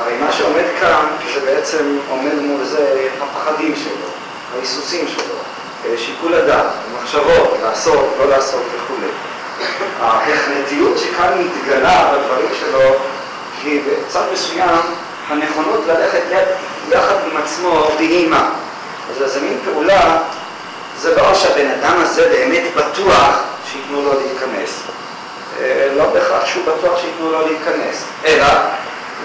הרי 0.00 0.16
מה 0.20 0.32
שעומד 0.32 0.64
כאן, 0.80 1.06
זה 1.34 1.40
בעצם 1.40 1.98
עומד 2.10 2.34
מול 2.34 2.64
זה 2.64 3.08
הפחדים 3.20 3.74
שלו, 3.76 4.06
ההיסוסים 4.54 5.06
שלו, 5.08 5.34
שיקול 5.96 6.34
הדעת, 6.34 6.66
המחשבות, 6.90 7.58
לעשות, 7.62 8.14
לא 8.18 8.28
לעשות 8.28 8.62
וכו'. 8.74 8.94
ההחלטיות 10.00 10.98
שכאן 10.98 11.38
מתגלה 11.38 12.12
בדברים 12.12 12.50
שלו, 12.60 12.94
היא 13.62 13.82
בצד 13.86 14.22
מסוים 14.32 14.80
הנכונות 15.28 15.80
ללכת 15.86 16.22
יד, 16.30 16.48
יחד 16.90 17.14
עם 17.30 17.36
עצמו 17.36 17.88
באימה. 17.98 18.50
אז 19.10 19.22
איזה 19.22 19.40
מין 19.40 19.58
פעולה, 19.64 20.18
זה 20.98 21.16
לא 21.16 21.34
שהבן 21.34 21.70
אדם 21.70 21.94
הזה 21.98 22.28
באמת 22.28 22.62
בטוח 22.76 23.42
שייתנו 23.72 24.02
לו 24.02 24.12
להיכנס. 24.12 24.80
לא 25.96 26.04
בהכרח 26.06 26.46
שהוא 26.46 26.64
בטוח 26.64 27.00
שייתנו 27.00 27.30
לו 27.30 27.46
להיכנס, 27.46 28.04
אלא 28.24 28.46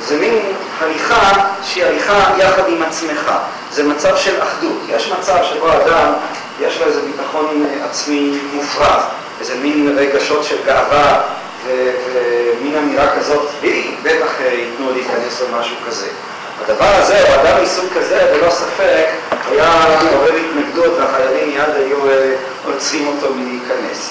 זה 0.01 0.17
מין 0.17 0.39
הליכה 0.81 1.31
שהיא 1.63 1.85
הליכה 1.85 2.33
יחד 2.37 2.63
עם 2.67 2.83
עצמך. 2.83 3.31
זה 3.71 3.83
מצב 3.83 4.17
של 4.17 4.41
אחדות. 4.43 4.81
יש 4.89 5.11
מצב 5.19 5.37
שבו 5.43 5.69
האדם, 5.69 6.13
יש 6.61 6.79
לו 6.79 6.87
איזה 6.87 7.01
ביטחון 7.01 7.65
עצמי 7.89 8.39
מופרז, 8.53 9.01
איזה 9.39 9.55
מין 9.55 9.97
רגשות 9.97 10.43
של 10.43 10.57
גאווה 10.65 11.21
ומין 11.65 12.77
אמירה 12.77 13.15
כזאת, 13.19 13.49
לי 13.61 13.95
בטח 14.03 14.31
ייתנו 14.51 14.91
להיכנס 14.91 15.41
למשהו 15.41 15.75
כזה. 15.87 16.07
הדבר 16.63 16.95
הזה, 16.95 17.23
או 17.23 17.41
אדם 17.41 17.63
מסוג 17.63 17.85
כזה, 17.95 18.31
ללא 18.33 18.49
ספק, 18.49 19.05
היה 19.51 19.71
מעורר 20.03 20.33
התנגדות 20.35 20.93
והחיילים 20.99 21.49
מיד 21.49 21.75
היו 21.75 21.97
עוצרים 22.65 23.07
אותו 23.07 23.33
מלהיכנס. 23.33 24.09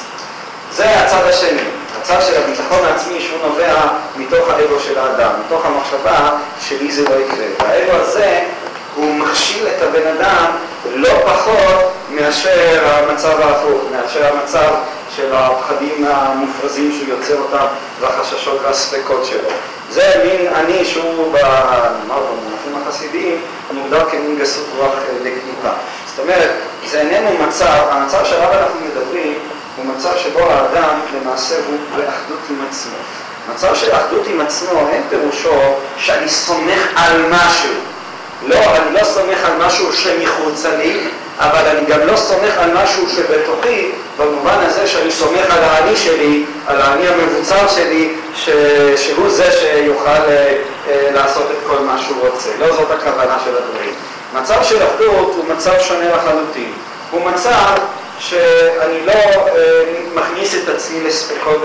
זה 0.73 0.91
הצד 0.91 1.27
השני. 1.29 1.63
המצב 2.09 2.27
של 2.27 2.43
הביטחון 2.43 2.85
העצמי 2.85 3.21
שהוא 3.21 3.39
נובע 3.49 3.75
מתוך 4.17 4.51
האגו 4.51 4.81
של 4.81 4.99
האדם, 4.99 5.31
מתוך 5.47 5.67
המחשבה 5.67 6.31
שלי 6.61 6.93
זה 6.93 7.05
לא 7.05 7.15
יקרה. 7.15 7.47
והאגו 7.59 7.93
הזה 7.93 8.41
הוא 8.95 9.15
מכשיל 9.15 9.67
את 9.67 9.83
הבן 9.83 10.07
אדם 10.07 10.51
לא 10.95 11.09
פחות 11.27 11.93
מאשר 12.11 12.81
המצב 12.85 13.41
ההפוך, 13.41 13.83
מאשר 13.93 14.37
המצב 14.37 14.75
של 15.17 15.35
הפחדים 15.35 16.07
המופרזים 16.09 16.93
שהוא 16.93 17.09
יוצר 17.09 17.39
אותם 17.39 17.67
והחששות 18.01 18.61
והספקות 18.65 19.25
שלו. 19.25 19.49
זה 19.91 20.23
מין 20.25 20.55
אני 20.55 20.85
שהוא 20.85 21.33
במונחים 21.33 22.83
החסידיים 22.83 23.41
מוגדר 23.71 24.11
כמין 24.11 24.37
גסות 24.41 24.67
רוח 24.79 24.95
לקליפה. 25.21 25.75
זאת 26.07 26.19
אומרת, 26.19 26.51
זה 26.91 27.01
איננו 27.01 27.31
מצב, 27.47 27.87
המצב 27.91 28.25
שעליו 28.25 28.53
אנחנו 28.53 28.81
מדברים 28.81 29.39
הוא 29.77 29.85
מצב 29.85 30.11
שבו 30.17 30.41
האדם 30.41 31.01
למעשה 31.15 31.55
הוא 31.67 31.77
באחדות 31.97 32.39
עם 32.51 32.57
עצמו. 32.71 32.97
מצב 33.55 33.75
של 33.75 33.93
אחדות 33.93 34.27
עם 34.27 34.41
עצמו 34.41 34.89
אין 34.93 35.03
פירושו 35.11 35.75
שאני 35.97 36.29
סומך 36.29 36.89
על 36.97 37.23
משהו. 37.31 37.75
לא, 38.47 38.57
אני 38.57 38.95
לא 38.95 39.05
סומך 39.05 39.39
על 39.45 39.67
משהו 39.67 39.93
שמחוצה 39.93 40.77
לי, 40.77 41.09
אבל 41.39 41.69
אני 41.69 41.87
גם 41.87 42.07
לא 42.07 42.17
סומך 42.17 42.59
על 42.59 42.71
משהו 42.75 43.09
שבתוכי, 43.09 43.91
במובן 44.19 44.59
הזה 44.61 44.87
שאני 44.87 45.11
סומך 45.11 45.51
על 45.51 45.65
האני 45.65 45.97
שלי, 45.97 46.45
על 46.67 46.81
האני 46.81 47.09
המבוצר 47.09 47.69
שלי, 47.69 48.15
ש... 48.35 48.51
שהוא 48.97 49.31
זה 49.31 49.51
שיוכל 49.53 50.09
אה, 50.09 50.57
אה, 50.89 51.11
לעשות 51.15 51.51
את 51.51 51.57
כל 51.69 51.79
מה 51.79 51.99
שהוא 52.07 52.29
רוצה. 52.29 52.51
לא 52.59 52.77
זאת 52.77 52.91
הכוונה 52.91 53.37
של 53.45 53.57
הדברים. 53.57 53.95
מצב 54.35 54.63
של 54.63 54.83
אחדות 54.83 55.35
הוא 55.37 55.45
מצב 55.55 55.73
שונה 55.81 56.17
לחלוטין. 56.17 56.73
הוא 57.11 57.31
מצב 57.31 57.75
שאני 58.19 59.07
לא 59.07 59.13
אה, 59.13 59.85
מכניס 60.15 60.55
את 60.55 60.69
עצמי 60.69 61.01
לספקות 61.05 61.61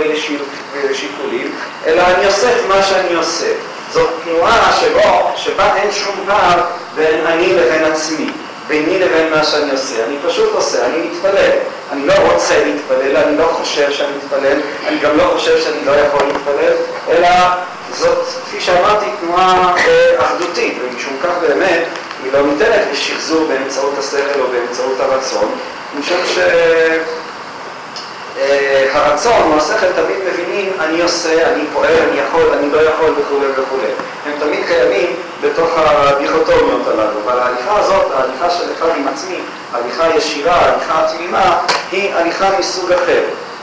ולשיקולים, 0.74 1.56
אלא 1.86 2.02
אני 2.02 2.26
עושה 2.26 2.52
את 2.52 2.66
מה 2.68 2.84
שאני 2.84 3.14
עושה. 3.16 3.52
זאת 3.93 4.10
תנועה 4.24 4.80
שבו, 4.82 5.32
שבה 5.36 5.76
אין 5.76 5.91
שום 5.91 6.16
פער 6.28 6.62
בין 6.95 7.26
אני 7.26 7.54
לבין 7.54 7.84
עצמי, 7.91 8.30
ביני 8.68 9.00
לבין 9.00 9.30
מה 9.34 9.43
שאני 9.43 9.72
עושה. 9.72 10.06
אני 10.06 10.16
פשוט 10.28 10.54
עושה, 10.54 10.86
אני 10.86 10.97
מתפלל. 10.97 11.52
אני 11.91 12.08
לא 12.08 12.14
רוצה 12.14 12.64
להתפלל, 12.66 13.18
אני 13.18 13.38
לא 13.38 13.45
חושב 13.45 13.91
שאני 13.91 14.12
מתפלל, 14.18 14.60
אני 14.88 15.00
גם 15.00 15.18
לא 15.18 15.32
חושב 15.34 15.62
שאני 15.62 15.86
לא 15.86 15.91
יכול 15.91 16.28
להתפלל, 16.28 16.74
אלא 17.10 17.30
זאת, 17.93 18.26
כפי 18.45 18.62
שאמרתי, 18.62 19.06
תנועה 19.20 19.76
אה, 19.78 20.26
אחדותית, 20.26 20.78
ומשום 20.82 21.14
כך 21.24 21.30
באמת 21.41 21.84
היא 22.24 22.34
לא 22.34 22.41
ניתנת 22.47 22.82
לשחזור 22.91 23.47
באמצעות 23.47 23.93
השכל 24.00 24.39
או 24.39 24.47
באמצעות 24.47 25.00
הרצון, 25.00 25.52
משום 25.98 26.18
שהרצון 28.36 29.52
או 29.52 29.58
השכל 29.58 29.92
תמיד 29.96 30.18
מבינים 30.32 30.74
אני 30.80 31.02
עושה, 31.02 31.54
אני 31.54 31.64
פועל, 31.74 31.98
אני 32.10 32.20
יכול, 32.20 32.54
אני 32.54 32.72
לא 32.72 32.82
יכול 32.82 33.14
וכולי 33.20 33.48
וכולי. 33.52 33.92
הם 34.26 34.32
תמיד 34.40 34.60
קיימים 34.68 35.16
בתוך 35.42 35.70
הדיכוטומיות 35.76 36.88
הללו, 36.88 37.20
אבל 37.26 37.40
ההליכה 37.40 37.80
הזאת, 37.80 38.12
ההליכה 38.16 38.50
של 38.50 38.64
אחד 38.78 38.90
עם 38.98 39.08
עצמי, 39.08 39.40
ההליכה 39.74 40.06
הישירה, 40.06 40.56
ההליכה 40.56 41.06
התמימה, 41.06 41.60
היא 41.92 42.16
הליכה 42.16 42.50
מסוג 42.60 42.92
אחר. 42.92 43.22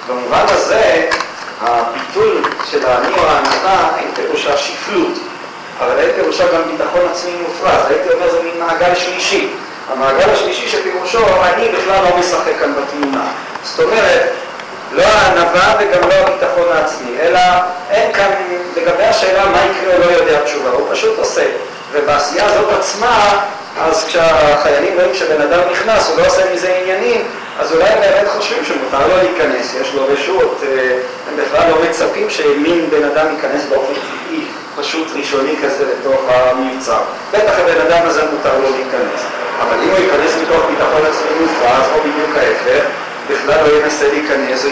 במובן 0.09 0.45
הזה, 0.49 1.09
הביטול 1.61 2.43
של 2.71 2.87
האני 2.87 3.09
או 3.19 3.27
ההנחה 3.27 3.89
אין 3.99 4.09
פירושה 4.15 4.57
שפלות, 4.57 5.19
אבל 5.81 5.99
אין 5.99 6.11
פירושה 6.15 6.45
גם 6.53 6.63
ביטחון 6.71 7.01
עצמי 7.11 7.33
מופרז, 7.43 7.91
הייתי 7.91 8.15
אומר 8.15 8.31
זה 8.31 8.43
מין 8.43 8.59
מעגל 8.59 8.95
שלישי. 8.95 9.51
המעגל 9.93 10.31
השלישי 10.31 10.69
שפירושו, 10.69 11.25
אני 11.43 11.69
בכלל 11.69 12.05
לא 12.05 12.17
משחק 12.19 12.53
כאן 12.61 12.73
בתמונה. 12.75 13.25
זאת 13.63 13.81
אומרת, 13.81 14.33
לא 14.93 15.03
הענווה 15.03 15.75
וגם 15.79 16.09
לא 16.09 16.15
הביטחון 16.15 16.65
העצמי, 16.73 17.21
אלא 17.21 17.41
אין 17.91 18.13
כאן, 18.13 18.31
לגבי 18.77 19.03
השאלה 19.03 19.47
מה 19.47 19.59
יקרה 19.65 19.99
לא 19.99 20.05
יודע 20.05 20.41
תשובה, 20.45 20.71
הוא 20.71 20.89
פשוט 20.93 21.19
עושה. 21.19 21.45
ובעשייה 21.93 22.47
הזאת 22.47 22.69
עצמה, 22.79 23.41
אז 23.81 24.05
כשהחיילים 24.05 24.95
רואים 24.95 25.15
שבן 25.15 25.41
אדם 25.43 25.61
נכנס, 25.73 26.09
הוא 26.09 26.21
לא 26.21 26.27
עושה 26.27 26.55
מזה 26.55 26.77
עניינים, 26.83 27.25
אז 27.61 27.73
אולי 27.73 27.85
הם 27.85 28.01
באמת 28.01 28.29
חושבים 28.29 28.65
שמותר 28.65 29.09
לו 29.09 29.17
להיכנס, 29.17 29.75
יש 29.81 29.95
לו 29.95 30.07
רשות, 30.09 30.63
אה, 30.63 30.99
הם 31.29 31.45
בכלל 31.45 31.71
לא 31.71 31.77
מצפים 31.89 32.31
שמין 32.31 32.91
בן 32.91 33.05
אדם 33.05 33.27
ייכנס 33.35 33.63
באופן 33.69 33.93
טבעי, 33.95 34.45
פשוט 34.77 35.09
ראשוני 35.15 35.55
כזה 35.65 35.85
לתוך 35.85 36.21
המבצר. 36.29 37.01
בטח 37.33 37.53
הבן 37.59 37.81
אדם 37.81 38.07
הזה 38.07 38.23
מותר 38.33 38.59
לו 38.59 38.71
להיכנס. 38.71 39.46
אבל 39.61 39.77
אם 39.83 39.89
הוא 39.89 39.99
ייכנס 39.99 40.33
מתוך 40.43 40.65
ביטחון 40.71 41.03
עצמי 41.07 41.31
מופרז, 41.41 41.87
או 41.95 42.01
בדיוק 42.01 42.37
ההפך, 42.37 42.85
בכלל 43.31 43.65
לא 43.67 43.77
ינסה 43.77 44.09
להיכנס, 44.09 44.65
או 44.65 44.71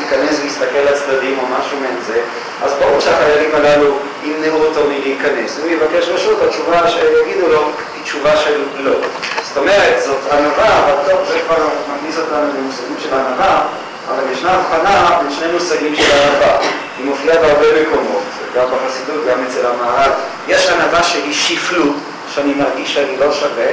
ייכנס 0.00 0.40
ויסתכל 0.42 0.78
לצדדים 0.90 1.38
או 1.38 1.44
משהו 1.46 1.80
מעין 1.80 1.96
זה, 2.06 2.20
אז 2.62 2.72
ברור 2.80 3.00
שהחיילים 3.00 3.54
הללו 3.54 3.98
ימנעו 4.24 4.64
אותו 4.64 4.80
מלהיכנס. 4.88 5.58
אם 5.58 5.62
הוא 5.62 5.70
יבקש 5.70 6.08
רשות, 6.08 6.42
התשובה 6.42 6.90
שיגידו 6.90 7.48
לו 7.48 7.62
היא 7.94 8.04
תשובה 8.04 8.36
של 8.36 8.62
לא. 8.78 8.96
זאת 9.42 9.56
אומרת, 9.56 10.02
זאת 10.04 10.32
ענווה, 10.32 10.78
אבל 10.78 10.94
טוב, 11.10 11.20
זה 11.28 11.38
כבר 11.46 11.56
מכניס 11.96 12.18
אותנו 12.18 12.48
למושגים 12.58 12.96
של 13.02 13.14
ענווה, 13.14 13.62
אבל 14.08 14.32
ישנה 14.32 14.50
הבחנה 14.50 15.18
בין 15.22 15.30
שני 15.38 15.52
מושגים 15.52 15.96
של 15.96 16.12
ענווה. 16.12 16.58
היא 16.98 17.06
מופיעה 17.06 17.36
בהרבה 17.36 17.82
מקומות, 17.82 18.22
גם 18.56 18.64
בחסידות, 18.64 19.26
גם 19.30 19.44
אצל 19.48 19.66
המערב. 19.66 20.12
יש 20.48 20.68
ענווה 20.68 21.02
שהיא 21.02 21.34
שפלות, 21.34 21.96
שאני 22.34 22.54
מרגיש 22.54 22.94
שאני 22.94 23.16
לא 23.16 23.32
שווה, 23.32 23.66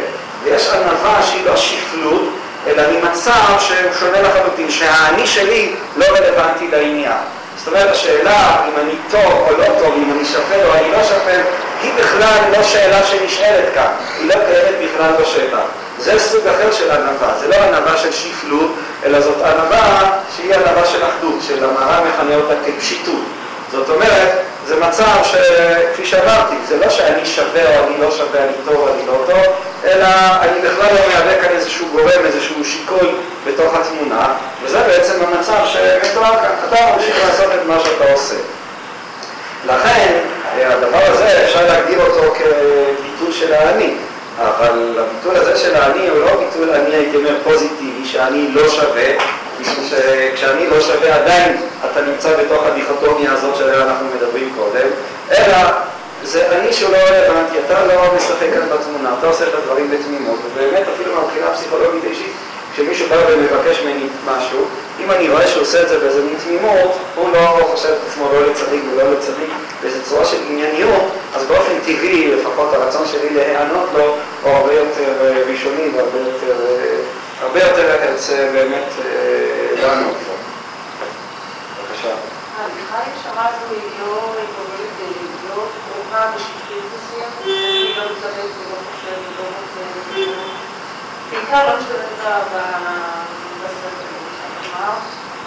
ויש 0.43 0.69
ענווה 0.69 1.23
שהיא 1.23 1.45
לא 1.45 1.55
שפלות, 1.55 2.29
אלא 2.67 2.83
ממצב 2.91 3.59
שהוא 3.59 3.91
שונה 3.99 4.21
לחלוטין, 4.21 4.71
שהאני 4.71 5.27
שלי 5.27 5.75
לא 5.97 6.05
רלוונטי 6.05 6.67
לעניין. 6.67 7.17
זאת 7.57 7.67
אומרת, 7.67 7.91
השאלה 7.91 8.65
אם 8.67 8.79
אני 8.81 8.93
טוב 9.11 9.47
או 9.47 9.57
לא 9.57 9.65
טוב, 9.65 9.93
אם 9.97 10.11
אני 10.15 10.25
שפל 10.25 10.59
או 10.65 10.73
אני 10.73 10.91
לא 10.91 11.03
שפל, 11.03 11.41
היא 11.81 11.91
בכלל 11.97 12.39
לא 12.57 12.63
שאלה 12.63 13.03
שנשאלת 13.03 13.73
כאן, 13.73 13.91
היא 14.19 14.27
לא 14.27 14.33
קיימת 14.33 14.91
בכלל 14.91 15.11
בשטח. 15.21 15.59
זה 15.99 16.19
סוג 16.19 16.47
אחר 16.47 16.71
של 16.71 16.91
ענווה, 16.91 17.33
זה 17.39 17.47
לא 17.47 17.55
ענווה 17.55 17.97
של 17.97 18.11
שפלות, 18.11 18.75
אלא 19.05 19.21
זאת 19.21 19.41
ענווה 19.41 20.11
שהיא 20.35 20.55
ענווה 20.55 20.85
של 20.85 21.05
אחדות, 21.05 21.39
של 21.47 21.63
המערב 21.63 22.03
מכנה 22.07 22.35
אותה 22.35 22.53
כפשיטות. 22.65 23.23
זאת 23.72 23.89
אומרת, 23.89 24.41
זה 24.68 24.76
מצב 24.80 25.24
שכפי 25.24 26.05
שאמרתי, 26.05 26.55
זה 26.68 26.78
לא 26.78 26.89
שאני 26.89 27.26
שווה 27.26 27.80
או 27.80 27.88
אני 27.88 28.01
לא 28.01 28.11
שווה, 28.11 28.43
אני 28.43 28.53
טוב 28.65 28.76
או 28.76 28.93
אני 28.93 29.07
לא 29.07 29.13
טוב, 29.28 29.53
אלא 29.86 30.07
אני 30.41 30.59
בכלל 30.59 30.93
לא 30.93 30.99
מהווה 31.13 31.41
כאן 31.41 31.49
איזשהו 31.49 31.88
גורם, 31.91 32.26
איזשהו 32.26 32.65
שיקול 32.65 33.07
בתוך 33.47 33.74
התמונה, 33.74 34.34
וזה 34.63 34.80
בעצם 34.80 35.13
המצב 35.24 35.65
שמתואר 35.65 36.36
כאן, 36.41 36.51
אתה 36.68 36.95
ממשיך 36.95 37.15
לעשות 37.26 37.51
את 37.61 37.68
מה 37.68 37.80
שאתה 37.80 38.11
עושה. 38.13 38.36
לכן, 39.65 40.20
הדבר 40.55 40.99
הזה 41.03 41.43
אפשר 41.45 41.68
להגדיר 41.68 42.01
אותו 42.01 42.34
כביטול 42.36 43.32
של 43.32 43.53
האני, 43.53 43.93
אבל 44.41 44.99
הביטול 44.99 45.36
הזה 45.36 45.57
של 45.57 45.76
האני 45.76 46.09
הוא 46.09 46.20
לא 46.20 46.32
ביטול 46.36 46.70
אני 46.70 46.95
הייתי 46.95 47.18
אומר 47.18 47.36
פוזיטיבי, 47.43 48.05
שאני 48.05 48.51
לא 48.51 48.70
שווה, 48.70 49.09
משום 49.62 49.89
שכשאני 49.89 50.68
לא 50.70 50.82
שווה 50.82 51.16
עדיין 51.16 51.58
אתה 51.91 52.01
נמצא 52.01 52.30
בתוך 52.43 52.64
הדיכוטומיה 52.66 53.32
הזאת 53.32 53.55
שעליה 53.55 53.84
אנחנו 53.84 54.05
מדברים 54.16 54.53
קודם, 54.55 54.88
אלא 55.32 55.58
זה 56.24 56.47
אני 56.51 56.74
שהוא 56.74 56.91
לא 56.91 56.97
רלוונטי, 56.97 57.58
אתה 57.66 57.86
לא 57.86 58.14
משחק 58.18 58.47
כאן 58.53 58.70
בתמונה, 58.70 59.16
אתה 59.20 59.28
עושה 59.28 59.47
את 59.47 59.53
הדברים 59.53 59.91
בתמימות, 59.91 60.39
ובאמת 60.45 60.88
אפילו 60.95 61.16
מהבחינה 61.16 61.47
הפסיכולוגית 61.47 62.03
האישית, 62.03 62.34
כשמישהו 62.74 63.08
בא 63.10 63.16
ומבקש 63.28 63.82
ממני 63.82 64.08
משהו, 64.26 64.66
אם 64.99 65.12
אני 65.12 65.30
רואה 65.30 65.47
שהוא 65.47 65.62
עושה 65.62 65.82
את 65.82 65.89
זה 65.89 65.99
באיזה 65.99 66.22
מין 66.22 66.36
תמימות, 66.43 66.97
הוא 67.16 67.30
לא 67.34 67.68
חושב 67.72 67.89
את 67.89 67.97
עצמו 68.10 68.30
לא 68.34 68.47
לצדיק 68.47 68.84
ולא 68.93 69.12
לצדיק 69.12 69.49
באיזו 69.82 69.97
צורה 70.10 70.26
של 70.26 70.38
ענייניות, 70.49 71.03
אז 71.36 71.45
באופן 71.45 71.74
טבעי, 71.86 72.36
לפחות 72.36 72.74
הרצון 72.74 73.08
שלי 73.12 73.30
להיענות 73.30 73.89
לו, 73.97 74.16
הוא 74.43 74.53
הרבה 74.53 74.74
יותר 74.74 75.34
ראשוני 75.47 75.89
והרבה 75.95 76.18
יותר, 76.20 76.55
הרבה 77.41 77.63
יותר 77.63 78.03
ארצה 78.03 78.49
באמת 78.53 78.88
לענות 79.81 80.17
לו. 80.27 80.33
בבקשה. 81.77 82.13
ההליכה 82.57 82.97
הישרה 82.97 83.47
הזו 83.47 83.75
היא 83.75 83.81
לא 85.49 85.67
קרובה 85.88 86.31
בשטחיות 86.35 86.83
מסוימת, 86.95 87.45
היא 87.45 87.97
לא 87.97 88.03
ולא 88.03 88.29
לא 91.67 91.75
בסרט. 91.75 92.07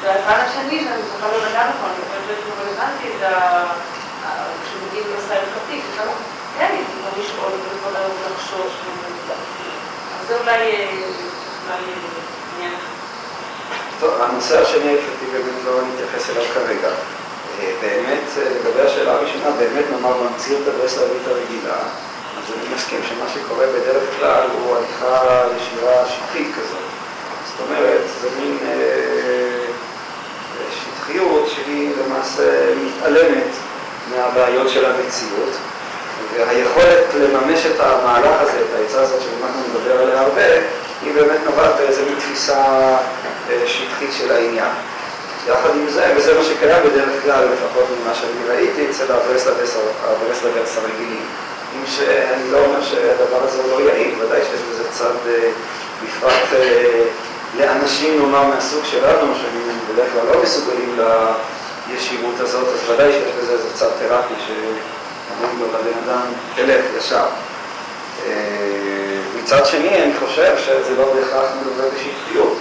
והפן 0.03 0.41
השני, 0.41 0.85
שאני 0.85 1.03
זוכר 1.03 1.37
לבן 1.37 1.57
אני 1.87 1.95
חושבת 2.05 2.39
שהוא 2.43 2.55
רלוונטי, 2.61 3.09
זה 3.21 3.29
כשמגיעים 4.65 5.07
למסע 5.13 5.35
הלכתי, 5.35 5.81
ששם 5.81 6.09
כן, 6.59 6.71
יכולים 6.75 7.27
לשאול 7.27 7.53
ולכל 7.53 7.97
היום 7.97 8.13
לחשוש, 8.33 8.73
אז 10.21 10.27
זה 10.29 10.39
אולי 10.39 10.57
אחר. 10.57 11.30
טוב, 14.01 14.23
הנושא 14.23 14.63
השני 14.63 14.89
ההלכתי 14.89 15.27
באמת 15.33 15.65
לא 15.65 15.81
נתייחס 15.83 16.31
אליו 16.31 16.45
כרגע. 16.55 16.89
באמת, 17.81 18.25
לגבי 18.37 18.81
השאלה 18.81 19.13
הראשונה, 19.13 19.51
באמת 19.59 19.85
נאמר 19.91 20.13
במציאות 20.13 20.69
הברסלבית 20.69 21.27
הרגילה, 21.27 21.77
אז 22.39 22.55
אני 22.55 22.75
מסכים 22.75 23.01
שמה 23.09 23.25
שקורה 23.35 23.67
בדרך 23.67 24.03
כלל 24.19 24.49
הוא 24.53 24.77
הליכה 24.77 25.45
ישירה 25.57 26.07
שטחית 26.09 26.49
כזאת. 26.55 26.89
זאת 27.47 27.67
אומרת, 27.67 28.01
זה 28.21 28.29
מין 28.41 28.59
אה, 28.63 29.65
שטחיות 30.75 31.49
שהיא 31.55 31.93
למעשה 32.07 32.75
מתעלמת 32.77 33.51
מהבעיות 34.11 34.69
של 34.69 34.85
המציאות, 34.85 35.53
והיכולת 36.35 37.05
לממש 37.15 37.67
את 37.67 37.81
המהלך 37.81 38.41
הזה, 38.41 38.59
את 38.61 38.79
העצה 38.79 39.01
הזאת 39.01 39.21
שאנחנו 39.23 39.61
נדבר 39.69 40.03
עליה 40.03 40.21
הרבה, 40.21 40.43
היא 41.03 41.15
באמת 41.15 41.41
נובעת 41.45 41.77
באיזו 41.77 42.03
מין 42.03 42.15
תפיסה 42.19 42.65
אה, 43.51 43.63
שטחית 43.67 44.11
של 44.19 44.33
העניין. 44.33 44.73
יחד 45.49 45.71
עם 45.75 45.87
זה, 45.89 46.13
וזה 46.17 46.39
מה 46.39 46.45
שקיים 46.45 46.83
בדרך 46.85 47.23
כלל, 47.23 47.45
לפחות 47.53 47.85
ממה 48.03 48.15
שאני 48.15 48.49
ראיתי, 48.49 48.91
אצל 48.91 49.13
הברסלברס 49.13 50.77
הרגילים. 50.77 51.27
עם 51.75 51.87
שאני 51.87 52.53
לא 52.53 52.59
אומר 52.65 52.85
שהדבר 52.85 53.45
הזה 53.45 53.63
לא 53.71 53.81
יעיל, 53.81 54.15
ודאי 54.23 54.41
שיש 54.41 54.61
בזה 54.71 54.85
צד, 54.91 55.29
אה, 55.29 55.51
בפרט 56.05 56.49
אה, 56.53 57.03
לאנשים, 57.59 58.23
נאמר, 58.23 58.45
מהסוג 58.45 58.85
שלנו, 58.85 59.35
שהם 59.35 59.79
בדרך 59.93 60.13
כלל 60.13 60.35
לא 60.35 60.43
מסוגלים 60.43 60.99
לישירות 61.89 62.41
הזאת, 62.41 62.69
אז 62.69 62.91
ודאי 62.91 63.13
שיש 63.13 63.33
בזה 63.43 63.53
איזה 63.53 63.75
צד 63.75 63.89
תרפי 63.99 64.35
שאומרים 64.47 65.61
לו 65.61 65.67
לבן 65.67 65.99
אדם, 66.05 66.27
תלך 66.55 66.85
ישר. 66.99 67.27
אה, 69.41 69.45
מצד 69.45 69.67
שני, 69.67 70.03
אני 70.03 70.13
חושב 70.19 70.57
שזה 70.59 70.97
לא 70.97 71.15
בהכרח 71.15 71.51
מלווה 71.63 71.85
בשטחיות, 71.95 72.59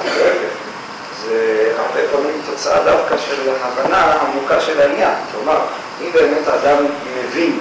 זה 1.26 1.72
הרבה 1.78 2.00
פעמים 2.12 2.42
תוצאה 2.46 2.84
דווקא 2.84 3.16
של 3.18 3.50
הבנה 3.62 4.14
עמוקה 4.14 4.62
של 4.62 4.82
העניין. 4.82 5.14
כלומר, 5.32 5.60
אם 6.02 6.10
באמת 6.14 6.48
האדם 6.48 6.86
מבין 7.18 7.60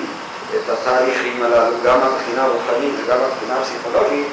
את 0.55 0.71
התהליכים 0.71 1.43
הללו, 1.43 1.77
גם 1.85 2.01
מהבחינה 2.01 2.45
הרוחנית 2.45 2.95
וגם 3.05 3.19
מהבחינה 3.21 3.61
הפסיכולוגית, 3.61 4.27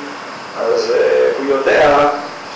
אז 0.60 0.92
uh, 0.92 1.38
הוא 1.38 1.46
יודע 1.46 2.10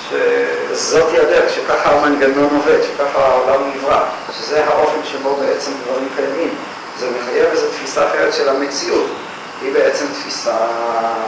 שזאת 0.09 1.11
היא 1.11 1.21
הדרך, 1.21 1.53
שככה 1.53 1.91
המנגנון 1.91 2.49
עובד, 2.55 2.77
שככה 2.83 3.19
העולם 3.19 3.61
נברא, 3.75 3.99
שזה 4.37 4.65
האופן 4.65 4.99
שבו 5.03 5.35
בעצם 5.35 5.71
דברים 5.85 6.07
קיימים. 6.15 6.55
זה 6.99 7.07
מחייב 7.21 7.45
איזו 7.51 7.67
תפיסה 7.67 8.07
אחרת 8.07 8.33
של 8.33 8.49
המציאות. 8.49 9.07
היא 9.61 9.73
בעצם 9.73 10.05
תפיסה 10.13 10.57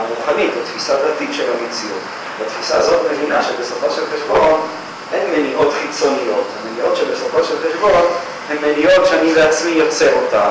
רוחנית, 0.08 0.50
או 0.56 0.60
תפיסה 0.70 0.94
דתית 0.94 1.30
של 1.32 1.44
המציאות. 1.50 2.02
והתפיסה 2.38 2.76
הזאת 2.76 3.00
מבינה 3.12 3.42
שבסופו 3.42 3.90
של 3.90 4.02
חשבון 4.14 4.60
אין 5.12 5.30
מניעות 5.30 5.72
חיצוניות. 5.82 6.44
המניעות 6.62 6.96
שבסופו 6.96 7.44
של 7.44 7.54
חשבון 7.68 8.02
הן 8.50 8.56
מניעות 8.62 9.06
שאני 9.06 9.34
בעצמי 9.34 9.70
יוצר 9.70 10.14
אותן, 10.24 10.50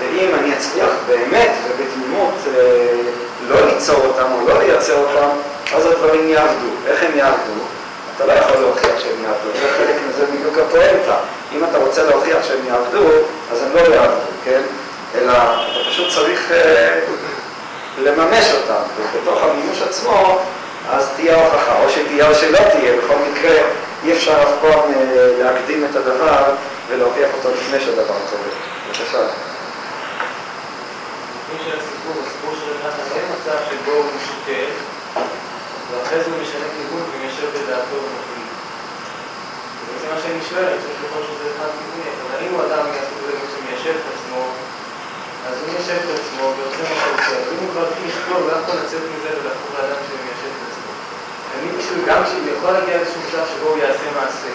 ואם 0.00 0.34
אני 0.34 0.52
אצליח 0.56 0.90
באמת 1.06 1.50
ובתמימות 1.64 2.34
אה, 2.46 3.00
לא 3.48 3.66
ליצור 3.66 3.96
אותם 4.06 4.32
או 4.32 4.48
לא 4.48 4.58
לייצר 4.58 4.96
אותם, 4.96 5.28
אז 5.74 5.86
הדברים 5.86 6.28
יעבדו. 6.28 6.68
איך 6.86 7.02
הם 7.02 7.18
יעבדו? 7.18 7.60
אתה 8.16 8.26
לא 8.26 8.32
יכול 8.32 8.56
להוכיח 8.56 8.98
שהם 8.98 9.24
יעבדו, 9.24 9.48
זה 9.60 9.68
חלק 9.78 9.96
מזה 10.08 10.26
בדיוק 10.26 10.58
הפואנטה. 10.58 11.16
אם 11.52 11.64
אתה 11.64 11.78
רוצה 11.78 12.02
להוכיח 12.02 12.38
שהם 12.48 12.66
יעבדו, 12.66 13.08
אז 13.52 13.62
הם 13.62 13.68
לא 13.74 13.94
יעבדו, 13.94 14.30
כן? 14.44 14.60
אלא 15.14 15.32
אתה 15.32 15.90
פשוט 15.90 16.08
צריך 16.14 16.52
אה, 16.52 17.00
לממש 17.98 18.52
אותם, 18.52 18.82
ובתוך 18.96 19.42
המימוש 19.42 19.82
עצמו, 19.82 20.38
אז 20.90 21.08
תהיה 21.16 21.44
הוכחה, 21.44 21.82
או 21.82 21.90
שתהיה 21.90 22.28
או 22.28 22.34
שלא 22.34 22.58
תהיה, 22.58 22.96
בכל 22.96 23.16
מקרה 23.30 23.54
אי 24.04 24.12
אפשר 24.12 24.42
אף 24.42 24.48
פעם 24.60 24.92
אה, 24.94 25.32
להקדים 25.38 25.86
את 25.90 25.96
הדבר 25.96 26.44
ולהוכיח 26.88 27.30
אותו 27.38 27.48
לפני 27.58 27.80
שהדבר 27.80 28.04
קורה. 28.30 28.50
בבקשה. 28.86 29.18
הסיפור, 31.78 32.54
של 32.60 32.74
נתן, 32.78 33.16
אין 33.16 33.24
מצב 33.34 33.58
שבו 33.70 33.92
הוא 33.92 34.04
משקר, 34.16 34.66
ואחרי 35.90 36.18
זה 36.24 36.30
הוא 36.30 36.38
משנה 36.42 36.66
כיוון 36.76 37.02
ומיישב 37.12 37.48
בדעתו 37.54 37.96
ומחליט. 37.96 38.50
וזה 39.86 40.06
מה 40.14 40.20
שאני 40.22 40.40
שואל, 40.50 40.64
אני 40.64 40.76
לכל 41.04 41.22
שזה 41.28 41.46
אחד 41.56 41.70
כיווני, 41.76 42.10
אבל 42.22 42.46
אם 42.46 42.54
הוא 42.54 42.62
אדם 42.66 42.84
מהסוג 42.90 43.18
הזה 43.24 43.36
שמיישב 43.52 43.94
את 44.00 44.06
עצמו, 44.14 44.40
אז 45.48 45.54
הוא 45.60 45.66
מיישב 45.70 45.98
את 46.04 46.10
עצמו 46.18 46.44
ועושה 46.56 46.82
מה 46.90 46.96
שהוא 47.00 47.14
עושה, 47.18 47.36
ואם 47.44 47.60
הוא 47.62 47.70
כבר 47.72 47.86
לשקול, 48.06 48.38
הוא 48.42 48.48
לא 48.50 48.54
יכול 48.60 48.74
לצאת 48.80 49.04
מזה 49.12 49.30
ולהפוך 49.36 49.68
לאדם 49.74 50.00
שמיישב 50.06 50.52
את 50.56 50.62
עצמו. 50.68 50.92
אני 51.54 51.68
בשביל 51.78 52.00
גם 52.10 52.20
שהוא 52.28 52.46
יכול 52.54 52.70
להגיע 52.76 52.94
לאיזשהו 52.96 53.20
מצב 53.26 53.44
שבו 53.50 53.66
הוא 53.72 53.78
יעשה 53.84 54.06
מעשה. 54.18 54.52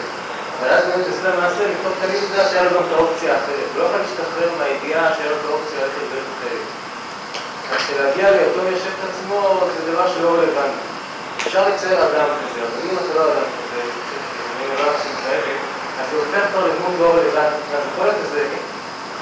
אבל 0.56 0.70
אז 0.76 0.84
באמת 0.88 1.08
עושה 1.12 1.28
למעשה, 1.34 1.62
לפחות 1.72 1.94
תמיד 2.02 2.20
יודע 2.26 2.42
שהיה 2.50 2.64
לו 2.64 2.72
גם 2.76 2.84
את 2.88 2.94
האופציה 2.96 3.30
האחרת. 3.34 3.70
לא 3.78 3.82
יכול 3.86 4.00
להשתחרר 4.04 4.50
מהידיעה 4.60 5.06
שהיה 5.16 5.30
לו 5.32 5.38
את 5.42 5.46
האופציה 5.50 5.80
ללכת 5.84 6.06
דרך 6.12 6.28
אחרת. 6.36 6.68
אז 7.72 7.80
שלהגיע 7.88 8.28
לאותו 8.36 8.62
מיישב 8.68 8.94
את 8.98 9.04
עצמו 9.10 9.38
זה 9.74 9.82
דבר 9.92 10.06
שלא 10.14 10.30
רלוונטי. 10.38 10.86
אפשר 11.48 11.64
לצייר 11.70 12.00
אדם 12.08 12.30
כזה, 12.40 12.60
אבל 12.66 12.78
אם 12.86 12.96
אתה 13.02 13.12
לא 13.18 13.24
אדם 13.32 13.48
כזה, 13.58 13.80
אני 14.54 14.64
לא 14.80 14.84
אנשים 14.92 15.16
כאלה, 15.24 15.54
אז 16.00 16.06
זה 16.12 16.16
הופך 16.22 16.44
כבר 16.52 16.64
לדמות 16.68 16.96
לא 17.00 17.10
רלוונטית. 17.18 17.66
אז 17.76 17.84
יכול 17.94 18.08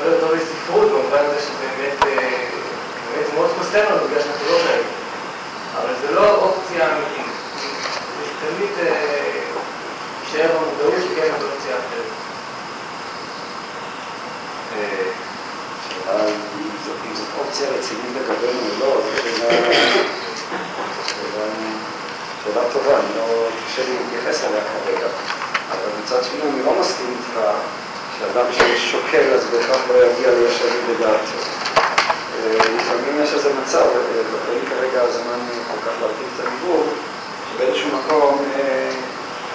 להיות 0.03 0.19
טוב 0.19 0.31
לספרות 0.33 0.91
במובן 0.91 1.25
הזה 1.25 1.39
שבאמת 1.41 1.99
באמת 1.99 3.27
זה 3.27 3.33
מאוד 3.35 3.49
חוסם 3.57 3.79
לנו 3.89 4.07
בגלל 4.07 4.21
שאנחנו 4.21 4.51
לא 4.51 4.57
כאלה. 4.57 4.83
אבל 5.77 5.93
זה 6.01 6.11
לא 6.11 6.35
אופציה 6.35 6.87
אמיתית. 6.87 7.31
זה 8.17 8.47
תמיד 8.47 8.69
יישאר 10.23 10.57
במודעות 10.57 10.93
זאת 10.99 11.43
אופציה 11.43 11.75
אחרת. 11.75 12.09
שאלה 15.89 16.27
אם 16.27 17.15
זאת 17.15 17.27
אופציה 17.39 17.69
רצינית 17.69 18.05
לגבינו 18.15 18.59
או 18.59 18.79
לא, 18.79 19.01
זו 19.01 19.21
שאלה 22.43 22.63
טובה, 22.73 22.97
אני 22.99 23.17
לא 23.17 23.47
קשה 23.67 23.83
לי 23.83 23.97
להתייחס 23.97 24.43
אליה 24.43 24.61
כרגע. 24.61 25.07
אבל 25.71 25.89
מצד 26.03 26.23
שני 26.23 26.41
אני 26.41 26.65
לא 26.65 26.79
מסכים 26.79 27.15
איתך 27.19 27.39
שאדם 28.19 28.45
ששוקל 28.51 29.33
אז 29.33 29.45
בהכרח 29.51 29.81
לא 29.89 30.05
יגיע 30.05 30.31
לישר 30.31 30.65
בדעתו. 30.89 31.39
לפעמים 32.47 33.23
יש 33.23 33.33
איזה 33.33 33.49
מצב, 33.63 33.85
ואין 34.47 34.65
כרגע 34.69 35.01
הזמן 35.01 35.39
כל 35.67 35.89
כך 35.89 36.01
להרחיב 36.01 36.27
את 36.35 36.45
הדיבור, 36.45 36.83
שבאיזשהו 37.51 37.89
מקום 37.97 38.45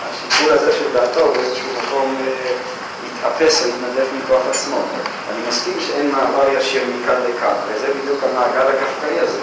השיקול 0.02 0.52
הזה 0.52 0.72
של 0.72 0.92
דעתו 0.92 1.32
באיזשהו 1.32 1.68
מקום 1.82 2.26
מתאפס 3.04 3.64
או 3.64 3.68
מתנדב 3.68 4.06
מכוח 4.18 4.42
עצמו. 4.50 4.78
אני 5.30 5.48
מסכים 5.48 5.74
שאין 5.86 6.10
מעבר 6.10 6.58
ישיר 6.58 6.82
מכאן 6.84 7.20
לכאן, 7.28 7.54
וזה 7.68 7.86
בדיוק 8.00 8.18
המעגל 8.24 8.66
הקפקאי 8.68 9.20
הזה. 9.20 9.40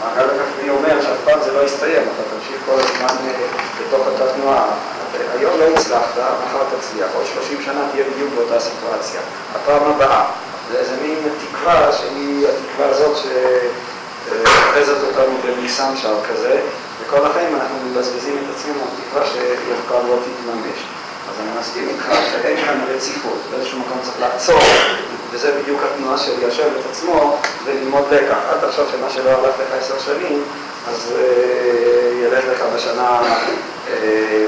המעגל 0.00 0.30
הקפקאי 0.30 0.70
אומר 0.70 1.02
שאף 1.02 1.18
פעם 1.24 1.38
זה 1.44 1.52
לא 1.52 1.64
יסתיים, 1.64 2.02
אתה 2.02 2.22
תמשיך 2.36 2.60
כל 2.66 2.80
הזמן 2.80 3.16
בתוך 3.80 4.06
אותה 4.06 4.32
תנועה. 4.32 4.66
היום 5.38 5.52
לא 5.58 5.64
הצלחת, 5.64 6.18
מחר 6.18 6.62
תצליח, 6.78 7.06
עוד 7.14 7.24
30 7.34 7.58
שנה 7.64 7.88
תהיה 7.92 8.04
בדיוק 8.14 8.30
באותה 8.34 8.60
סיטואציה. 8.60 9.20
הפעם 9.54 9.82
הבאה. 9.82 10.24
זה 10.72 10.78
איזה 10.78 10.92
מין 11.02 11.18
תקווה 11.46 11.92
שהיא 11.92 12.46
התקווה 12.48 12.88
הזאת 12.88 13.16
שאוחזת 13.16 15.02
אותנו 15.06 15.34
בניסן 15.42 15.96
שער 15.96 16.20
כזה, 16.28 16.60
וכל 17.00 17.26
החיים 17.26 17.54
אנחנו 17.54 17.76
מבזבזים 17.90 18.36
את 18.38 18.56
עצמנו 18.56 18.80
בתקווה 18.84 19.26
שהיא 19.26 19.74
אף 19.74 19.88
פעם 19.88 20.06
לא 20.08 20.16
תתממש. 20.16 20.78
אז 21.30 21.34
אני 21.40 21.60
מסכים 21.60 21.88
איתך 21.88 22.06
שאין 22.30 22.56
כאן 22.66 22.80
רציפות, 22.88 23.38
באיזשהו 23.50 23.78
מקום 23.78 23.98
צריך 24.02 24.20
לעצור, 24.20 24.60
וזה 25.30 25.60
בדיוק 25.62 25.80
התנועה 25.82 26.18
של 26.18 26.32
ליישב 26.40 26.68
את 26.80 26.84
עצמו 26.90 27.38
וללמוד 27.64 28.04
לקח. 28.10 28.38
אל 28.52 28.68
תחשוב 28.68 28.88
שמה 28.92 29.10
שלא 29.10 29.30
הלך 29.30 29.54
לך 29.54 29.74
עשר 29.80 29.98
שנים, 29.98 30.42
אז 30.88 31.12
אה, 31.16 32.26
ילך 32.26 32.44
לך 32.52 32.64
בשנה, 32.74 33.20
אה, 33.20 33.46
אה, 34.02 34.44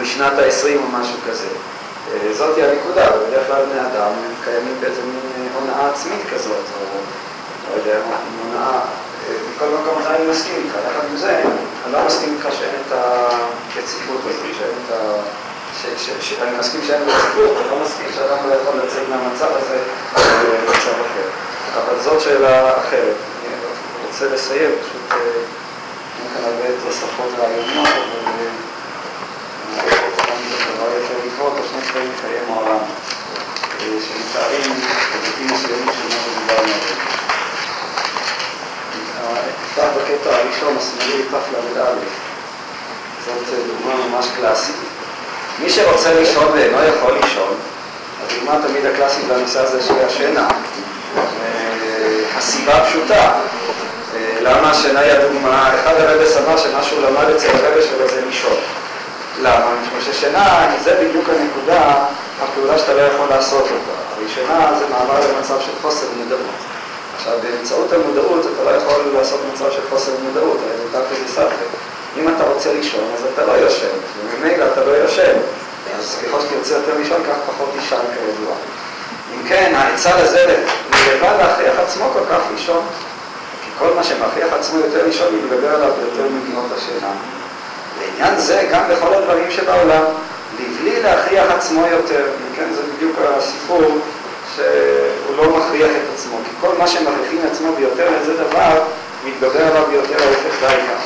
בשנת 0.00 0.32
ה-20 0.38 0.76
או 0.76 0.88
משהו 0.98 1.16
כזה. 1.28 1.48
זאתי 2.32 2.62
הנקודה, 2.62 3.06
ובדרך 3.16 3.46
כלל 3.46 3.64
בני 3.64 3.80
אדם 3.80 4.12
קיימים 4.44 4.76
באיזה 4.80 5.00
מין 5.02 5.48
הונאה 5.54 5.90
עצמית 5.90 6.20
כזאת, 6.34 6.56
או 6.56 6.98
לא 7.70 7.80
יודע, 7.80 7.98
הונאה, 8.44 8.80
מכל 9.54 9.66
מקום 9.68 10.02
אני 10.06 10.30
מסכים 10.30 10.54
איתך, 10.56 10.74
יחד 10.74 11.06
עם 11.10 11.16
זה, 11.16 11.42
אני 11.84 11.92
לא 11.92 12.04
מסכים 12.06 12.36
איתך 12.36 12.56
שאין 12.58 12.74
את 12.88 12.92
הרציפות 12.92 14.20
הזאת, 14.24 14.54
שאין 14.58 14.74
את 14.86 14.92
ה... 14.92 15.22
אני 16.42 16.58
מסכים 16.58 16.80
שאין 16.86 17.02
רציפות, 17.02 17.56
אני 17.56 17.70
לא 17.70 17.84
מסכים 17.84 18.06
שאדם 18.14 18.48
לא 18.48 18.54
יכול 18.54 18.80
לצאת 18.84 19.08
מהמצב 19.08 19.48
הזה 19.56 19.78
למצב 20.64 20.90
אחר. 20.90 21.28
אבל 21.76 22.02
זאת 22.02 22.20
שאלה 22.20 22.78
אחרת. 22.78 23.16
אני 23.46 24.06
רוצה 24.06 24.26
לסיים, 24.34 24.70
פשוט 24.80 25.18
הרבה 26.44 26.64
תוספות 26.84 27.30
רעיונות, 27.38 27.88
אבל... 27.88 28.48
דבר 30.76 30.88
יפה 30.98 31.14
לקרות, 31.26 31.52
או 31.58 31.62
שני 31.70 31.80
דברים 31.90 32.10
מקיים 32.18 32.52
העולם, 32.52 32.78
שמתארים 33.78 34.72
היבטים 34.72 35.46
מסוימים 35.46 35.86
של 35.86 36.08
מה 36.08 36.20
שדיברנו 36.24 36.72
עליהם. 36.72 36.98
נפתח 39.64 39.88
בקטע 39.96 40.36
הראשון, 40.36 40.76
השמאלי 40.78 41.22
תל"א, 41.22 41.84
זאת 43.26 43.54
דוגמה 43.66 44.06
ממש 44.06 44.26
קלאסית. 44.36 44.76
מי 45.62 45.70
שרוצה 45.70 46.14
לישון 46.14 46.52
ואינו 46.52 46.78
יכול 46.84 47.18
לישון, 47.22 47.54
הדוגמה 48.22 48.58
תמיד 48.68 48.86
הקלאסית 48.86 49.24
בנושא 49.24 49.60
הזה 49.60 49.82
של 49.82 50.06
השינה. 50.06 50.48
הסיבה 52.36 52.84
פשוטה, 52.84 53.32
למה 54.42 54.70
השינה 54.70 55.00
היא 55.00 55.12
הדוגמה, 55.12 55.74
אחד 55.74 55.94
הרבס 55.98 56.36
אמר 56.36 56.56
שמה 56.56 56.82
שהוא 56.82 57.02
למד 57.02 57.30
אצל 57.30 57.48
הרבס 57.48 57.84
שלו 57.84 58.08
זה 58.08 58.20
לישון. 58.26 58.56
למה? 59.42 59.74
מפני 59.82 60.12
ששינה 60.12 60.76
זה 60.84 60.94
בדיוק 60.94 61.28
הנקודה 61.28 61.44
נקודה, 61.44 62.04
הפעולה 62.42 62.78
שאתה 62.78 62.94
לא 62.94 63.00
יכול 63.00 63.26
לעשות 63.30 63.62
אותה. 63.62 64.02
הראשונה 64.16 64.78
זה 64.78 64.84
מעבר 64.90 65.20
למצב 65.32 65.60
של 65.60 65.72
חוסר 65.82 66.06
מודעות. 66.16 66.40
עכשיו, 67.16 67.32
באמצעות 67.42 67.92
המודעות 67.92 68.46
אתה 68.54 68.70
לא 68.70 68.76
יכול 68.76 69.02
לעשות 69.14 69.40
מצב 69.54 69.70
של 69.70 69.80
חוסר 69.90 70.12
מודעות, 70.22 70.58
הרי 70.66 70.76
זה 70.76 70.98
תקי 70.98 71.24
וסתרי. 71.24 71.66
אם 72.16 72.28
אתה 72.28 72.44
רוצה 72.44 72.72
לישון, 72.72 73.04
אז 73.14 73.24
אתה 73.34 73.46
לא 73.46 73.52
יושן, 73.52 73.96
וממילא 74.18 74.64
אתה 74.72 74.84
לא 74.84 74.90
יושן. 74.90 75.36
אז 75.98 76.16
ככל 76.24 76.40
שתרצה 76.40 76.74
יותר 76.74 76.98
לישון, 76.98 77.22
כך 77.28 77.36
פחות 77.46 77.70
תישן 77.80 77.96
כידוע. 78.14 78.54
אם 79.34 79.48
כן, 79.48 79.72
העצה 79.76 80.22
לזה 80.22 80.56
לבד 81.12 81.36
להכריח 81.38 81.74
עצמו 81.78 82.10
כל 82.12 82.24
כך 82.30 82.40
לישון. 82.54 82.86
כל 83.78 83.88
מה 83.96 84.04
שמכריח 84.04 84.52
עצמו 84.52 84.78
יותר 84.78 85.06
לישון, 85.06 85.34
מתגבר 85.34 85.74
עליו 85.74 85.88
יותר 86.02 86.28
מדינות 86.28 86.64
השינה. 86.76 87.12
לעניין 88.00 88.40
זה, 88.40 88.68
גם 88.72 88.82
בכל 88.90 89.14
הדברים 89.14 89.50
שבעולם, 89.50 90.04
לבלי 90.60 91.02
להכריח 91.02 91.50
עצמו 91.50 91.86
יותר. 91.86 92.24
כן, 92.56 92.68
זה 92.74 92.82
בדיוק 92.96 93.16
הסיפור 93.36 93.98
שהוא 94.56 95.36
לא 95.36 95.56
מכריח 95.56 95.90
את 95.90 96.14
עצמו. 96.14 96.36
כי 96.44 96.50
כל 96.60 96.74
מה 96.78 96.86
שמכריחים 96.86 97.40
עצמו 97.50 97.72
ביותר 97.76 98.08
איזה 98.20 98.34
דבר, 98.34 98.82
מתגבר 99.24 99.66
עליו 99.66 99.86
ביותר 99.90 100.24
ההפך 100.28 100.60
דייקה. 100.60 100.96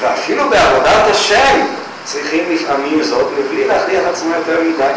ואפילו 0.00 0.50
בעבודת 0.50 1.10
השם 1.10 1.66
צריכים 2.04 2.54
לפעמים 2.54 3.02
זאת, 3.02 3.26
לבלי 3.38 3.68
להכריח 3.68 4.04
עצמו 4.12 4.34
יותר 4.34 4.60
מדי. 4.60 4.92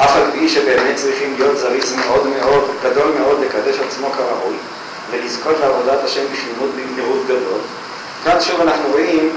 אף 0.00 0.16
על 0.16 0.30
פי 0.32 0.48
שבאמת 0.48 0.96
צריכים 0.96 1.34
להיות 1.38 1.58
זריז 1.58 1.96
מאוד 1.96 2.26
מאוד, 2.26 2.70
גדול 2.82 3.12
מאוד, 3.20 3.40
לקדש 3.40 3.76
עצמו 3.88 4.10
כראוי, 4.10 4.56
ולזכות 5.10 5.56
לעבודת 5.60 6.04
השם 6.04 6.24
בשלמות 6.32 6.70
במהירות 6.74 7.24
גדול. 7.24 7.60
כאן 8.24 8.40
שוב 8.40 8.60
אנחנו 8.60 8.88
רואים 8.88 9.30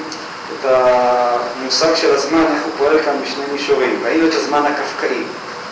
את 0.60 0.66
המושג 0.66 1.96
של 1.96 2.16
הזמן, 2.16 2.46
איך 2.56 2.64
הוא 2.64 2.72
פועל 2.78 3.00
כאן 3.06 3.14
בשני 3.24 3.44
מישורים. 3.52 4.00
ראינו 4.04 4.28
את 4.28 4.34
הזמן 4.34 4.64
הקפקאי. 4.66 5.24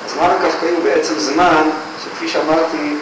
הזמן 0.06 0.30
הקפקאי 0.40 0.70
הוא 0.70 0.84
בעצם 0.84 1.14
זמן, 1.20 1.70
שכפי 2.04 2.28
שאמרתי, 2.28 2.96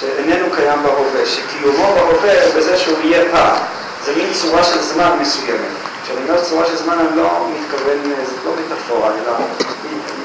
שאיננו 0.00 0.46
קיים 0.56 0.82
בהווה, 0.82 1.26
שקיומו 1.26 1.94
בהווה 1.94 2.50
בזה 2.56 2.76
שהוא 2.78 2.98
יהיה 3.04 3.24
פעם. 3.32 3.56
זה 4.04 4.12
מין 4.16 4.32
צורה 4.32 4.64
של 4.64 4.82
זמן 4.82 5.18
מסוימת. 5.20 5.78
כשאני 6.04 6.20
אומר 6.28 6.44
צורה 6.44 6.66
של 6.66 6.76
זמן 6.76 6.98
אני 6.98 7.16
לא 7.16 7.48
מתכוון, 7.60 7.98
זאת 8.24 8.38
לא 8.44 8.52
מטאפורה, 8.52 9.10
אלא 9.10 9.36
אני 9.36 9.44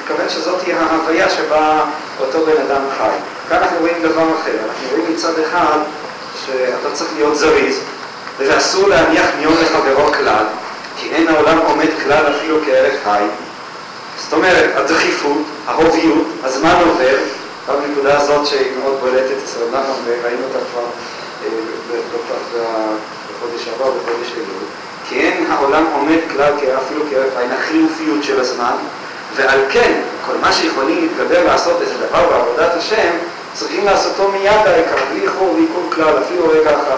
מתכוון 0.02 0.30
שזאת 0.30 0.64
תהיה 0.64 0.80
ההוויה 0.80 1.30
שבה 1.30 1.84
אותו 2.20 2.46
בן 2.46 2.62
אדם 2.62 2.82
חי. 2.98 3.16
כאן 3.50 3.58
אנחנו 3.58 3.78
רואים 3.80 3.96
דבר 4.02 4.24
אחר, 4.42 4.52
אנחנו 4.68 4.88
רואים 4.92 5.14
מצד 5.14 5.40
אחד 5.40 5.78
שאתה 6.46 6.92
צריך 6.94 7.10
להיות 7.16 7.36
זריז, 7.36 7.80
ואסור 8.38 8.88
להניח 8.90 9.26
מיון 9.40 9.54
לחברו 9.62 10.14
כלל, 10.14 10.46
כי 10.98 11.10
אין 11.10 11.28
העולם 11.28 11.58
עומד 11.58 11.90
כלל 12.04 12.36
אפילו 12.36 12.58
כערך 12.66 12.94
חי. 13.04 13.24
זאת 14.18 14.34
אומרת, 14.34 14.76
הדחיפות, 14.76 15.42
ההוביות, 15.68 16.28
הזמן 16.44 16.76
עובר, 16.88 17.18
בנקודה 17.68 18.18
הזאת 18.18 18.48
שהיא 18.48 18.72
מאוד 18.84 18.98
בולטת 19.00 19.36
אצל 19.44 19.60
נחם 19.72 20.02
וראינו 20.06 20.44
אותה 20.44 20.60
כבר 20.72 20.86
בחודש 23.30 23.68
הבא, 23.68 23.86
בחודש 23.86 24.32
אלול, 24.36 24.64
כי 25.10 25.20
אין 25.20 25.46
העולם 25.52 25.86
עומד 25.94 26.20
כלל 26.32 26.54
אפילו 26.86 27.04
כערך 27.10 27.34
חי, 27.38 27.44
החיוביות 27.56 28.24
של 28.24 28.40
הזמן, 28.40 28.76
ועל 29.36 29.60
כן, 29.70 30.02
כל 30.26 30.34
מה 30.42 30.54
שיכולים 30.54 31.02
להתגבר 31.02 31.46
לעשות 31.46 31.82
איזה 31.82 31.94
דבר 32.08 32.30
בעבודת 32.30 32.72
השם, 32.78 33.10
צריכים 33.54 33.86
לעשותו 33.86 34.32
מיד 34.32 34.68
העיקר, 34.68 34.96
בלי 35.12 35.22
איחור 35.22 35.54
ועיכוב 35.56 35.94
כלל, 35.94 36.24
אפילו 36.26 36.50
רגע 36.50 36.70
אחד. 36.70 36.98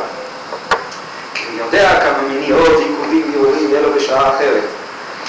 כי 1.33 1.43
הוא 1.51 1.65
יודע 1.65 1.99
כמה 1.99 2.27
מניעות, 2.27 2.79
עיכובים, 2.79 3.31
ערעורים 3.35 3.69
יהיה 3.69 3.81
לו 3.81 3.93
בשעה 3.93 4.29
אחרת. 4.35 4.63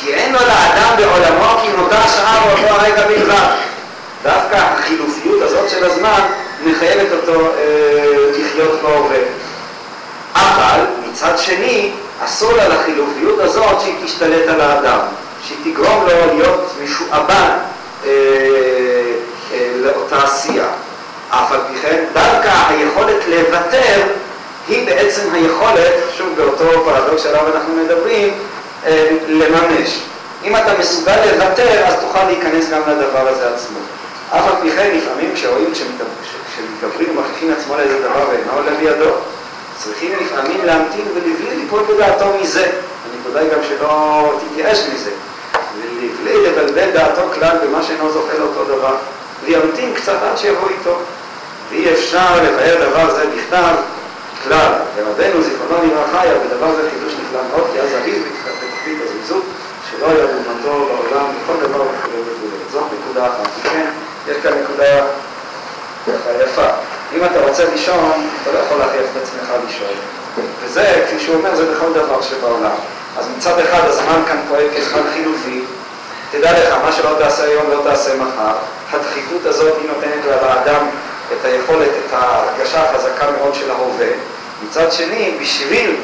כי 0.01 0.15
אין 0.15 0.33
לו 0.33 0.39
לאדם 0.39 0.97
בעולמו 0.97 1.59
כי 1.63 1.69
נותר 1.77 2.09
שעה 2.17 2.47
באותו 2.47 2.75
הרגע 2.75 3.07
בלבד. 3.07 3.57
דווקא 4.23 4.57
החילופיות 4.57 5.43
הזאת 5.43 5.71
של 5.71 5.85
הזמן 5.85 6.21
מחייבת 6.65 7.13
אותו 7.13 7.41
אה, 7.41 8.31
לחיות 8.39 8.83
בהווה. 8.83 9.19
אבל 10.35 10.81
מצד 11.09 11.39
שני, 11.39 11.91
אסור 12.25 12.53
לה 12.53 12.69
לחילופיות 12.69 13.39
הזאת 13.39 13.81
שהיא 13.81 13.95
תשתלט 14.05 14.49
על 14.49 14.61
האדם, 14.61 14.99
שהיא 15.43 15.59
תגרום 15.65 16.05
לו 16.07 16.35
להיות 16.35 16.73
משועבד 16.85 17.51
אה, 18.05 18.11
אה, 19.53 19.71
לאותה 19.75 20.23
עשייה. 20.23 20.69
אף 21.43 21.53
על 21.53 21.61
פי 21.69 21.79
כן, 21.83 22.05
דווקא 22.13 22.51
היכולת 22.69 23.27
לוותר 23.29 24.03
היא 24.69 24.87
בעצם 24.87 25.23
היכולת, 25.33 25.93
שוב 26.17 26.29
באותו 26.37 26.85
פרדוקס 26.85 27.23
שעליו 27.23 27.57
אנחנו 27.57 27.75
מדברים, 27.77 28.35
אה, 28.87 29.09
לממש. 29.29 30.01
אם 30.45 30.57
אתה 30.57 30.79
מסוגל 30.79 31.17
לוותר, 31.33 31.85
אז 31.87 31.95
תוכל 32.01 32.25
להיכנס 32.25 32.71
גם 32.71 32.81
לדבר 32.87 33.29
הזה 33.29 33.55
עצמו. 33.55 33.79
אף 34.31 34.47
על 34.47 34.53
פי 34.63 34.71
כן, 34.71 34.91
לפעמים 34.97 35.35
כשרואים 35.35 35.73
כשמתגברים 35.73 37.19
ומכריחים 37.19 37.53
עצמו 37.59 37.77
לאיזה 37.77 37.99
דבר 38.01 38.29
ואינו 38.31 38.53
עולה 38.53 38.71
בידו, 38.81 39.11
צריכים 39.79 40.13
לפעמים 40.21 40.65
להמתין 40.65 41.05
ולבלי 41.15 41.57
ליפול 41.57 41.81
בדעתו 41.89 42.27
מזה. 42.43 42.71
הנקודה 43.15 43.41
היא 43.41 43.51
גם 43.51 43.59
שלא 43.69 44.41
תתייאש 44.41 44.79
מזה. 44.95 45.11
ולבלי 45.79 46.47
לבלבל 46.47 46.91
דעתו 46.91 47.23
כלל 47.35 47.57
במה 47.65 47.83
שאינו 47.83 48.13
זוכה 48.13 48.39
לאותו 48.39 48.65
דבר. 48.65 48.95
וימתין 49.45 49.95
קצת 49.95 50.23
עד 50.23 50.39
שיבוא 50.39 50.69
איתו. 50.69 50.99
ואי 51.71 51.93
אפשר 51.93 52.43
לבאר 52.43 52.91
דבר 52.91 53.15
זה 53.15 53.25
בכתב 53.27 53.75
כלל. 54.45 54.73
ורבנו 54.97 55.43
זיכרונו 55.43 55.87
לברכה 55.87 56.21
היה 56.21 56.35
בדבר 56.39 56.75
זה 56.77 56.91
חידוש 56.91 57.13
נפלא 57.13 57.41
מאוד, 57.51 57.67
כי 57.73 57.81
אז 57.81 57.91
אביב 58.03 58.23
בתחתית 58.23 58.99
הזלזול, 59.05 59.41
שלא 59.91 60.07
היה 60.07 60.27
דוגמתו 60.27 60.87
בעולם 60.87 61.27
בכל 61.43 61.67
דבר 61.67 61.83
וכו' 61.83 62.11
וכו'. 62.11 62.47
זאת 62.73 62.85
נקודה 63.01 63.27
אחת. 63.27 63.49
כן, 63.63 63.91
יש 64.29 64.37
כאן 64.43 64.53
נקודה 64.63 64.85
יפה. 66.45 66.67
אם 67.17 67.25
אתה 67.25 67.41
רוצה 67.49 67.65
לישון, 67.65 68.29
אתה 68.43 68.53
לא 68.53 68.59
יכול 68.59 68.79
להכריח 68.79 69.05
את 69.13 69.23
עצמך 69.23 69.53
לישון. 69.67 69.95
וזה, 70.65 71.05
כפי 71.07 71.21
שהוא 71.21 71.37
אומר, 71.37 71.57
זה 71.57 71.75
בכל 71.75 71.93
דבר 71.93 72.23
שבעולם. 72.23 72.77
אז 73.19 73.27
מצד 73.37 73.59
אחד 73.59 73.81
הזמן 73.85 74.23
כאן 74.29 74.41
פועל 74.49 74.67
כזמן 74.77 75.03
חילופי. 75.15 75.65
תדע 76.31 76.53
לך, 76.53 76.75
מה 76.85 76.93
שלא 76.93 77.17
תעשה 77.19 77.45
היום 77.45 77.71
לא 77.71 77.81
תעשה 77.85 78.17
מחר. 78.17 78.55
הדחיפות 78.93 79.47
הזאת 79.47 79.75
היא 79.81 79.89
נותנת 79.89 80.41
לאדם 80.43 80.87
את 81.33 81.45
היכולת, 81.45 81.89
את 81.89 82.13
ההרגשה 82.13 82.91
החזקה 82.91 83.31
מאוד 83.31 83.55
של 83.55 83.71
ההווה. 83.71 84.07
מצד 84.69 84.93
שני, 84.93 85.39
בשביל 85.41 85.97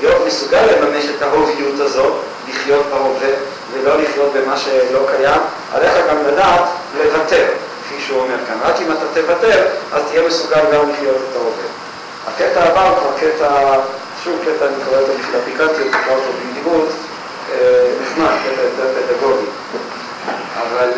להיות 0.00 0.26
מסוגל 0.26 0.62
לממש 0.62 1.04
את 1.16 1.22
ההוביות 1.22 1.80
הזאת, 1.80 2.12
לחיות 2.48 2.86
בהווה 2.90 3.28
ולא 3.72 4.02
לחיות 4.02 4.32
במה 4.32 4.56
שלא 4.56 5.06
קיים, 5.16 5.40
עליך 5.72 5.92
גם 6.08 6.16
לדעת 6.26 6.64
לוותר. 6.98 7.46
כפי 7.84 8.02
שהוא 8.06 8.20
אומר 8.20 8.36
כאן. 8.48 8.56
רק 8.62 8.74
אם 8.80 8.92
אתה 8.92 9.20
תוותר, 9.20 9.66
אז 9.92 10.02
תהיה 10.10 10.22
מסוגל 10.26 10.60
גם 10.72 10.90
לחיות 10.90 11.16
את 11.30 11.36
ההווה. 11.36 11.66
הקטע 12.28 12.62
הבא 12.62 12.88
הוא 12.88 12.98
כבר 12.98 13.10
קטע, 13.20 13.80
שוב 14.24 14.40
קטע, 14.42 14.66
אני 14.66 14.74
קורא 14.84 14.98
אותו 14.98 15.12
בשביל 15.12 15.40
אפליקציות, 15.42 15.86
נקרא 15.86 16.14
אותו 16.14 16.28
בנדיבות, 16.42 16.88
נחמד, 18.02 18.26
קטע 18.26 18.62
יותר 18.62 19.02
פדגוגי. 19.06 19.46
אבל 20.62 20.90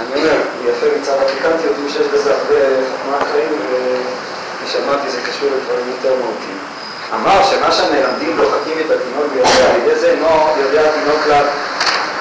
אני 0.00 0.20
אומר, 0.20 0.40
יפה 0.64 0.86
מצד 1.00 1.16
אפליקציות, 1.26 1.76
הוא 1.82 1.90
שיש 1.90 2.06
בזה 2.06 2.34
הרבה 2.34 2.60
חוכמת 2.90 3.26
חיים, 3.32 3.52
ושמעתי, 4.64 5.10
זה 5.10 5.18
קשור 5.28 5.48
לדברים 5.56 5.86
יותר 5.88 6.14
מהותיים. 6.14 6.58
אמר 7.14 7.42
שמה 7.50 7.72
שמלמדים 7.72 8.36
דוחקים 8.36 8.78
את 8.86 8.90
התינוק 8.90 9.26
ויודע, 9.32 9.70
על 9.70 9.80
ידי 9.82 10.00
זה 10.00 10.10
אינו 10.10 10.48
יודע 10.58 10.90
התינוק 10.90 11.16
כלל. 11.24 11.44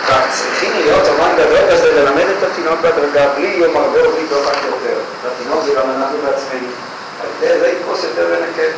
רק 0.09 0.23
צריכים 0.31 0.71
להיות 0.75 1.07
אומן 1.07 1.31
גדול 1.37 1.71
כזה 1.71 1.93
ללמד 1.93 2.25
את 2.37 2.43
התינוק 2.51 2.79
בהדרגה 2.81 3.27
בלי 3.35 3.47
יום 3.47 3.77
הרבה 3.77 4.09
ובלי 4.09 4.25
דוחק 4.29 4.57
יותר. 4.65 4.97
התינוק 5.27 5.63
זה 5.65 5.71
גם 5.75 5.89
אנחנו 5.89 6.17
בעצמנו. 6.17 6.67
על 7.21 7.27
ידי 7.37 7.59
זה 7.59 7.67
יתפוס 7.67 8.03
יותר 8.03 8.25
ונקה. 8.29 8.71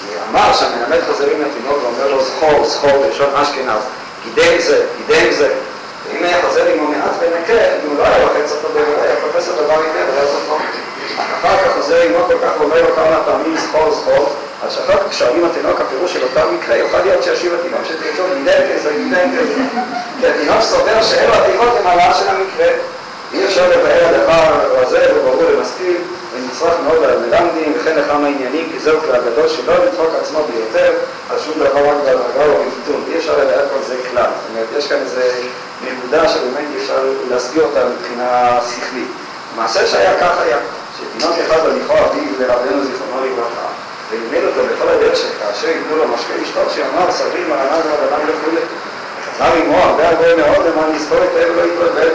כי 0.00 0.06
אמר 0.30 0.52
שהמלמד 0.54 0.98
חוזרים 1.06 1.42
לתינוק 1.42 1.78
ואומר 1.82 2.08
לו 2.10 2.24
זכור, 2.24 2.64
זכור, 2.64 3.04
בלשון 3.06 3.34
אשכנז, 3.34 3.82
גידם 4.24 4.60
זה, 4.60 4.86
גידם 4.96 5.32
זה. 5.32 5.48
ואם 6.06 6.24
היה 6.24 6.42
חוזר 6.42 6.66
עמו 6.66 6.88
מעט 6.88 7.12
ונקה, 7.20 7.52
אם 7.52 7.88
הוא 7.88 7.98
לא 7.98 8.04
היה 8.04 8.18
לוחץ 8.18 8.52
אותו 8.52 8.68
בוודאי, 8.68 9.06
היה 9.06 9.16
תופס 9.20 9.48
את 9.48 9.58
הדבר 9.58 9.80
היטב, 9.80 10.10
היה 10.12 10.26
זכור. 10.26 10.58
אחר 11.16 11.56
כך 11.64 11.74
חוזר 11.76 12.00
עמו 12.00 12.24
כל 12.26 12.38
כך 12.42 12.60
ואומר 12.60 12.82
לו 12.82 12.94
כמה 12.96 13.22
פעמים 13.24 13.56
זכור, 13.56 13.90
זכור. 13.90 14.34
אז 14.62 14.72
שאחר 14.72 14.96
כך 14.96 15.10
כשואלים 15.10 15.44
התינוק 15.44 15.80
הפירוש 15.80 16.12
של 16.12 16.22
אותה 16.22 16.46
מקרה, 16.46 16.76
יוכל 16.76 16.98
להיות 16.98 17.22
שישיב 17.22 17.52
התינוק 17.54 17.80
שתרצו 17.84 18.22
כזה, 18.74 18.90
גידם 18.96 19.30
כזה. 19.38 19.54
כי 20.20 20.26
התינוק 20.26 20.60
סובר 20.60 21.02
שאלו 21.02 21.34
התיבות 21.34 21.76
הם 21.80 21.86
העלאה 21.86 22.14
של 22.14 22.28
המקרה. 22.28 22.72
אי 23.32 23.44
אפשר 23.44 23.68
לבאר 23.68 24.08
הדבר 24.08 24.80
הזה 24.80 25.06
וברור 25.16 25.42
למשכיל, 25.42 25.96
ונצרך 26.34 26.74
מאוד 26.84 27.04
על 27.04 27.18
מלמדים 27.18 27.72
וכן 27.76 27.96
לכמה 27.98 28.28
עניינים, 28.28 28.68
כי 28.72 28.78
זהו 28.78 29.00
כלל 29.00 29.20
גדול 29.20 29.48
שלא 29.48 29.84
לדחוק 29.84 30.10
עצמו 30.20 30.44
ביותר 30.44 30.92
על 31.30 31.36
שום 31.44 31.54
דבר 31.54 31.88
רק 31.88 31.96
בהדרגה 32.04 32.44
או 32.46 32.64
בביטון. 32.64 33.04
אי 33.08 33.18
אפשר 33.18 33.38
לבאר 33.38 33.64
כל 33.72 33.82
זה 33.86 33.96
כלל. 34.10 34.22
זאת 34.22 34.50
אומרת, 34.50 34.66
יש 34.78 34.88
כאן 34.88 34.98
איזו 34.98 35.20
נקודה 35.84 36.28
שבאמת 36.28 36.66
אי 36.74 36.82
אפשר 36.82 37.02
להסביר 37.30 37.62
אותה 37.62 37.80
מבחינה 37.88 38.58
שכלית. 38.70 39.08
המעשה 39.54 39.86
שהיה 39.86 40.20
כך 40.20 40.38
היה, 40.40 40.58
שתינוק 40.98 41.34
אחד 41.46 41.58
הליכו 41.66 41.92
אביו 41.92 42.32
לרבנו 42.40 42.84
זיכרונו 42.84 43.26
לברכה, 43.26 43.66
ולימד 44.10 44.46
אותו 44.46 44.60
בכל 44.74 44.88
הדרך 44.88 45.16
שכאשר 45.16 45.68
ייתנו 45.68 45.96
לו 45.96 46.08
משקה 46.08 46.32
לשתות, 46.42 46.70
שאמר 46.74 47.12
סביב 47.12 47.48
מרנן 47.48 47.80
ורבנן 47.84 48.30
וכו'. 48.30 48.60
חזר 49.34 49.52
עמו 49.64 49.76
הרבה 49.76 50.08
הרבה 50.08 50.36
מאוד 50.36 50.66
למען 50.66 50.94
יזכור 50.94 51.18
את 51.18 51.36
האב 51.36 51.48
ולא 51.52 51.62
יתבלבל. 51.62 52.08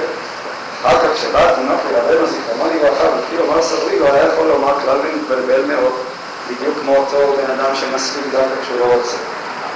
אחר 0.86 1.00
כך 1.00 1.14
כשבא 1.14 1.50
התינוק 1.52 1.82
לרבנו 1.92 2.28
זיכרונו 2.28 2.74
לברכה 2.76 3.04
והתחיל 3.04 3.40
לומר 3.40 3.62
סברי 3.62 4.00
לא 4.00 4.14
היה 4.14 4.26
יכול 4.26 4.48
לומר 4.48 4.80
כלל 4.80 4.98
ומתבלבל 4.98 5.66
מאוד, 5.66 5.94
בדיוק 6.50 6.76
כמו 6.82 6.98
אותו 6.98 7.36
בן 7.38 7.52
אדם 7.52 7.76
שמסכים 7.76 8.24
דווקא 8.32 8.62
כשהוא 8.64 8.80
לא 8.80 8.94
רוצה. 8.94 9.18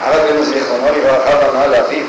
אמר 0.04 0.24
רבנו 0.24 0.46
זיכרונו 0.46 0.88
לברכה 0.88 1.30
ואמר 1.40 1.68
לאביו, 1.68 2.06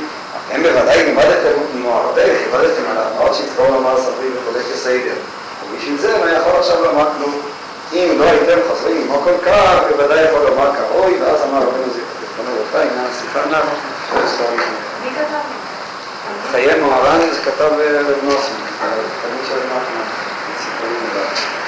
אתם 0.48 0.62
בוודאי 0.62 1.04
לימדתם 1.04 1.86
הרבה, 1.86 2.22
כיבדתם 2.22 2.82
עליו, 2.90 3.04
מאוד 3.18 3.34
שיזכור 3.34 3.66
לומר 3.68 3.96
סברי 4.00 4.28
וכולי 4.34 4.64
כסדר. 4.64 5.14
ובשביל 5.64 5.98
זה 5.98 6.18
לא 6.18 6.30
יכול 6.30 6.52
עכשיו 6.58 6.84
לומר 6.84 7.08
כלום. 7.18 7.40
אם 7.92 8.14
לא 8.18 8.24
הייתם 8.24 8.58
חוזרים 8.68 9.02
עמו 9.02 9.20
כל 9.24 9.38
כך, 9.46 9.80
בוודאי 9.90 10.24
יכול 10.24 10.40
לומר 10.40 10.70
כראוי, 10.76 11.22
ואז 11.22 11.42
אמר 11.42 11.58
רבנו 11.58 11.92
זיכרונו 11.92 12.50
לברכה, 12.56 12.82
הנה 12.82 13.06
השיחה 13.10 13.40
נחה. 13.50 13.74
מי 15.04 15.10
כתב? 15.10 15.69
חיי 16.50 16.80
מוהר"ן, 16.80 17.20
זה 17.32 17.40
כתב 17.40 17.70
רב 18.08 18.24
נוסמן, 18.24 18.56
תמיד 19.22 19.44
של 19.48 19.58
נחמן, 19.66 20.04
סיפורים 20.58 21.06
רבים. 21.14 21.59